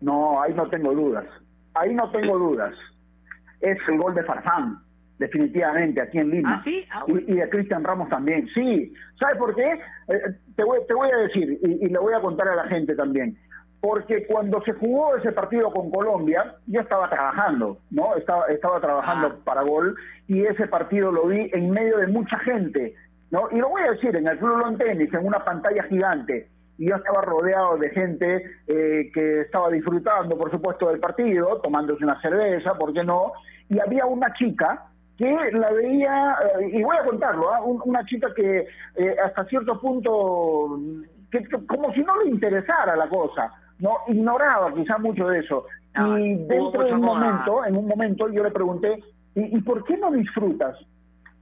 No, 0.00 0.42
ahí 0.42 0.54
no 0.54 0.68
tengo 0.68 0.94
dudas. 0.94 1.26
Ahí 1.74 1.94
no 1.94 2.10
tengo 2.10 2.38
dudas. 2.38 2.74
Es 3.60 3.78
el 3.88 3.98
gol 3.98 4.14
de 4.14 4.24
Farfán, 4.24 4.82
definitivamente, 5.18 6.00
aquí 6.00 6.18
en 6.18 6.30
Lima. 6.30 6.56
¿Ah, 6.56 6.62
sí? 6.64 6.84
Ah, 6.90 7.04
y, 7.06 7.34
de 7.34 7.48
Cristian 7.48 7.84
Ramos 7.84 8.08
también. 8.08 8.48
Sí. 8.54 8.92
¿Sabes 9.18 9.38
por 9.38 9.54
qué? 9.54 9.80
Eh, 10.08 10.20
te, 10.54 10.64
voy, 10.64 10.80
te 10.86 10.94
voy 10.94 11.10
a 11.10 11.16
decir, 11.18 11.58
y, 11.62 11.86
y 11.86 11.88
le 11.88 11.98
voy 11.98 12.14
a 12.14 12.20
contar 12.20 12.48
a 12.48 12.56
la 12.56 12.64
gente 12.64 12.94
también 12.94 13.36
porque 13.80 14.26
cuando 14.26 14.60
se 14.62 14.72
jugó 14.72 15.16
ese 15.16 15.32
partido 15.32 15.70
con 15.72 15.90
Colombia, 15.90 16.54
yo 16.66 16.80
estaba 16.80 17.08
trabajando, 17.08 17.78
¿no? 17.90 18.14
Estaba, 18.16 18.46
estaba 18.46 18.80
trabajando 18.80 19.26
Ah. 19.28 19.36
para 19.44 19.62
gol 19.62 19.94
y 20.26 20.44
ese 20.44 20.66
partido 20.66 21.12
lo 21.12 21.26
vi 21.26 21.50
en 21.52 21.70
medio 21.70 21.98
de 21.98 22.06
mucha 22.08 22.38
gente, 22.40 22.94
¿no? 23.30 23.48
Y 23.52 23.56
lo 23.58 23.68
voy 23.68 23.82
a 23.82 23.90
decir, 23.92 24.16
en 24.16 24.26
el 24.26 24.38
Club 24.38 24.58
Long 24.58 24.78
Tenis, 24.78 25.12
en 25.14 25.26
una 25.26 25.44
pantalla 25.44 25.82
gigante, 25.84 26.48
y 26.78 26.88
yo 26.88 26.96
estaba 26.96 27.22
rodeado 27.22 27.78
de 27.78 27.90
gente 27.90 28.42
eh, 28.66 29.10
que 29.14 29.40
estaba 29.42 29.70
disfrutando, 29.70 30.36
por 30.36 30.50
supuesto, 30.50 30.88
del 30.88 30.98
partido, 31.00 31.60
tomándose 31.62 32.04
una 32.04 32.20
cerveza, 32.20 32.74
¿por 32.74 32.92
qué 32.92 33.02
no? 33.04 33.32
Y 33.68 33.78
había 33.78 34.04
una 34.06 34.32
chica 34.34 34.84
que 35.16 35.34
la 35.52 35.70
veía, 35.70 36.36
eh, 36.60 36.68
y 36.72 36.82
voy 36.82 36.96
a 36.96 37.04
contarlo, 37.04 37.52
¿ah? 37.52 37.62
Un- 37.62 37.80
una 37.84 38.04
chica 38.04 38.28
que 38.34 38.66
eh, 38.96 39.16
hasta 39.24 39.44
cierto 39.46 39.80
punto, 39.80 40.78
que, 41.30 41.42
que 41.44 41.66
como 41.66 41.92
si 41.94 42.00
no 42.02 42.22
le 42.22 42.30
interesara 42.30 42.94
la 42.96 43.08
cosa, 43.08 43.50
no 43.78 43.98
ignoraba 44.08 44.72
quizá 44.74 44.98
mucho 44.98 45.28
de 45.28 45.40
eso. 45.40 45.66
Ah, 45.94 46.18
y 46.20 46.34
dentro 46.34 46.84
de 46.84 46.92
un 46.92 47.00
momento, 47.00 47.64
en 47.64 47.76
un 47.76 47.86
momento 47.86 48.28
yo 48.28 48.42
le 48.42 48.50
pregunté, 48.50 49.02
¿y, 49.34 49.56
y 49.56 49.60
por 49.62 49.84
qué 49.84 49.96
no 49.96 50.10
disfrutas? 50.10 50.76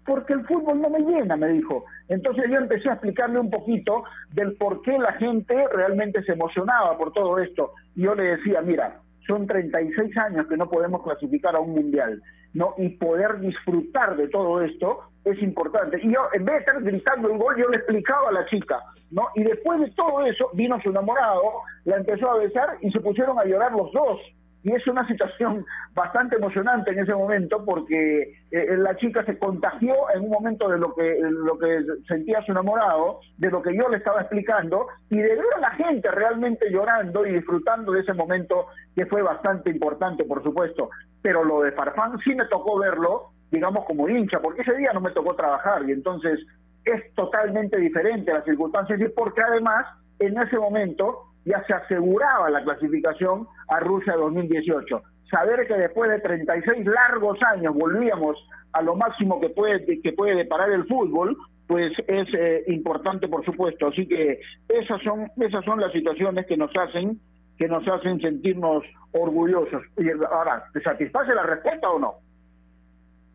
Porque 0.07 0.35
el 0.35 0.45
fútbol 0.47 0.81
no 0.81 0.91
me 0.91 1.01
llena, 1.01 1.37
me 1.37 1.49
dijo. 1.49 1.87
Entonces 2.09 2.45
yo 2.51 2.59
empecé 2.59 2.91
a 2.91 2.95
explicarle 2.95 3.41
un 3.41 3.51
poquito 3.51 4.05
del 4.33 4.55
por 4.57 4.83
qué 4.83 4.99
la 4.99 5.13
gente 5.15 5.67
realmente 5.73 6.23
se 6.25 6.33
emocionaba 6.33 6.97
por 6.99 7.13
todo 7.13 7.39
esto. 7.39 7.73
Y 7.97 8.03
yo 8.03 8.15
le 8.15 8.37
decía, 8.37 8.61
mira, 8.61 9.01
son 9.27 9.47
36 9.47 10.17
años 10.19 10.47
que 10.49 10.57
no 10.57 10.69
podemos 10.69 11.03
clasificar 11.03 11.57
a 11.57 11.61
un 11.61 11.75
mundial, 11.75 12.23
¿no? 12.53 12.75
Y 12.77 12.91
poder 12.91 13.41
disfrutar 13.41 14.17
de 14.17 14.29
todo 14.29 14.63
esto 14.63 15.01
es 15.25 15.43
importante. 15.43 15.99
Y 16.03 16.13
yo, 16.13 16.29
en 16.33 16.45
vez 16.45 16.55
de 16.55 16.61
estar 16.61 16.83
gritando 16.83 17.31
el 17.31 17.39
gol, 17.39 17.57
yo 17.57 17.69
le 17.69 17.79
explicaba 17.79 18.29
a 18.29 18.33
la 18.33 18.47
chica, 18.47 18.79
¿no? 19.11 19.29
Y 19.35 19.43
después 19.43 19.81
de 19.81 19.91
todo 19.93 20.25
eso, 20.27 20.51
vino 20.55 20.81
su 20.83 20.91
enamorado, 20.91 21.43
la 21.85 21.97
empezó 21.97 22.31
a 22.31 22.39
besar 22.39 22.77
y 22.81 22.91
se 22.91 23.01
pusieron 23.01 23.39
a 23.39 23.45
llorar 23.45 23.73
los 23.73 23.91
dos. 23.93 24.21
Y 24.65 24.73
es 24.73 24.87
una 24.87 25.07
situación 25.07 25.65
bastante 25.93 26.37
emocionante 26.37 26.91
en 26.91 27.01
ese 27.01 27.15
momento 27.15 27.63
porque 27.67 28.33
eh, 28.51 28.77
la 28.79 28.97
chica 28.97 29.23
se 29.27 29.39
contagió 29.39 29.95
en 30.15 30.23
un 30.23 30.31
momento 30.31 30.69
de 30.71 30.79
lo 30.79 30.95
que, 30.95 31.19
lo 31.21 31.59
que 31.59 31.85
sentía 32.09 32.43
su 32.47 32.53
enamorado, 32.53 33.21
de 33.37 33.51
lo 33.51 33.61
que 33.61 33.77
yo 33.77 33.91
le 33.91 33.99
estaba 33.99 34.23
explicando, 34.23 34.87
y 35.11 35.19
de 35.19 35.29
ver 35.29 35.45
a 35.57 35.61
la 35.61 35.71
gente 35.73 36.11
realmente 36.11 36.71
llorando 36.71 37.27
y 37.27 37.35
disfrutando 37.35 37.93
de 37.93 38.01
ese 38.01 38.15
momento 38.15 38.69
que 38.97 39.05
fue 39.05 39.21
bastante 39.21 39.69
importante, 39.69 40.25
por 40.25 40.43
supuesto. 40.43 40.89
Pero 41.21 41.45
lo 41.45 41.61
de 41.61 41.73
Farfán 41.73 42.19
sí 42.21 42.35
me 42.35 42.47
tocó 42.47 42.79
verlo, 42.79 43.33
digamos, 43.51 43.85
como 43.85 44.09
hincha, 44.09 44.41
porque 44.41 44.63
ese 44.63 44.77
día 44.77 44.95
no 44.95 45.03
me 45.03 45.11
tocó 45.11 45.37
trabajar 45.37 45.87
y 45.87 45.93
entonces 45.93 46.41
es 46.87 47.15
totalmente 47.15 47.79
diferente 47.79 48.33
las 48.33 48.45
circunstancias 48.45 48.99
y 48.99 49.09
porque 49.09 49.43
además 49.43 49.87
en 50.19 50.39
ese 50.39 50.59
momento 50.59 51.34
ya 51.45 51.63
se 51.67 51.75
aseguraba 51.75 52.51
la 52.51 52.63
clasificación 52.63 53.47
a 53.69 53.81
Rusia 53.81 54.15
2018. 54.15 55.03
Saber 55.31 55.67
que 55.67 55.75
después 55.75 56.11
de 56.11 56.21
36 56.21 56.87
largos 56.87 57.39
años 57.43 57.75
volvíamos 57.75 58.37
a 58.73 58.83
lo 58.83 58.97
máximo 58.97 59.41
que 59.41 59.51
puede 59.51 60.01
que 60.01 60.13
puede 60.13 60.35
deparar 60.35 60.71
el 60.71 60.87
fútbol, 60.87 61.37
pues 61.67 61.93
es 62.07 62.29
eh, 62.35 62.65
importante 62.69 63.29
por 63.29 63.45
supuesto. 63.45 63.89
Así 63.89 64.07
que 64.07 64.41
esas 64.69 65.03
son 65.03 65.31
esas 65.37 65.65
son 65.65 65.81
las 65.81 65.93
situaciones 65.93 66.47
que 66.47 66.57
nos 66.57 66.71
hacen 66.77 67.21
que 67.59 67.69
nos 67.69 67.87
hacen 67.87 68.21
sentirnos 68.21 68.85
orgullosos. 69.13 69.83
Y 69.97 70.11
ahora, 70.11 70.65
¿te 70.73 70.83
satisface 70.83 71.35
la 71.35 71.45
respuesta 71.45 71.89
o 71.89 71.99
no? 71.99 72.15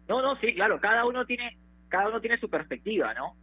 No, 0.07 0.21
no, 0.21 0.35
sí, 0.37 0.53
claro, 0.53 0.79
cada 0.79 1.05
uno 1.05 1.25
tiene, 1.25 1.57
cada 1.87 2.09
uno 2.09 2.19
tiene 2.19 2.37
su 2.37 2.49
perspectiva, 2.49 3.13
¿no? 3.13 3.35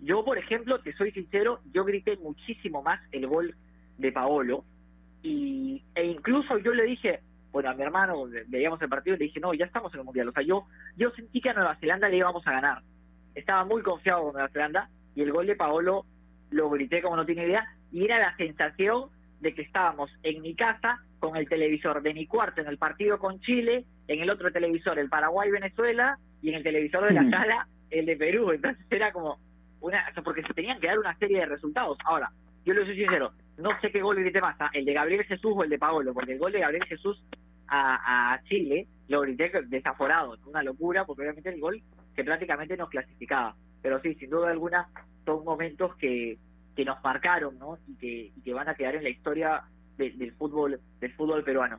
Yo, 0.00 0.24
por 0.24 0.38
ejemplo, 0.38 0.80
te 0.80 0.92
soy 0.94 1.12
sincero, 1.12 1.60
yo 1.72 1.84
grité 1.84 2.16
muchísimo 2.16 2.82
más 2.82 3.00
el 3.12 3.26
gol 3.26 3.54
de 4.00 4.12
Paolo 4.12 4.64
y 5.22 5.82
e 5.94 6.04
incluso 6.06 6.58
yo 6.58 6.72
le 6.72 6.84
dije, 6.84 7.20
bueno, 7.52 7.70
a 7.70 7.74
mi 7.74 7.82
hermano 7.82 8.26
ve- 8.26 8.44
veíamos 8.48 8.80
el 8.82 8.88
partido 8.88 9.16
y 9.16 9.18
le 9.18 9.24
dije, 9.26 9.40
no, 9.40 9.52
ya 9.54 9.66
estamos 9.66 9.92
en 9.94 10.00
el 10.00 10.04
mundial, 10.06 10.28
o 10.28 10.32
sea, 10.32 10.42
yo 10.42 10.64
yo 10.96 11.10
sentí 11.12 11.40
que 11.40 11.50
a 11.50 11.54
Nueva 11.54 11.76
Zelanda 11.76 12.08
le 12.08 12.16
íbamos 12.16 12.46
a 12.46 12.52
ganar. 12.52 12.82
Estaba 13.34 13.64
muy 13.64 13.82
confiado 13.82 14.22
con 14.24 14.32
Nueva 14.32 14.48
Zelanda 14.48 14.88
y 15.14 15.22
el 15.22 15.32
gol 15.32 15.46
de 15.46 15.56
Paolo 15.56 16.04
lo 16.50 16.70
grité 16.70 17.02
como 17.02 17.16
no 17.16 17.26
tiene 17.26 17.44
idea 17.46 17.64
y 17.92 18.04
era 18.04 18.18
la 18.18 18.36
sensación 18.36 19.10
de 19.40 19.54
que 19.54 19.62
estábamos 19.62 20.10
en 20.22 20.42
mi 20.42 20.54
casa 20.54 20.98
con 21.18 21.36
el 21.36 21.48
televisor 21.48 22.02
de 22.02 22.14
mi 22.14 22.26
cuarto 22.26 22.60
en 22.60 22.66
el 22.66 22.78
partido 22.78 23.18
con 23.18 23.40
Chile, 23.40 23.84
en 24.08 24.20
el 24.20 24.30
otro 24.30 24.50
televisor 24.50 24.98
el 24.98 25.08
Paraguay-Venezuela 25.10 26.18
y 26.42 26.50
en 26.50 26.56
el 26.56 26.62
televisor 26.62 27.04
de 27.06 27.12
la 27.14 27.22
Mm. 27.22 27.30
sala 27.30 27.68
el 27.90 28.06
de 28.06 28.16
Perú. 28.16 28.50
Entonces 28.52 28.84
era 28.90 29.12
como 29.12 29.38
una, 29.80 30.06
o 30.10 30.14
sea, 30.14 30.22
porque 30.22 30.42
se 30.42 30.54
tenían 30.54 30.78
que 30.80 30.86
dar 30.88 30.98
una 30.98 31.16
serie 31.18 31.38
de 31.40 31.46
resultados. 31.46 31.98
Ahora, 32.04 32.30
yo 32.64 32.74
le 32.74 32.84
soy 32.84 32.96
sincero, 32.96 33.32
no 33.60 33.70
sé 33.80 33.90
qué 33.90 34.00
gol 34.00 34.16
grité 34.16 34.40
más, 34.40 34.56
el 34.72 34.84
de 34.84 34.92
Gabriel 34.92 35.24
Jesús 35.24 35.52
o 35.56 35.64
el 35.64 35.70
de 35.70 35.78
Paolo, 35.78 36.12
porque 36.14 36.32
el 36.32 36.38
gol 36.38 36.52
de 36.52 36.60
Gabriel 36.60 36.84
Jesús 36.86 37.22
a, 37.68 38.40
Chile 38.44 38.86
lo 39.08 39.20
grité 39.20 39.50
desaforado, 39.68 40.36
una 40.46 40.62
locura, 40.62 41.04
porque 41.04 41.22
obviamente 41.22 41.50
el 41.50 41.60
gol 41.60 41.80
que 42.14 42.24
prácticamente 42.24 42.76
nos 42.76 42.88
clasificaba. 42.88 43.54
Pero 43.82 44.00
sí, 44.00 44.14
sin 44.16 44.30
duda 44.30 44.50
alguna, 44.50 44.88
son 45.24 45.44
momentos 45.44 45.94
que, 45.96 46.36
que 46.74 46.84
nos 46.84 47.02
marcaron, 47.02 47.58
¿no? 47.58 47.78
Y 47.86 47.96
que, 47.96 48.32
y 48.36 48.42
que 48.42 48.52
van 48.52 48.68
a 48.68 48.74
quedar 48.74 48.96
en 48.96 49.04
la 49.04 49.10
historia 49.10 49.62
de- 49.96 50.10
del 50.10 50.32
fútbol 50.32 50.80
del 51.00 51.12
fútbol 51.14 51.44
peruano. 51.44 51.78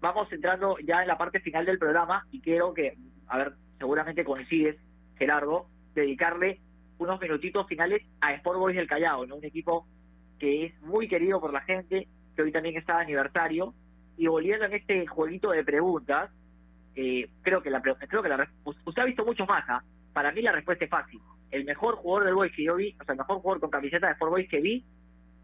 Vamos 0.00 0.32
entrando 0.32 0.76
ya 0.78 1.02
en 1.02 1.08
la 1.08 1.18
parte 1.18 1.40
final 1.40 1.66
del 1.66 1.78
programa 1.78 2.26
y 2.30 2.40
quiero 2.40 2.74
que, 2.74 2.94
a 3.28 3.38
ver, 3.38 3.52
seguramente 3.78 4.24
coincides, 4.24 4.76
Gerardo, 5.16 5.66
dedicarle 5.94 6.60
unos 6.98 7.20
minutitos 7.20 7.66
finales 7.66 8.02
a 8.20 8.32
Sport 8.34 8.58
Boys 8.58 8.76
del 8.76 8.88
Callao, 8.88 9.26
¿no? 9.26 9.36
Un 9.36 9.44
equipo 9.44 9.86
que 10.38 10.66
es 10.66 10.80
muy 10.82 11.08
querido 11.08 11.40
por 11.40 11.52
la 11.52 11.60
gente, 11.60 12.08
que 12.34 12.42
hoy 12.42 12.52
también 12.52 12.76
está 12.76 12.96
de 12.96 13.02
aniversario. 13.02 13.74
Y 14.16 14.26
volviendo 14.26 14.64
en 14.64 14.74
este 14.74 15.06
jueguito 15.06 15.50
de 15.50 15.64
preguntas, 15.64 16.30
eh, 16.94 17.28
creo 17.42 17.62
que 17.62 17.70
la 17.70 17.80
creo 17.80 18.22
que 18.22 18.28
la 18.28 18.48
usted 18.64 19.02
ha 19.02 19.04
visto 19.04 19.24
mucho 19.24 19.46
más, 19.46 19.64
¿ah? 19.68 19.82
Para 20.12 20.32
mí 20.32 20.42
la 20.42 20.52
respuesta 20.52 20.84
es 20.84 20.90
fácil. 20.90 21.20
El 21.50 21.64
mejor 21.64 21.96
jugador 21.96 22.24
del 22.24 22.34
Boys 22.34 22.52
que 22.54 22.64
yo 22.64 22.74
vi, 22.74 22.96
o 23.00 23.04
sea, 23.04 23.12
el 23.12 23.18
mejor 23.18 23.38
jugador 23.38 23.60
con 23.60 23.70
camiseta 23.70 24.06
de 24.06 24.12
Sport 24.14 24.32
Boys 24.32 24.48
que 24.48 24.60
vi, 24.60 24.84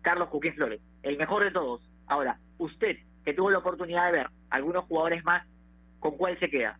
Carlos 0.02 0.28
Cuquín 0.28 0.54
Flores, 0.54 0.80
el 1.02 1.16
mejor 1.16 1.44
de 1.44 1.50
todos. 1.50 1.88
Ahora, 2.06 2.38
usted 2.58 2.98
que 3.24 3.34
tuvo 3.34 3.50
la 3.50 3.58
oportunidad 3.58 4.06
de 4.06 4.18
ver 4.18 4.26
algunos 4.50 4.84
jugadores 4.84 5.24
más, 5.24 5.46
¿con 6.00 6.16
cuál 6.16 6.38
se 6.38 6.50
queda? 6.50 6.78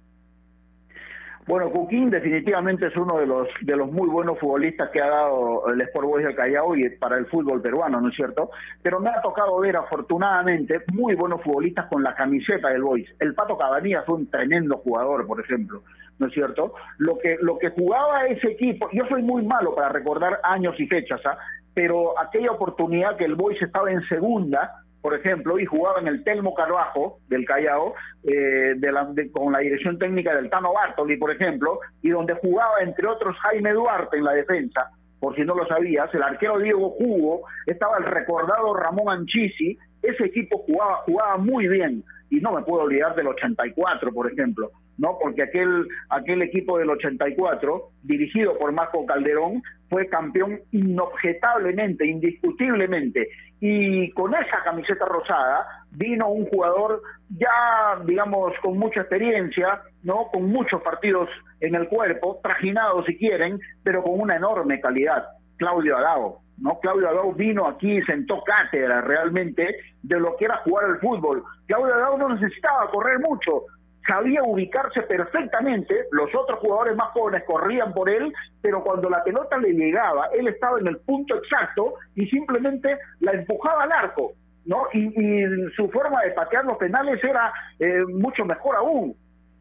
Bueno, 1.47 1.71
Cuquín 1.71 2.09
definitivamente 2.09 2.87
es 2.87 2.97
uno 2.97 3.19
de 3.19 3.27
los 3.27 3.49
de 3.61 3.77
los 3.77 3.93
muy 3.93 4.09
buenos 4.09 4.39
futbolistas 4.39 4.89
que 4.91 5.03
ha 5.03 5.09
dado 5.09 5.69
el 5.69 5.81
Sport 5.83 6.07
Boys 6.07 6.25
del 6.25 6.35
Callao 6.35 6.75
y 6.75 6.89
para 6.97 7.19
el 7.19 7.27
fútbol 7.27 7.61
peruano, 7.61 8.01
¿no 8.01 8.09
es 8.09 8.17
cierto? 8.17 8.51
Pero 8.83 8.99
me 8.99 9.11
ha 9.11 9.21
tocado 9.21 9.61
ver 9.61 9.77
afortunadamente 9.77 10.83
muy 10.95 11.15
buenos 11.15 11.43
futbolistas 11.43 11.87
con 11.87 12.03
la 12.03 12.15
camiseta 12.15 12.71
del 12.71 12.83
Boys. 12.83 13.07
El 13.21 13.35
Pato 13.35 13.59
Cabanillas 13.59 14.07
fue 14.07 14.15
un 14.17 14.31
tremendo 14.31 14.79
jugador, 14.79 15.27
por 15.27 15.39
ejemplo, 15.39 15.83
¿no 16.19 16.29
es 16.29 16.33
cierto? 16.33 16.73
Lo 16.97 17.19
que 17.19 17.37
lo 17.43 17.59
que 17.59 17.69
jugaba 17.71 18.27
ese 18.27 18.53
equipo, 18.53 18.89
yo 18.93 19.05
soy 19.11 19.23
muy 19.23 19.43
malo 19.43 19.75
para 19.75 19.91
recordar 19.91 20.41
años 20.45 20.81
y 20.81 20.87
fechas, 20.87 21.21
¿ah? 21.27 21.37
pero 21.75 22.19
aquella 22.19 22.53
oportunidad 22.53 23.19
que 23.19 23.27
el 23.27 23.35
Boys 23.35 23.61
estaba 23.61 23.93
en 23.93 24.01
segunda, 24.09 24.84
por 25.05 25.15
ejemplo, 25.15 25.59
y 25.59 25.67
jugaba 25.67 26.01
en 26.01 26.09
el 26.09 26.25
Telmo 26.25 26.55
Carbajo 26.55 27.19
del 27.29 27.45
Callao, 27.45 27.93
eh, 28.23 28.73
de 28.75 28.91
la, 28.91 29.07
con 29.33 29.53
la 29.53 29.59
dirección 29.59 29.99
técnica 29.99 30.35
del 30.35 30.49
Tano 30.49 30.73
Bartoli, 30.73 31.19
por 31.19 31.31
ejemplo, 31.31 31.79
y 32.01 32.09
donde 32.09 32.33
jugaba, 32.33 32.81
entre 32.81 33.07
otros, 33.07 33.37
Jaime 33.41 33.75
Duarte 33.75 34.17
en 34.17 34.25
la 34.25 34.33
defensa, 34.33 34.89
por 35.21 35.37
si 35.37 35.43
no 35.43 35.55
lo 35.55 35.67
sabías, 35.67 36.09
el 36.15 36.23
arquero 36.23 36.59
Diego 36.59 36.97
Hugo, 36.99 37.43
estaba 37.67 37.99
el 37.99 38.05
recordado 38.05 38.73
Ramón 38.73 39.11
Anchisi, 39.11 39.77
ese 40.01 40.25
equipo 40.25 40.57
jugaba, 40.61 40.97
jugaba 41.05 41.37
muy 41.37 41.69
bien, 41.69 42.03
y 42.31 42.37
no 42.37 42.53
me 42.53 42.63
puedo 42.63 42.85
olvidar 42.85 43.15
del 43.15 43.27
84, 43.27 44.11
por 44.11 44.33
ejemplo, 44.33 44.71
¿no? 44.97 45.19
Porque 45.21 45.43
aquel, 45.43 45.87
aquel 46.09 46.41
equipo 46.41 46.79
del 46.79 46.89
84, 46.89 47.91
dirigido 48.05 48.57
por 48.57 48.73
Marco 48.73 49.05
Calderón, 49.05 49.63
fue 49.95 50.09
campeón 50.09 50.59
inobjetablemente, 50.73 52.05
indiscutiblemente. 52.05 53.29
Y 53.61 54.11
con 54.11 54.35
esa 54.35 54.65
camiseta 54.65 55.05
rosada 55.05 55.69
vino 55.93 56.31
un 56.31 56.47
jugador 56.47 57.01
ya, 57.29 58.03
digamos, 58.05 58.55
con 58.61 58.77
mucha 58.77 59.03
experiencia, 59.03 59.83
¿no? 60.03 60.27
Con 60.33 60.51
muchos 60.51 60.83
partidos 60.83 61.29
en 61.61 61.77
el 61.77 61.87
cuerpo, 61.87 62.41
trajinado 62.43 63.05
si 63.05 63.17
quieren, 63.17 63.61
pero 63.85 64.03
con 64.03 64.19
una 64.19 64.35
enorme 64.35 64.81
calidad. 64.81 65.27
Claudio 65.59 65.97
Adao, 65.97 66.41
¿no? 66.59 66.81
Claudio 66.81 67.11
Adao 67.11 67.33
vino 67.33 67.69
aquí 67.69 67.99
y 67.99 68.03
sentó 68.03 68.43
cátedra 68.43 69.01
realmente 69.01 69.77
de 70.03 70.19
lo 70.19 70.35
que 70.37 70.47
era 70.47 70.57
jugar 70.65 70.87
al 70.87 70.99
fútbol. 70.99 71.45
Claudio 71.69 71.95
Adao 71.95 72.19
no 72.19 72.31
necesitaba 72.31 72.91
correr 72.91 73.21
mucho, 73.21 73.63
sabía 74.07 74.43
ubicarse 74.43 75.03
perfectamente, 75.03 76.07
los 76.11 76.35
otros 76.35 76.59
jugadores 76.61 76.97
más 76.97 77.09
jóvenes 77.09 77.45
corrían 77.47 77.93
por 77.93 78.09
él, 78.09 78.33
pero 78.61 78.83
cuando 78.83 79.09
la 79.09 79.23
pelota 79.25 79.57
le 79.59 79.73
llegaba, 79.73 80.29
él 80.33 80.49
estaba 80.49 80.79
en 80.79 80.89
el 80.89 80.99
punto 80.99 81.37
exacto 81.37 81.95
y 82.15 82.27
simplemente 82.27 82.99
la 83.21 83.33
empujaba 83.33 83.85
al 83.85 83.93
arco, 83.93 84.33
¿no? 84.67 84.87
Y, 84.93 85.45
su 85.77 85.89
forma 85.91 86.23
de 86.23 86.33
patear 86.33 86.65
los 86.65 86.77
penales 86.77 87.23
era 87.23 87.53
eh, 87.79 88.05
mucho 88.09 88.45
mejor 88.45 88.77
aún. 88.77 89.17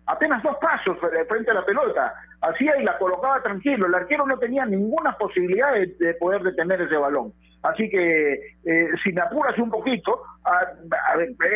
Apenas 0.05 0.43
dos 0.43 0.57
pasos 0.57 0.97
frente 1.29 1.51
a 1.51 1.53
la 1.53 1.65
pelota, 1.65 2.13
hacía 2.41 2.77
y 2.77 2.83
la 2.83 2.97
colocaba 2.97 3.41
tranquilo. 3.41 3.87
El 3.87 3.95
arquero 3.95 4.25
no 4.27 4.37
tenía 4.37 4.65
ninguna 4.65 5.17
posibilidad 5.17 5.73
de 5.73 6.13
poder 6.15 6.43
detener 6.43 6.81
ese 6.81 6.97
balón. 6.97 7.33
Así 7.63 7.89
que 7.89 8.33
eh, 8.65 8.87
si 9.03 9.13
me 9.13 9.21
apuras 9.21 9.57
un 9.57 9.69
poquito, 9.69 10.21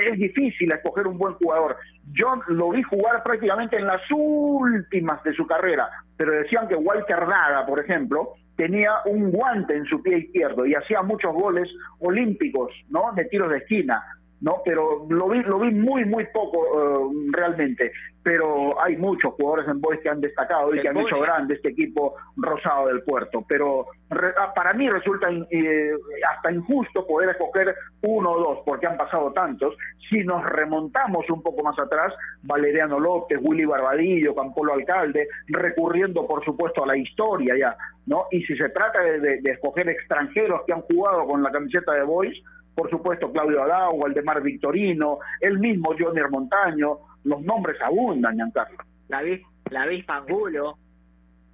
es 0.09 0.17
difícil 0.17 0.71
escoger 0.71 1.05
un 1.05 1.17
buen 1.17 1.33
jugador. 1.33 1.75
Yo 2.13 2.41
lo 2.47 2.71
vi 2.71 2.81
jugar 2.83 3.23
prácticamente 3.23 3.75
en 3.75 3.87
las 3.87 4.01
últimas 4.09 5.21
de 5.23 5.33
su 5.33 5.45
carrera, 5.45 5.89
pero 6.15 6.31
decían 6.31 6.67
que 6.69 6.75
Walter 6.75 7.19
Daga, 7.19 7.65
por 7.65 7.79
ejemplo, 7.79 8.35
tenía 8.55 8.91
un 9.05 9.31
guante 9.31 9.75
en 9.75 9.85
su 9.85 10.01
pie 10.01 10.19
izquierdo 10.19 10.65
y 10.65 10.75
hacía 10.75 11.01
muchos 11.01 11.33
goles 11.33 11.69
olímpicos, 11.99 12.71
¿no? 12.89 13.11
De 13.13 13.25
tiros 13.25 13.49
de 13.51 13.57
esquina. 13.57 14.03
¿No? 14.41 14.61
Pero 14.63 15.05
lo 15.09 15.29
vi, 15.29 15.41
lo 15.41 15.59
vi 15.59 15.71
muy, 15.71 16.05
muy 16.05 16.25
poco 16.27 16.65
eh, 16.65 17.29
realmente. 17.31 17.91
Pero 18.23 18.79
hay 18.81 18.97
muchos 18.97 19.33
jugadores 19.35 19.67
en 19.69 19.79
Boys 19.79 19.99
que 20.01 20.09
han 20.09 20.19
destacado 20.19 20.75
y 20.75 20.81
que 20.81 20.89
han 20.89 20.97
hecho 20.97 21.19
grande 21.19 21.55
este 21.55 21.69
equipo 21.69 22.15
rosado 22.35 22.87
del 22.87 23.01
puerto. 23.03 23.45
Pero 23.47 23.87
ah, 24.11 24.53
para 24.53 24.73
mí 24.73 24.89
resulta 24.89 25.29
eh, 25.49 25.91
hasta 26.35 26.51
injusto 26.51 27.07
poder 27.07 27.29
escoger 27.29 27.73
uno 28.01 28.31
o 28.31 28.39
dos, 28.39 28.59
porque 28.65 28.85
han 28.85 28.97
pasado 28.97 29.31
tantos. 29.31 29.75
Si 30.09 30.23
nos 30.23 30.43
remontamos 30.43 31.29
un 31.29 31.41
poco 31.41 31.63
más 31.63 31.79
atrás, 31.79 32.13
Valeriano 32.43 32.99
López, 32.99 33.39
Willy 33.41 33.65
Barbadillo, 33.65 34.35
Campolo 34.35 34.73
Alcalde, 34.73 35.27
recurriendo 35.47 36.27
por 36.27 36.43
supuesto 36.43 36.83
a 36.83 36.87
la 36.87 36.97
historia 36.97 37.55
ya, 37.57 37.77
¿no? 38.05 38.25
Y 38.31 38.43
si 38.43 38.57
se 38.57 38.69
trata 38.69 38.99
de, 39.01 39.41
de 39.41 39.51
escoger 39.51 39.87
extranjeros 39.87 40.61
que 40.65 40.73
han 40.73 40.81
jugado 40.81 41.25
con 41.25 41.41
la 41.41 41.51
camiseta 41.51 41.93
de 41.93 42.03
Boys, 42.03 42.37
por 42.77 42.91
supuesto 42.91 43.31
Claudio 43.31 43.63
Adao, 43.63 43.93
Waldemar 43.93 44.39
Victorino, 44.43 45.17
el 45.41 45.57
mismo 45.57 45.95
Johnny 45.97 46.21
Montaño, 46.29 46.99
los 47.23 47.41
nombres 47.41 47.81
abundan, 47.81 48.35
Giancarlo. 48.35 48.77
David, 49.09 49.41
David 49.67 50.05
Pangulo, 50.05 50.77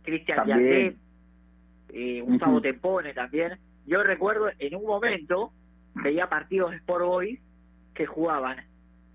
Cristian 0.03 0.45
Yatet, 0.45 0.97
eh, 1.93 2.21
Gustavo 2.25 2.59
Tempone 2.59 3.13
también. 3.13 3.57
Yo 3.85 4.03
recuerdo 4.03 4.49
en 4.59 4.75
un 4.75 4.85
momento 4.85 5.53
veía 5.95 6.27
partidos 6.27 6.71
de 6.71 6.77
Sport 6.77 7.05
Boys 7.05 7.39
que 7.93 8.05
jugaban 8.05 8.57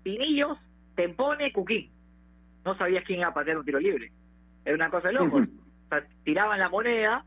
Pinillos, 0.01 0.57
Tempone, 0.95 1.53
Cuquín. 1.53 1.91
No 2.65 2.75
sabías 2.75 3.03
quién 3.05 3.19
iba 3.19 3.29
a 3.29 3.33
patear 3.35 3.59
un 3.59 3.65
tiro 3.65 3.79
libre. 3.79 4.11
Era 4.65 4.73
una 4.73 4.89
cosa 4.89 5.09
de 5.09 5.13
locos. 5.13 5.43
o 5.43 5.89
sea, 5.89 6.03
tiraban 6.23 6.57
la 6.57 6.69
moneda 6.69 7.23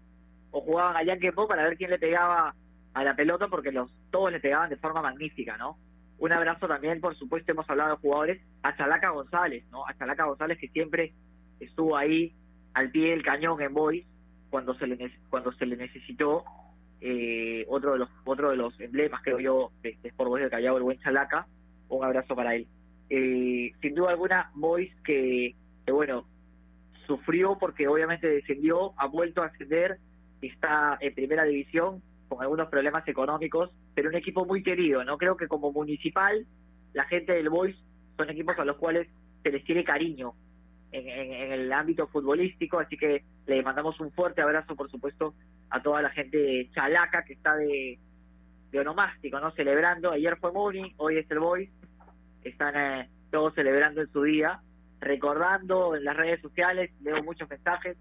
o 0.50 0.60
jugaban 0.60 0.96
a 0.96 1.04
Yankee 1.04 1.30
para 1.30 1.62
ver 1.62 1.76
quién 1.76 1.90
le 1.90 2.00
pegaba 2.00 2.56
a 2.94 3.04
la 3.04 3.16
pelota 3.16 3.48
porque 3.48 3.72
los 3.72 3.92
todos 4.10 4.32
le 4.32 4.40
pegaban 4.40 4.70
de 4.70 4.76
forma 4.76 5.02
magnífica, 5.02 5.56
¿no? 5.56 5.78
Un 6.18 6.32
abrazo 6.32 6.68
también, 6.68 7.00
por 7.00 7.16
supuesto, 7.16 7.50
hemos 7.50 7.68
hablado 7.68 7.96
de 7.96 8.00
jugadores, 8.00 8.42
a 8.62 8.76
Chalaca 8.76 9.10
González, 9.10 9.64
¿no? 9.70 9.86
A 9.86 9.96
Chalaca 9.96 10.24
González 10.24 10.58
que 10.58 10.68
siempre 10.68 11.12
estuvo 11.58 11.96
ahí 11.96 12.32
al 12.74 12.90
pie 12.90 13.10
del 13.10 13.22
cañón 13.22 13.60
en 13.60 13.74
Boys 13.74 14.06
cuando 14.50 14.74
se 14.74 14.86
le 14.86 15.10
cuando 15.30 15.52
se 15.52 15.66
le 15.66 15.76
necesitó 15.76 16.44
eh, 17.00 17.64
otro 17.68 17.92
de 17.92 17.98
los 18.00 18.08
otro 18.24 18.50
de 18.50 18.56
los 18.56 18.78
emblemas 18.80 19.22
creo 19.22 19.38
yo 19.38 19.72
de, 19.82 19.96
de 20.02 20.12
Boys 20.16 20.42
del 20.42 20.50
Callao 20.50 20.76
el 20.76 20.82
buen 20.82 20.98
Chalaca 21.00 21.46
un 21.88 22.04
abrazo 22.04 22.34
para 22.34 22.54
él 22.54 22.66
eh, 23.10 23.72
sin 23.80 23.94
duda 23.94 24.10
alguna 24.10 24.50
Boys 24.54 24.94
que, 25.04 25.54
que 25.84 25.92
bueno 25.92 26.26
sufrió 27.06 27.58
porque 27.58 27.88
obviamente 27.88 28.28
descendió 28.28 28.92
ha 28.98 29.06
vuelto 29.06 29.42
a 29.42 29.46
ascender 29.46 29.98
está 30.40 30.98
en 31.00 31.14
primera 31.14 31.44
división 31.44 32.02
con 32.34 32.42
algunos 32.42 32.68
problemas 32.68 33.06
económicos, 33.06 33.70
pero 33.94 34.08
un 34.08 34.14
equipo 34.14 34.46
muy 34.46 34.62
querido, 34.62 35.04
¿no? 35.04 35.18
Creo 35.18 35.36
que 35.36 35.48
como 35.48 35.70
municipal, 35.70 36.46
la 36.94 37.04
gente 37.04 37.32
del 37.32 37.50
Boys 37.50 37.76
son 38.16 38.30
equipos 38.30 38.58
a 38.58 38.64
los 38.64 38.76
cuales 38.76 39.06
se 39.42 39.50
les 39.50 39.62
tiene 39.64 39.84
cariño 39.84 40.32
en, 40.92 41.52
el 41.52 41.72
ámbito 41.72 42.06
futbolístico, 42.06 42.78
así 42.78 42.96
que 42.96 43.24
le 43.46 43.62
mandamos 43.62 44.00
un 44.00 44.12
fuerte 44.12 44.40
abrazo, 44.40 44.76
por 44.76 44.90
supuesto, 44.90 45.34
a 45.68 45.82
toda 45.82 46.00
la 46.00 46.10
gente 46.10 46.38
de 46.38 46.70
Chalaca 46.72 47.22
que 47.24 47.34
está 47.34 47.54
de, 47.56 47.98
de 48.70 48.80
onomástico, 48.80 49.38
¿no? 49.38 49.50
Celebrando, 49.52 50.10
ayer 50.12 50.36
fue 50.38 50.52
Moni, 50.52 50.94
hoy 50.96 51.18
es 51.18 51.30
el 51.30 51.38
Boys, 51.38 51.70
están 52.44 52.74
eh, 52.76 53.10
todos 53.30 53.54
celebrando 53.54 54.00
en 54.00 54.10
su 54.10 54.22
día, 54.22 54.60
recordando 55.00 55.96
en 55.96 56.04
las 56.04 56.16
redes 56.16 56.40
sociales, 56.40 56.90
leo 57.02 57.22
muchos 57.22 57.48
mensajes 57.48 57.98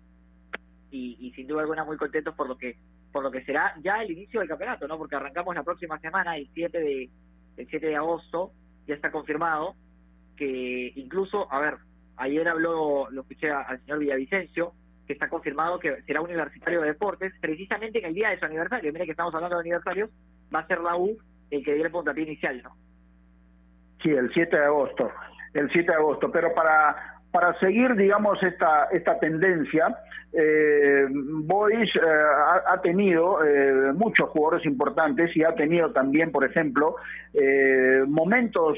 y 0.94 1.32
sin 1.38 1.48
duda 1.48 1.62
alguna 1.62 1.86
muy 1.86 1.96
contentos 1.96 2.36
por 2.36 2.50
lo 2.50 2.58
que 2.58 2.76
por 3.12 3.24
lo 3.24 3.32
que 3.32 3.44
será 3.44 3.74
ya 3.84 4.02
el 4.02 4.12
inicio 4.12 4.40
del 4.40 4.50
campeonato, 4.50 4.88
¿no? 4.88 4.98
Porque 4.98 5.16
arrancamos 5.16 5.56
la 5.56 5.64
próxima 5.64 6.00
semana, 6.00 6.38
el 6.38 6.50
7 6.54 6.80
de, 6.80 7.10
el 7.58 7.68
7 7.68 7.86
de 7.86 7.96
agosto, 7.96 8.52
ya 8.88 8.96
está 8.96 9.12
confirmado 9.12 9.76
que 10.38 10.94
incluso, 10.96 11.52
a 11.52 11.60
ver, 11.60 11.78
ayer 12.18 12.48
habló, 12.48 13.10
lo 13.12 13.22
escuché 13.22 13.52
al 13.52 13.80
señor 13.82 14.00
Villavicencio, 14.00 14.74
que 15.06 15.14
está 15.14 15.30
confirmado 15.30 15.80
que 15.80 16.02
será 16.04 16.22
universitario 16.22 16.82
de 16.82 16.88
deportes, 16.88 17.34
precisamente 17.42 18.00
en 18.00 18.06
el 18.06 18.14
día 18.14 18.30
de 18.30 18.40
su 18.40 18.46
aniversario. 18.46 18.94
Mire 18.94 19.06
que 19.06 19.12
estamos 19.12 19.34
hablando 19.36 19.58
de 19.58 19.62
aniversarios, 19.62 20.10
va 20.54 20.60
a 20.60 20.68
ser 20.68 20.80
la 20.82 20.96
U 20.96 21.18
el 21.50 21.64
que 21.64 21.74
dio 21.74 21.86
el 21.86 21.92
puntapié 21.92 22.24
inicial, 22.24 22.62
¿no? 22.64 22.76
Sí, 24.02 24.10
el 24.10 24.32
7 24.34 24.56
de 24.56 24.66
agosto, 24.66 25.12
el 25.54 25.70
7 25.70 25.92
de 25.92 25.98
agosto, 25.98 26.32
pero 26.32 26.54
para 26.56 27.21
para 27.32 27.58
seguir, 27.60 27.96
digamos, 27.96 28.42
esta, 28.44 28.90
esta 28.92 29.18
tendencia, 29.20 29.96
eh, 30.34 31.08
Boys 31.10 31.94
eh, 31.96 32.00
ha, 32.68 32.80
tenido 32.82 33.44
eh, 33.44 33.92
muchos 33.94 34.30
jugadores 34.30 34.66
importantes 34.66 35.36
y 35.36 35.44
ha 35.44 35.54
tenido 35.56 35.92
también, 35.92 36.32
por 36.32 36.46
ejemplo, 36.46 36.96
eh, 37.34 38.04
momentos 38.08 38.78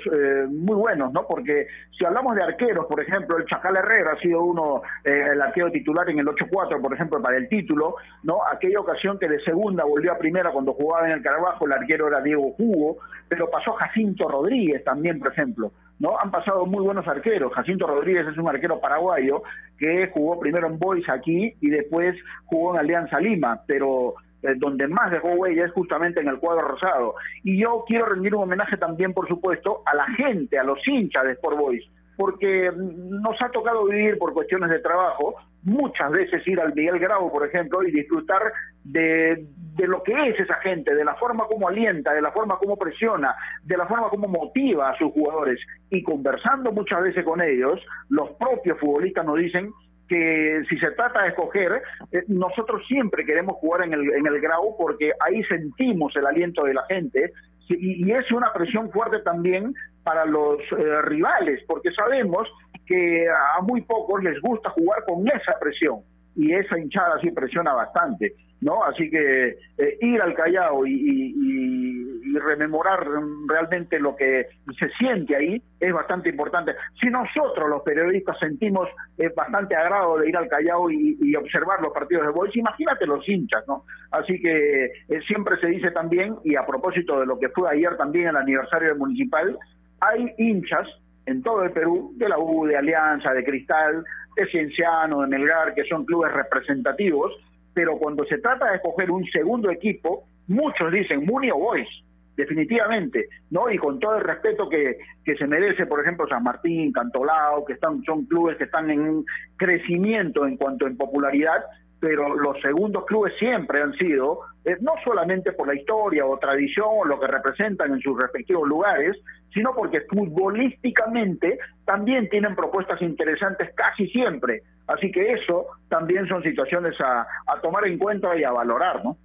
muy 0.49 0.75
buenos, 0.75 1.13
¿no? 1.13 1.25
Porque 1.27 1.67
si 1.97 2.05
hablamos 2.05 2.35
de 2.35 2.43
arqueros, 2.43 2.85
por 2.87 3.01
ejemplo, 3.01 3.37
el 3.37 3.45
Chacal 3.45 3.77
Herrera 3.77 4.13
ha 4.13 4.19
sido 4.19 4.43
uno, 4.43 4.81
el 5.03 5.41
arquero 5.41 5.71
titular 5.71 6.09
en 6.09 6.19
el 6.19 6.27
8-4, 6.27 6.81
por 6.81 6.93
ejemplo, 6.93 7.21
para 7.21 7.37
el 7.37 7.47
título, 7.47 7.95
¿no? 8.23 8.39
Aquella 8.51 8.79
ocasión 8.79 9.19
que 9.19 9.27
de 9.27 9.39
segunda 9.41 9.83
volvió 9.83 10.11
a 10.11 10.17
primera 10.17 10.51
cuando 10.51 10.73
jugaba 10.73 11.07
en 11.07 11.13
el 11.13 11.21
Carabajo, 11.21 11.65
el 11.65 11.73
arquero 11.73 12.07
era 12.07 12.21
Diego 12.21 12.55
Hugo, 12.57 12.97
pero 13.27 13.49
pasó 13.49 13.73
Jacinto 13.73 14.27
Rodríguez 14.27 14.83
también, 14.83 15.19
por 15.19 15.31
ejemplo. 15.31 15.71
¿No? 16.03 16.19
Han 16.19 16.31
pasado 16.31 16.65
muy 16.65 16.83
buenos 16.83 17.07
arqueros. 17.07 17.53
Jacinto 17.53 17.87
Rodríguez 17.87 18.27
es 18.27 18.37
un 18.37 18.49
arquero 18.49 18.79
paraguayo 18.81 19.41
que 19.79 20.09
jugó 20.13 20.37
primero 20.37 20.67
en 20.67 20.77
Boys 20.77 21.07
aquí 21.07 21.53
y 21.61 21.69
después 21.69 22.17
jugó 22.43 22.73
en 22.73 22.81
Alianza 22.81 23.21
Lima, 23.21 23.61
pero 23.65 24.15
eh, 24.41 24.53
donde 24.57 24.85
más 24.89 25.11
dejó 25.11 25.29
huella 25.29 25.63
es 25.63 25.71
justamente 25.71 26.19
en 26.19 26.27
el 26.27 26.39
cuadro 26.39 26.67
rosado. 26.67 27.15
Y 27.45 27.57
yo 27.57 27.85
quiero 27.87 28.07
rendir 28.07 28.35
un 28.35 28.43
homenaje 28.43 28.75
también, 28.75 29.13
por 29.13 29.29
supuesto, 29.29 29.81
a 29.85 29.95
la 29.95 30.05
gente, 30.07 30.59
a 30.59 30.65
los 30.65 30.85
hinchas 30.85 31.23
de 31.23 31.31
Sport 31.31 31.57
Boys, 31.57 31.89
porque 32.17 32.69
nos 32.75 33.41
ha 33.41 33.47
tocado 33.49 33.85
vivir 33.85 34.17
por 34.17 34.33
cuestiones 34.33 34.71
de 34.71 34.79
trabajo, 34.79 35.35
muchas 35.63 36.11
veces 36.11 36.45
ir 36.45 36.59
al 36.59 36.75
Miguel 36.75 36.99
Grau, 36.99 37.31
por 37.31 37.47
ejemplo, 37.47 37.81
y 37.81 37.91
disfrutar 37.91 38.41
de, 38.83 39.45
de 39.75 39.87
lo 39.87 40.03
que 40.03 40.13
es 40.29 40.39
esa 40.39 40.55
gente, 40.55 40.93
de 40.93 41.05
la 41.05 41.15
forma 41.15 41.45
como 41.45 41.67
alienta, 41.67 42.13
de 42.13 42.21
la 42.21 42.31
forma 42.31 42.57
como 42.57 42.77
presiona, 42.77 43.35
de 43.63 43.77
la 43.77 43.87
forma 43.87 44.09
como 44.09 44.27
motiva 44.27 44.89
a 44.89 44.97
sus 44.97 45.11
jugadores. 45.11 45.59
Y 45.89 46.03
conversando 46.03 46.71
muchas 46.71 47.01
veces 47.01 47.23
con 47.23 47.41
ellos, 47.41 47.79
los 48.09 48.31
propios 48.31 48.79
futbolistas 48.79 49.25
nos 49.25 49.37
dicen 49.37 49.71
que 50.07 50.63
si 50.69 50.77
se 50.77 50.91
trata 50.91 51.23
de 51.23 51.29
escoger, 51.29 51.81
eh, 52.11 52.23
nosotros 52.27 52.85
siempre 52.87 53.25
queremos 53.25 53.55
jugar 53.55 53.85
en 53.85 53.93
el, 53.93 54.13
en 54.13 54.27
el 54.27 54.39
Grau 54.41 54.75
porque 54.77 55.11
ahí 55.25 55.43
sentimos 55.45 56.15
el 56.15 56.27
aliento 56.27 56.63
de 56.63 56.73
la 56.73 56.83
gente. 56.87 57.31
Y, 57.69 58.05
y 58.05 58.11
es 58.11 58.29
una 58.31 58.51
presión 58.51 58.91
fuerte 58.91 59.19
también 59.19 59.73
para 60.03 60.25
los 60.25 60.59
eh, 60.77 61.01
rivales, 61.03 61.63
porque 61.65 61.91
sabemos 61.91 62.47
que 62.85 63.25
a 63.29 63.61
muy 63.61 63.81
pocos 63.81 64.21
les 64.21 64.39
gusta 64.41 64.69
jugar 64.71 65.03
con 65.05 65.25
esa 65.27 65.57
presión. 65.59 66.01
Y 66.35 66.53
esa 66.53 66.77
hinchada 66.77 67.19
sí 67.21 67.31
presiona 67.31 67.73
bastante, 67.73 68.33
¿no? 68.63 68.83
Así 68.83 69.09
que 69.09 69.57
eh, 69.77 69.97
ir 70.01 70.21
al 70.21 70.33
Callao 70.33 70.85
y, 70.85 72.09
rememorar 72.33 73.07
realmente 73.47 73.99
lo 73.99 74.15
que 74.15 74.47
se 74.79 74.89
siente 74.97 75.35
ahí 75.35 75.61
es 75.79 75.93
bastante 75.93 76.29
importante. 76.29 76.73
Si 76.99 77.07
nosotros 77.07 77.69
los 77.69 77.83
periodistas 77.83 78.39
sentimos 78.39 78.89
eh, 79.19 79.29
bastante 79.35 79.75
agrado 79.75 80.17
de 80.17 80.29
ir 80.29 80.37
al 80.37 80.47
Callao 80.47 80.89
y, 80.89 81.15
y, 81.21 81.35
observar 81.35 81.79
los 81.79 81.93
partidos 81.93 82.25
de 82.25 82.31
Boys, 82.31 82.55
imagínate 82.55 83.05
los 83.05 83.27
hinchas, 83.29 83.63
¿no? 83.67 83.83
Así 84.09 84.41
que 84.41 84.85
eh, 84.85 85.21
siempre 85.27 85.57
se 85.59 85.67
dice 85.67 85.91
también, 85.91 86.35
y 86.43 86.55
a 86.55 86.65
propósito 86.65 87.19
de 87.19 87.27
lo 87.27 87.37
que 87.37 87.49
fue 87.49 87.69
ayer 87.69 87.95
también 87.97 88.29
el 88.29 88.37
aniversario 88.37 88.89
del 88.89 88.97
Municipal, 88.97 89.55
hay 89.99 90.33
hinchas 90.39 90.87
en 91.27 91.43
todo 91.43 91.63
el 91.63 91.71
Perú, 91.71 92.13
de 92.15 92.29
la 92.29 92.39
U, 92.39 92.65
de 92.65 92.77
Alianza, 92.77 93.31
de 93.31 93.43
Cristal, 93.43 94.03
de 94.35 94.47
Cienciano, 94.47 95.21
de 95.21 95.27
Melgar, 95.27 95.73
que 95.73 95.83
son 95.85 96.05
clubes 96.05 96.31
representativos, 96.33 97.31
pero 97.73 97.97
cuando 97.97 98.25
se 98.25 98.37
trata 98.37 98.69
de 98.69 98.77
escoger 98.77 99.11
un 99.11 99.25
segundo 99.25 99.69
equipo, 99.69 100.25
muchos 100.47 100.91
dicen 100.91 101.25
Muni 101.25 101.51
o 101.51 101.57
Boys, 101.57 101.87
definitivamente, 102.35 103.27
¿no? 103.51 103.69
Y 103.69 103.77
con 103.77 103.99
todo 103.99 104.17
el 104.17 104.23
respeto 104.23 104.67
que, 104.69 104.97
que 105.23 105.35
se 105.35 105.47
merece, 105.47 105.85
por 105.85 106.01
ejemplo, 106.01 106.27
San 106.27 106.43
Martín, 106.43 106.91
Cantolao, 106.91 107.65
que 107.65 107.73
están, 107.73 108.01
son 108.03 108.25
clubes 108.25 108.57
que 108.57 108.65
están 108.65 108.89
en 108.89 109.23
crecimiento 109.55 110.45
en 110.45 110.57
cuanto 110.57 110.87
en 110.87 110.97
popularidad, 110.97 111.63
pero 111.99 112.35
los 112.35 112.59
segundos 112.61 113.05
clubes 113.05 113.33
siempre 113.39 113.81
han 113.81 113.93
sido, 113.93 114.41
eh, 114.65 114.75
no 114.81 114.91
solamente 115.05 115.53
por 115.53 115.67
la 115.67 115.75
historia 115.75 116.25
o 116.25 116.37
tradición 116.37 116.87
o 116.89 117.05
lo 117.05 117.17
que 117.17 117.27
representan 117.27 117.93
en 117.93 118.01
sus 118.01 118.19
respectivos 118.19 118.67
lugares, 118.67 119.15
sino 119.53 119.73
porque 119.73 120.01
futbolísticamente 120.01 121.59
también 121.85 122.27
tienen 122.27 122.55
propuestas 122.55 123.01
interesantes 123.01 123.69
casi 123.75 124.07
siempre. 124.07 124.63
Así 124.87 125.11
que 125.11 125.33
eso 125.33 125.67
también 125.89 126.27
son 126.27 126.43
situaciones 126.43 126.99
a, 126.99 127.25
a 127.47 127.61
tomar 127.61 127.87
en 127.87 127.97
cuenta 127.97 128.35
y 128.37 128.43
a 128.43 128.51
valorar, 128.51 129.03
¿no? 129.03 129.17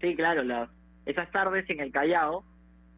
Sí, 0.00 0.14
claro, 0.16 0.42
la, 0.42 0.68
esas 1.06 1.30
tardes 1.30 1.68
en 1.70 1.80
el 1.80 1.92
Callao, 1.92 2.44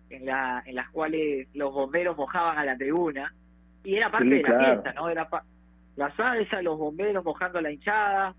en, 0.08 0.26
la, 0.26 0.62
en 0.66 0.74
las 0.74 0.88
cuales 0.90 1.48
los 1.54 1.72
bomberos 1.72 2.16
mojaban 2.16 2.58
a 2.58 2.64
la 2.64 2.76
tribuna, 2.76 3.32
y 3.84 3.94
era 3.96 4.10
parte 4.10 4.28
Sí, 4.28 4.34
de 4.36 4.42
la 4.42 4.48
claro. 4.48 4.64
fiesta, 4.64 4.92
¿no? 4.94 5.08
Era 5.08 5.28
pa- 5.28 5.44
la 5.96 6.14
salsa, 6.16 6.62
los 6.62 6.78
bomberos 6.78 7.24
mojando 7.24 7.58
a 7.58 7.62
la 7.62 7.70
hinchada, 7.72 8.34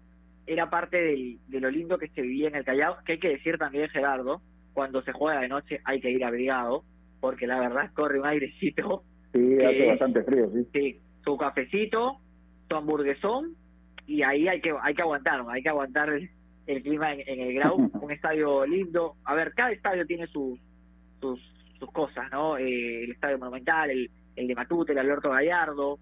era 0.47 0.69
parte 0.69 0.97
del- 1.01 1.39
de 1.47 1.59
lo 1.59 1.69
lindo 1.69 1.97
que 1.97 2.07
se 2.09 2.21
vivía 2.21 2.47
en 2.47 2.55
el 2.55 2.65
Callao, 2.65 2.97
que 3.05 3.13
hay 3.13 3.19
que 3.19 3.29
decir 3.29 3.57
también, 3.57 3.89
Gerardo, 3.89 4.41
cuando 4.73 5.01
se 5.03 5.11
juega 5.11 5.41
de 5.41 5.47
noche 5.47 5.79
hay 5.85 5.99
que 6.01 6.09
ir 6.09 6.23
abrigado, 6.23 6.83
porque 7.19 7.45
la 7.45 7.59
verdad 7.59 7.91
corre 7.93 8.19
un 8.19 8.25
airecito, 8.25 9.03
Sí, 9.33 9.63
hace 9.63 9.85
bastante 9.87 10.23
frío, 10.23 10.49
sí. 10.51 10.67
sí, 10.73 11.01
su 11.23 11.37
cafecito, 11.37 12.17
hamburguesón, 12.77 13.55
y 14.07 14.23
ahí 14.23 14.47
hay 14.47 14.61
que 14.61 14.73
hay 14.81 14.93
que 14.93 15.01
aguantar, 15.01 15.43
hay 15.49 15.61
que 15.61 15.69
aguantar 15.69 16.09
el, 16.09 16.29
el 16.67 16.83
clima 16.83 17.13
en, 17.13 17.21
en 17.25 17.39
el 17.47 17.53
Grau, 17.53 17.77
un 18.01 18.11
estadio 18.11 18.65
lindo. 18.65 19.15
A 19.25 19.35
ver, 19.35 19.53
cada 19.53 19.71
estadio 19.71 20.05
tiene 20.05 20.27
sus 20.27 20.59
sus, 21.19 21.39
sus 21.79 21.91
cosas, 21.91 22.29
¿no? 22.31 22.57
Eh, 22.57 23.03
el 23.03 23.11
estadio 23.11 23.37
monumental, 23.37 23.91
el, 23.91 24.09
el 24.35 24.47
de 24.47 24.55
Matute, 24.55 24.91
el 24.91 24.97
Alberto 24.97 25.29
Gallardo, 25.29 25.99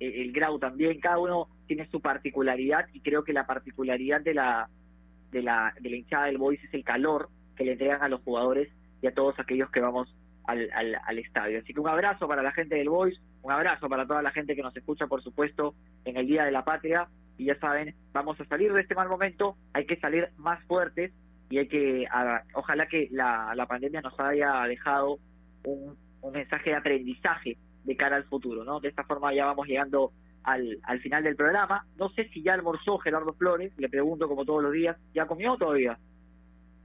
el, 0.00 0.12
el 0.12 0.32
Grau 0.32 0.58
también, 0.58 0.98
cada 1.00 1.18
uno 1.18 1.48
tiene 1.66 1.86
su 1.88 2.00
particularidad 2.00 2.86
y 2.92 3.00
creo 3.00 3.24
que 3.24 3.32
la 3.32 3.46
particularidad 3.46 4.20
de 4.20 4.34
la 4.34 4.68
de 5.30 5.42
la 5.42 5.74
de 5.80 5.90
la 5.90 5.96
hinchada 5.96 6.26
del 6.26 6.38
Boys 6.38 6.62
es 6.64 6.74
el 6.74 6.84
calor 6.84 7.28
que 7.56 7.64
le 7.64 7.72
entregan 7.72 8.02
a 8.02 8.08
los 8.08 8.22
jugadores 8.22 8.68
y 9.00 9.06
a 9.06 9.14
todos 9.14 9.38
aquellos 9.38 9.70
que 9.70 9.80
vamos 9.80 10.14
al, 10.44 10.68
al, 10.72 10.96
al 11.04 11.18
estadio. 11.18 11.58
Así 11.58 11.72
que 11.72 11.80
un 11.80 11.88
abrazo 11.88 12.26
para 12.28 12.42
la 12.42 12.52
gente 12.52 12.76
del 12.76 12.88
Boys, 12.88 13.20
un 13.42 13.52
abrazo 13.52 13.88
para 13.88 14.06
toda 14.06 14.22
la 14.22 14.30
gente 14.30 14.54
que 14.54 14.62
nos 14.62 14.76
escucha, 14.76 15.06
por 15.06 15.22
supuesto, 15.22 15.74
en 16.04 16.16
el 16.16 16.26
Día 16.26 16.44
de 16.44 16.52
la 16.52 16.64
Patria. 16.64 17.08
Y 17.38 17.46
ya 17.46 17.58
saben, 17.58 17.94
vamos 18.12 18.38
a 18.40 18.44
salir 18.44 18.72
de 18.72 18.82
este 18.82 18.94
mal 18.94 19.08
momento, 19.08 19.56
hay 19.72 19.86
que 19.86 19.96
salir 19.96 20.28
más 20.36 20.62
fuertes 20.64 21.12
y 21.48 21.58
hay 21.58 21.66
que, 21.66 22.06
ojalá 22.54 22.86
que 22.86 23.08
la, 23.10 23.54
la 23.54 23.66
pandemia 23.66 24.00
nos 24.00 24.18
haya 24.20 24.62
dejado 24.64 25.18
un, 25.64 25.96
un 26.20 26.32
mensaje 26.32 26.70
de 26.70 26.76
aprendizaje 26.76 27.56
de 27.84 27.96
cara 27.96 28.16
al 28.16 28.24
futuro, 28.24 28.64
¿no? 28.64 28.80
De 28.80 28.88
esta 28.88 29.04
forma 29.04 29.34
ya 29.34 29.46
vamos 29.46 29.66
llegando 29.66 30.12
al, 30.44 30.78
al 30.84 31.00
final 31.00 31.24
del 31.24 31.34
programa. 31.34 31.84
No 31.96 32.10
sé 32.10 32.28
si 32.28 32.42
ya 32.42 32.54
almorzó 32.54 32.98
Gerardo 32.98 33.32
Flores, 33.32 33.72
le 33.76 33.88
pregunto 33.88 34.28
como 34.28 34.44
todos 34.44 34.62
los 34.62 34.72
días, 34.72 34.96
¿ya 35.14 35.26
comió 35.26 35.56
todavía? 35.56 35.98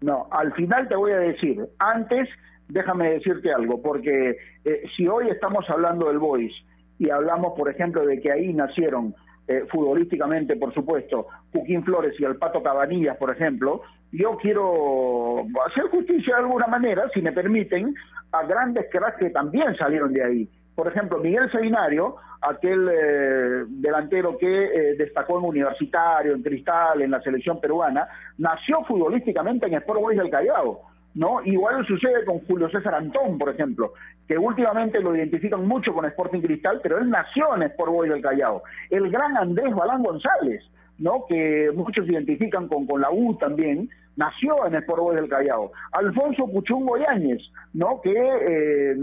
No, 0.01 0.27
al 0.31 0.53
final 0.53 0.87
te 0.87 0.95
voy 0.95 1.11
a 1.11 1.19
decir, 1.19 1.65
antes 1.79 2.29
déjame 2.69 3.11
decirte 3.13 3.51
algo, 3.51 3.81
porque 3.81 4.37
eh, 4.65 4.83
si 4.95 5.07
hoy 5.07 5.29
estamos 5.29 5.69
hablando 5.69 6.07
del 6.07 6.19
Boys 6.19 6.53
y 6.99 7.09
hablamos, 7.09 7.53
por 7.57 7.69
ejemplo, 7.69 8.05
de 8.05 8.19
que 8.19 8.31
ahí 8.31 8.53
nacieron 8.53 9.15
eh, 9.47 9.63
futbolísticamente, 9.71 10.55
por 10.57 10.73
supuesto, 10.73 11.27
Joaquín 11.53 11.83
Flores 11.83 12.13
y 12.19 12.25
el 12.25 12.35
Pato 12.35 12.61
Cabanillas, 12.61 13.17
por 13.17 13.31
ejemplo, 13.31 13.81
yo 14.11 14.37
quiero 14.37 15.45
hacer 15.65 15.85
justicia 15.89 16.35
de 16.35 16.41
alguna 16.43 16.67
manera, 16.67 17.09
si 17.13 17.21
me 17.21 17.31
permiten, 17.31 17.93
a 18.31 18.43
grandes 18.43 18.87
cracks 18.91 19.17
que 19.17 19.29
también 19.29 19.75
salieron 19.77 20.11
de 20.13 20.23
ahí. 20.23 20.49
Por 20.75 20.87
ejemplo, 20.87 21.17
Miguel 21.17 21.49
Seinario, 21.51 22.17
aquel 22.41 22.89
eh, 22.91 23.63
delantero 23.67 24.37
que 24.37 24.65
eh, 24.65 24.95
destacó 24.97 25.39
en 25.39 25.45
Universitario, 25.45 26.35
en 26.35 26.43
Cristal, 26.43 27.01
en 27.01 27.11
la 27.11 27.21
selección 27.21 27.59
peruana, 27.59 28.07
nació 28.37 28.83
futbolísticamente 28.83 29.65
en 29.65 29.73
Sport 29.75 30.01
Boys 30.01 30.17
del 30.17 30.29
Callao. 30.29 30.81
¿No? 31.17 31.41
Igual 31.43 31.83
sucede 31.87 32.23
con 32.25 32.39
Julio 32.45 32.69
César 32.69 32.93
Antón, 32.93 33.39
por 33.39 33.49
ejemplo, 33.49 33.93
que 34.27 34.37
últimamente 34.37 34.99
lo 35.01 35.15
identifican 35.15 35.67
mucho 35.67 35.91
con 35.91 36.05
Sporting 36.05 36.41
Cristal, 36.41 36.79
pero 36.83 36.99
él 36.99 37.09
nació 37.09 37.55
en 37.55 37.63
Sport 37.63 37.91
Boys 37.91 38.11
del 38.11 38.21
Callao. 38.21 38.61
El 38.91 39.09
gran 39.09 39.35
Andrés 39.35 39.73
Balán 39.73 40.03
González, 40.03 40.63
¿no? 40.99 41.25
que 41.27 41.71
muchos 41.73 42.07
identifican 42.07 42.67
con, 42.67 42.85
con 42.85 43.01
la 43.01 43.09
U 43.09 43.35
también, 43.35 43.89
nació 44.15 44.67
en 44.67 44.75
Sport 44.75 45.01
Boys 45.01 45.19
del 45.19 45.27
Callao. 45.27 45.71
Alfonso 45.93 46.45
Puchungo 46.51 46.97
Yáñez, 46.97 47.41
¿no? 47.73 47.99
que 47.99 48.13
eh, 48.13 48.95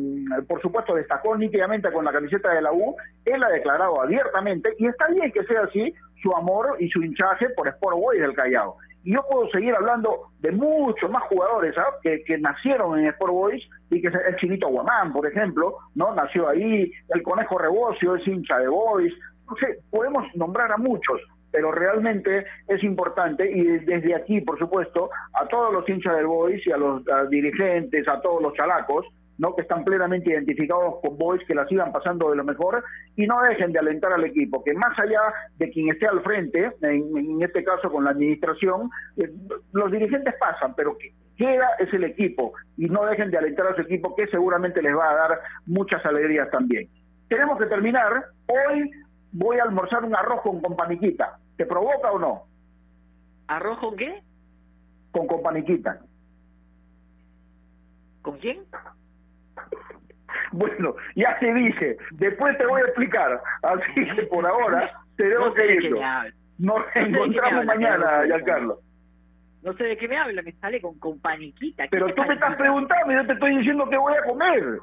por 0.47 0.63
supuesto 0.63 0.95
destacó 0.95 1.37
nítidamente 1.37 1.91
con 1.91 2.05
la 2.05 2.13
camiseta 2.13 2.55
de 2.55 2.63
la 2.63 2.73
U, 2.73 2.95
él 3.25 3.43
ha 3.43 3.49
declarado 3.49 4.01
abiertamente, 4.01 4.73
y 4.79 4.87
está 4.87 5.09
bien 5.09 5.33
que 5.33 5.43
sea 5.45 5.63
así, 5.63 5.93
su 6.23 6.33
amor 6.37 6.77
y 6.79 6.89
su 6.91 7.03
hinchaje 7.03 7.51
por 7.51 7.67
Sport 7.67 7.97
Boys 7.97 8.21
del 8.21 8.35
Callao. 8.35 8.77
Y 9.05 9.13
yo 9.13 9.25
puedo 9.31 9.49
seguir 9.51 9.75
hablando 9.75 10.31
de 10.41 10.51
muchos 10.51 11.11
más 11.11 11.23
jugadores 11.25 11.75
¿sabes? 11.75 11.95
Que, 12.03 12.25
que 12.25 12.39
nacieron 12.39 12.99
en 12.99 13.07
Sport 13.07 13.33
Boys 13.33 13.63
y 13.91 14.01
que 14.01 14.09
el 14.09 14.37
Chinito 14.37 14.69
Guamán, 14.69 15.13
por 15.13 15.27
ejemplo, 15.27 15.77
no 15.95 16.15
nació 16.15 16.49
ahí, 16.49 16.91
el 17.11 17.23
Conejo 17.23 17.59
Rebocio 17.59 18.17
es 18.17 18.27
hincha 18.27 18.59
de 18.59 18.69
Boys, 18.69 19.13
no 19.49 19.57
sé, 19.57 19.79
podemos 19.91 20.25
nombrar 20.35 20.73
a 20.73 20.79
muchos, 20.79 21.21
pero 21.53 21.71
realmente 21.71 22.47
es 22.67 22.83
importante 22.83 23.49
y 23.49 23.63
desde 23.63 24.15
aquí, 24.15 24.41
por 24.41 24.59
supuesto, 24.59 25.11
a 25.35 25.47
todos 25.47 25.73
los 25.73 25.89
hinchas 25.89 26.17
del 26.17 26.27
Boys 26.27 26.67
y 26.67 26.73
a 26.73 26.77
los 26.77 27.03
dirigentes, 27.31 28.09
a 28.09 28.21
todos 28.21 28.43
los 28.43 28.55
chalacos, 28.55 29.07
¿no? 29.39 29.55
que 29.55 29.63
están 29.63 29.85
plenamente 29.85 30.31
identificados 30.31 30.97
con 31.03 31.19
Boys, 31.19 31.43
que 31.47 31.55
la 31.55 31.67
sigan 31.67 31.93
pasando 31.93 32.31
de 32.31 32.37
lo 32.37 32.45
mejor 32.45 32.85
y 33.17 33.27
no 33.27 33.41
dejen 33.43 33.73
de 33.73 33.79
alentar 33.79 34.13
al 34.13 34.25
equipo, 34.25 34.63
que 34.63 34.75
más 34.75 34.99
allá 34.99 35.21
de 35.59 35.71
quien 35.71 35.89
esté 35.91 36.07
al 36.07 36.23
frente, 36.23 36.73
en, 36.83 37.17
en 37.17 37.43
este 37.43 37.65
caso 37.65 37.91
con 37.91 38.05
la 38.05 38.11
administración, 38.11 38.91
eh, 39.17 39.31
los 39.73 39.91
dirigentes 39.91 40.35
pasan, 40.39 40.75
pero 40.75 40.97
que 40.99 41.13
queda 41.37 41.69
es 41.79 41.93
el 41.93 42.05
equipo 42.05 42.53
y 42.77 42.87
no 42.87 43.05
dejen 43.07 43.31
de 43.31 43.39
alentar 43.39 43.67
a 43.67 43.75
su 43.75 43.83
equipo 43.83 44.15
que 44.15 44.27
seguramente 44.29 44.83
les 44.83 44.97
va 44.97 45.11
a 45.11 45.15
dar 45.15 45.41
muchas 45.67 46.05
alegrías 46.07 46.51
también. 46.51 46.89
Tenemos 47.29 47.59
que 47.59 47.67
terminar, 47.67 48.27
hoy 48.47 48.91
voy 49.33 49.59
a 49.59 49.65
almorzar 49.65 50.05
un 50.05 50.15
arroz 50.15 50.43
con 50.43 50.61
companiquita, 50.61 51.39
¿te 51.57 51.67
provoca 51.67 52.13
o 52.13 52.19
no? 52.19 52.45
¿Arroz 53.49 53.79
con 53.79 53.97
qué? 53.97 54.23
Con 55.11 55.27
companiquita. 55.27 56.01
¿Con 58.23 58.39
quién? 58.39 58.65
Bueno, 60.55 60.95
ya 61.17 61.37
te 61.41 61.53
dije, 61.53 61.97
después 62.13 62.57
te 62.59 62.67
voy 62.67 62.81
a 62.81 62.85
explicar. 62.85 63.41
Así 63.63 64.07
que 64.15 64.23
por 64.27 64.47
ahora 64.47 64.91
tenemos 65.17 65.49
No 65.49 65.55
sé 65.55 65.79
que 65.79 66.03
habla. 66.05 66.33
Nos 66.59 66.77
No 66.77 66.85
encontramos 66.95 67.65
mañana. 67.65 68.25
Giancarlo. 68.27 68.79
No 69.63 69.73
sé 69.73 69.85
de 69.85 69.97
qué 69.97 70.07
me 70.07 70.17
habla, 70.17 70.43
me 70.43 70.53
sale 70.53 70.81
con, 70.81 70.97
con 71.01 71.19
paniquita. 71.21 71.85
¿Qué 71.85 71.89
Pero 71.91 72.07
tú 72.15 72.23
me 72.23 72.35
estás 72.35 72.51
paniquita? 72.51 72.59
preguntando 72.59 73.13
y 73.13 73.17
yo 73.17 73.27
te 73.27 73.33
estoy 73.33 73.57
diciendo 73.59 73.89
que 73.91 73.97
voy 73.97 74.15
a 74.15 74.23
comer. 74.25 74.79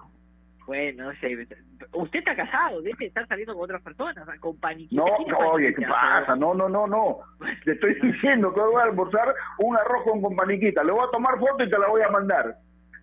Bueno, 0.68 1.06
no 1.06 1.14
sé. 1.20 1.48
Usted 1.94 2.20
está 2.20 2.36
casado, 2.36 2.82
deje 2.82 2.98
de 3.00 3.06
estar 3.08 3.28
saliendo 3.28 3.54
con 3.54 3.64
otras 3.64 3.82
personas, 3.82 4.28
con 4.40 4.58
paniquitas. 4.60 5.06
No, 5.06 5.16
¿Tiene 5.18 5.32
no, 5.32 5.40
oye, 5.52 5.74
¿qué 5.74 5.86
pasa? 5.88 6.36
No, 6.36 6.54
no, 6.54 6.68
no, 6.68 6.86
no. 6.88 7.20
Te 7.66 7.72
estoy 7.72 7.96
diciendo 8.02 8.54
que 8.54 8.60
voy 8.60 8.82
a 8.82 8.86
almorzar 8.86 9.34
un 9.60 9.78
arroz 9.78 10.04
con 10.04 10.22
companiquita. 10.22 10.84
Le 10.84 10.92
voy 10.92 11.06
a 11.08 11.12
tomar 11.12 11.40
foto 11.40 11.64
y 11.64 11.70
te 11.70 11.80
la 11.80 11.88
voy 11.88 12.02
a 12.02 12.10
mandar. 12.10 12.56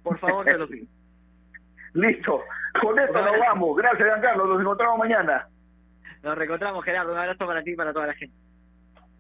Por 0.03 0.19
favor, 0.19 0.45
te 0.45 0.59
lo 0.59 0.69
pido. 0.69 0.87
Listo. 1.95 2.43
Con 2.81 2.99
esto 2.99 3.21
nos 3.21 3.39
vamos. 3.39 3.77
Gracias, 3.77 4.07
Giancarlo. 4.07 4.47
Nos 4.47 4.61
encontramos 4.61 4.99
mañana. 4.99 5.49
Nos 6.23 6.37
reencontramos, 6.37 6.85
Gerardo. 6.85 7.13
Un 7.13 7.19
abrazo 7.19 7.47
para 7.47 7.63
ti 7.63 7.73
y 7.73 7.77
para 7.77 7.93
toda 7.93 8.07
la 8.07 8.15
gente. 8.15 8.35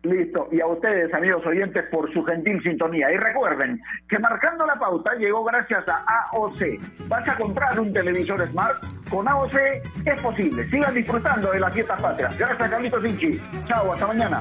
Listo. 0.02 0.48
Y 0.52 0.60
a 0.60 0.66
ustedes, 0.66 1.12
amigos 1.12 1.44
oyentes, 1.44 1.84
por 1.90 2.12
su 2.12 2.22
gentil 2.24 2.62
sintonía. 2.62 3.10
Y 3.10 3.16
recuerden 3.16 3.80
que 4.08 4.18
marcando 4.18 4.64
la 4.64 4.76
pauta 4.76 5.14
llegó 5.14 5.42
gracias 5.44 5.88
a 5.88 6.04
AOC. 6.30 6.60
¿Vas 7.08 7.28
a 7.28 7.36
comprar 7.36 7.78
un 7.80 7.92
televisor 7.92 8.40
Smart? 8.48 8.80
Con 9.10 9.26
AOC 9.26 9.54
es 10.04 10.22
posible. 10.22 10.64
Sigan 10.64 10.94
disfrutando 10.94 11.50
de 11.50 11.60
las 11.60 11.74
fiestas 11.74 12.00
patrias. 12.00 12.38
Gracias, 12.38 12.70
Carlitos 12.70 13.02
Sinchi. 13.02 13.40
Chao, 13.66 13.92
hasta 13.92 14.06
mañana. 14.06 14.40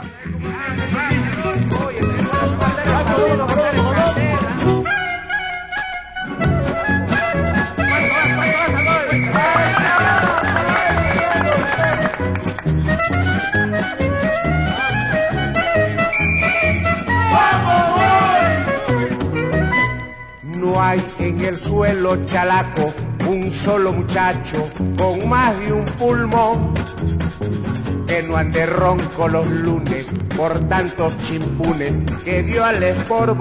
No 20.43 20.81
hay 20.81 21.03
en 21.19 21.41
el 21.41 21.59
suelo 21.59 22.25
chalaco 22.27 22.93
un 23.27 23.51
solo 23.51 23.91
muchacho 23.91 24.69
con 24.97 25.27
más 25.27 25.59
de 25.59 25.73
un 25.73 25.85
pulmón 25.85 26.73
que 28.07 28.23
no 28.23 28.37
ande 28.37 28.65
ronco 28.65 29.27
los 29.27 29.45
lunes 29.47 30.07
por 30.35 30.57
tantos 30.69 31.17
chimpunes 31.27 31.99
que 32.23 32.43
dio 32.43 32.63
al 32.63 32.81
Sport. 32.81 33.37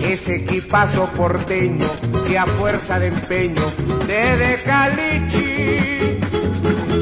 Ese 0.00 0.36
equipazo 0.36 1.06
porteño 1.14 1.90
que 2.26 2.38
a 2.38 2.46
fuerza 2.46 2.98
de 2.98 3.08
empeño 3.08 3.72
desde 4.06 4.62
Calichi 4.62 6.20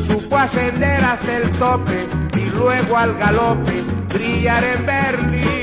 supo 0.06 0.36
ascender 0.36 1.04
hasta 1.04 1.36
el 1.36 1.50
tope 1.52 2.06
y 2.36 2.44
luego 2.56 2.96
al 2.96 3.14
galope 3.18 3.82
brillar 4.08 4.64
en 4.64 4.86
Berlín 4.86 5.62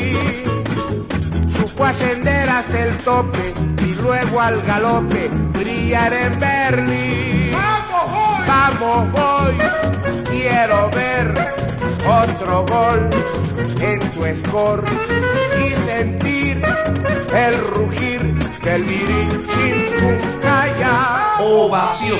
supo 1.79 1.85
ascender 1.85 2.49
hasta 2.49 2.85
el 2.85 2.97
tope 2.97 3.53
y 3.85 3.93
luego 3.95 4.41
al 4.41 4.61
galope 4.63 5.29
brillar 5.53 6.13
en 6.13 6.39
Berlín. 6.39 7.51
¡Vamos, 8.47 9.11
voy! 9.11 9.57
Quiero 10.29 10.89
ver 10.91 11.68
otro 12.05 12.65
gol 12.65 13.09
en 13.81 13.99
tu 14.11 14.23
score 14.35 14.83
y 15.59 15.73
sentir 15.87 16.61
el 17.33 17.57
rugir 17.67 18.21
del 18.63 18.83
Virinchincaya. 18.83 21.35
Ovación. 21.39 22.19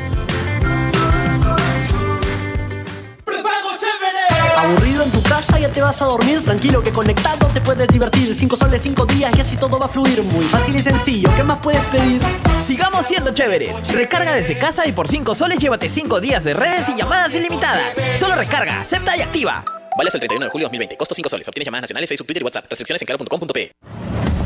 Aburrido 4.71 5.03
en 5.03 5.11
tu 5.11 5.21
casa, 5.23 5.59
ya 5.59 5.69
te 5.69 5.81
vas 5.81 6.01
a 6.01 6.05
dormir. 6.05 6.43
Tranquilo 6.45 6.81
que 6.81 6.93
conectado 6.93 7.45
te 7.47 7.59
puedes 7.59 7.89
divertir. 7.89 8.33
Cinco 8.33 8.55
soles, 8.55 8.81
cinco 8.81 9.05
días 9.05 9.31
y 9.35 9.41
así 9.41 9.57
todo 9.57 9.77
va 9.77 9.85
a 9.85 9.89
fluir. 9.89 10.23
Muy 10.23 10.45
fácil 10.45 10.75
y 10.77 10.81
sencillo. 10.81 11.29
¿Qué 11.35 11.43
más 11.43 11.59
puedes 11.61 11.83
pedir? 11.85 12.21
Sigamos 12.65 13.05
siendo 13.05 13.33
chéveres. 13.33 13.75
Recarga 13.91 14.33
desde 14.33 14.57
casa 14.57 14.87
y 14.87 14.93
por 14.93 15.09
5 15.09 15.35
soles 15.35 15.59
llévate 15.59 15.89
5 15.89 16.21
días 16.21 16.45
de 16.45 16.53
redes 16.53 16.87
y 16.87 16.95
llamadas 16.95 17.35
ilimitadas. 17.35 17.97
Solo 18.17 18.35
recarga, 18.35 18.79
acepta 18.79 19.17
y 19.17 19.21
activa. 19.21 19.65
Vale 19.97 20.07
hasta 20.07 20.17
el 20.17 20.21
31 20.21 20.45
de 20.45 20.51
julio 20.51 20.65
de 20.65 20.67
2020. 20.67 20.95
Costo 20.95 21.15
5 21.15 21.27
soles. 21.27 21.47
Obtienes 21.49 21.65
llamadas 21.65 21.83
nacionales, 21.83 22.07
Facebook, 22.07 22.27
Twitter 22.27 22.41
y 22.41 22.45
WhatsApp. 22.45 22.65
Restricciones 22.69 23.01
en 23.01 23.05
claro.com.pe. 23.07 24.10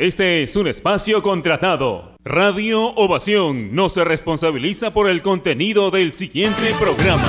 Este 0.00 0.44
es 0.44 0.56
un 0.56 0.66
espacio 0.66 1.22
contratado. 1.22 2.16
Radio 2.24 2.94
Ovación 2.94 3.74
no 3.74 3.90
se 3.90 4.02
responsabiliza 4.02 4.94
por 4.94 5.10
el 5.10 5.20
contenido 5.20 5.90
del 5.90 6.14
siguiente 6.14 6.72
programa. 6.80 7.28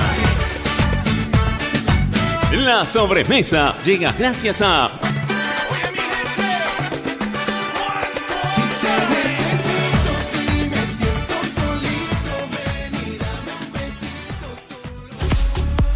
La 2.54 2.86
sobremesa 2.86 3.76
llega 3.84 4.14
gracias 4.14 4.62
a 4.62 4.90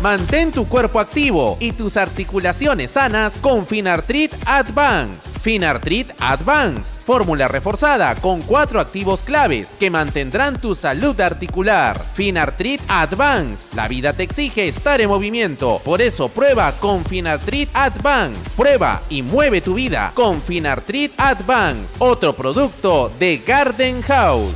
Mantén 0.02 0.52
tu 0.52 0.68
cuerpo 0.68 1.00
activo 1.00 1.56
y 1.62 1.72
tus 1.72 1.96
articulaciones 1.96 2.92
sanas 2.92 3.38
con 3.38 3.66
Finartrit 3.66 4.34
Advance. 4.46 5.35
Finartrit 5.46 6.10
Advance, 6.18 7.00
fórmula 7.00 7.48
reforzada 7.48 8.16
con 8.16 8.42
cuatro 8.42 8.80
activos 8.80 9.22
claves 9.22 9.76
que 9.80 9.92
mantendrán 9.92 10.60
tu 10.60 10.74
salud 10.74 11.22
articular. 11.22 12.04
Finartrit 12.16 12.82
Advance, 12.88 13.70
la 13.76 13.88
vida 13.88 14.14
te 14.14 14.24
exige 14.24 14.68
estar 14.68 15.02
en 15.02 15.10
movimiento, 15.10 15.80
por 15.86 16.02
eso 16.02 16.30
prueba 16.30 16.72
con 16.80 17.06
Finartrit 17.06 17.70
Advance. 17.76 18.50
Prueba 18.58 19.04
y 19.08 19.22
mueve 19.22 19.62
tu 19.62 19.76
vida 19.76 20.12
con 20.16 20.42
Finartrit 20.42 21.14
Advance, 21.16 21.96
otro 22.00 22.34
producto 22.34 23.12
de 23.20 23.38
Garden 23.46 24.02
House. 24.02 24.56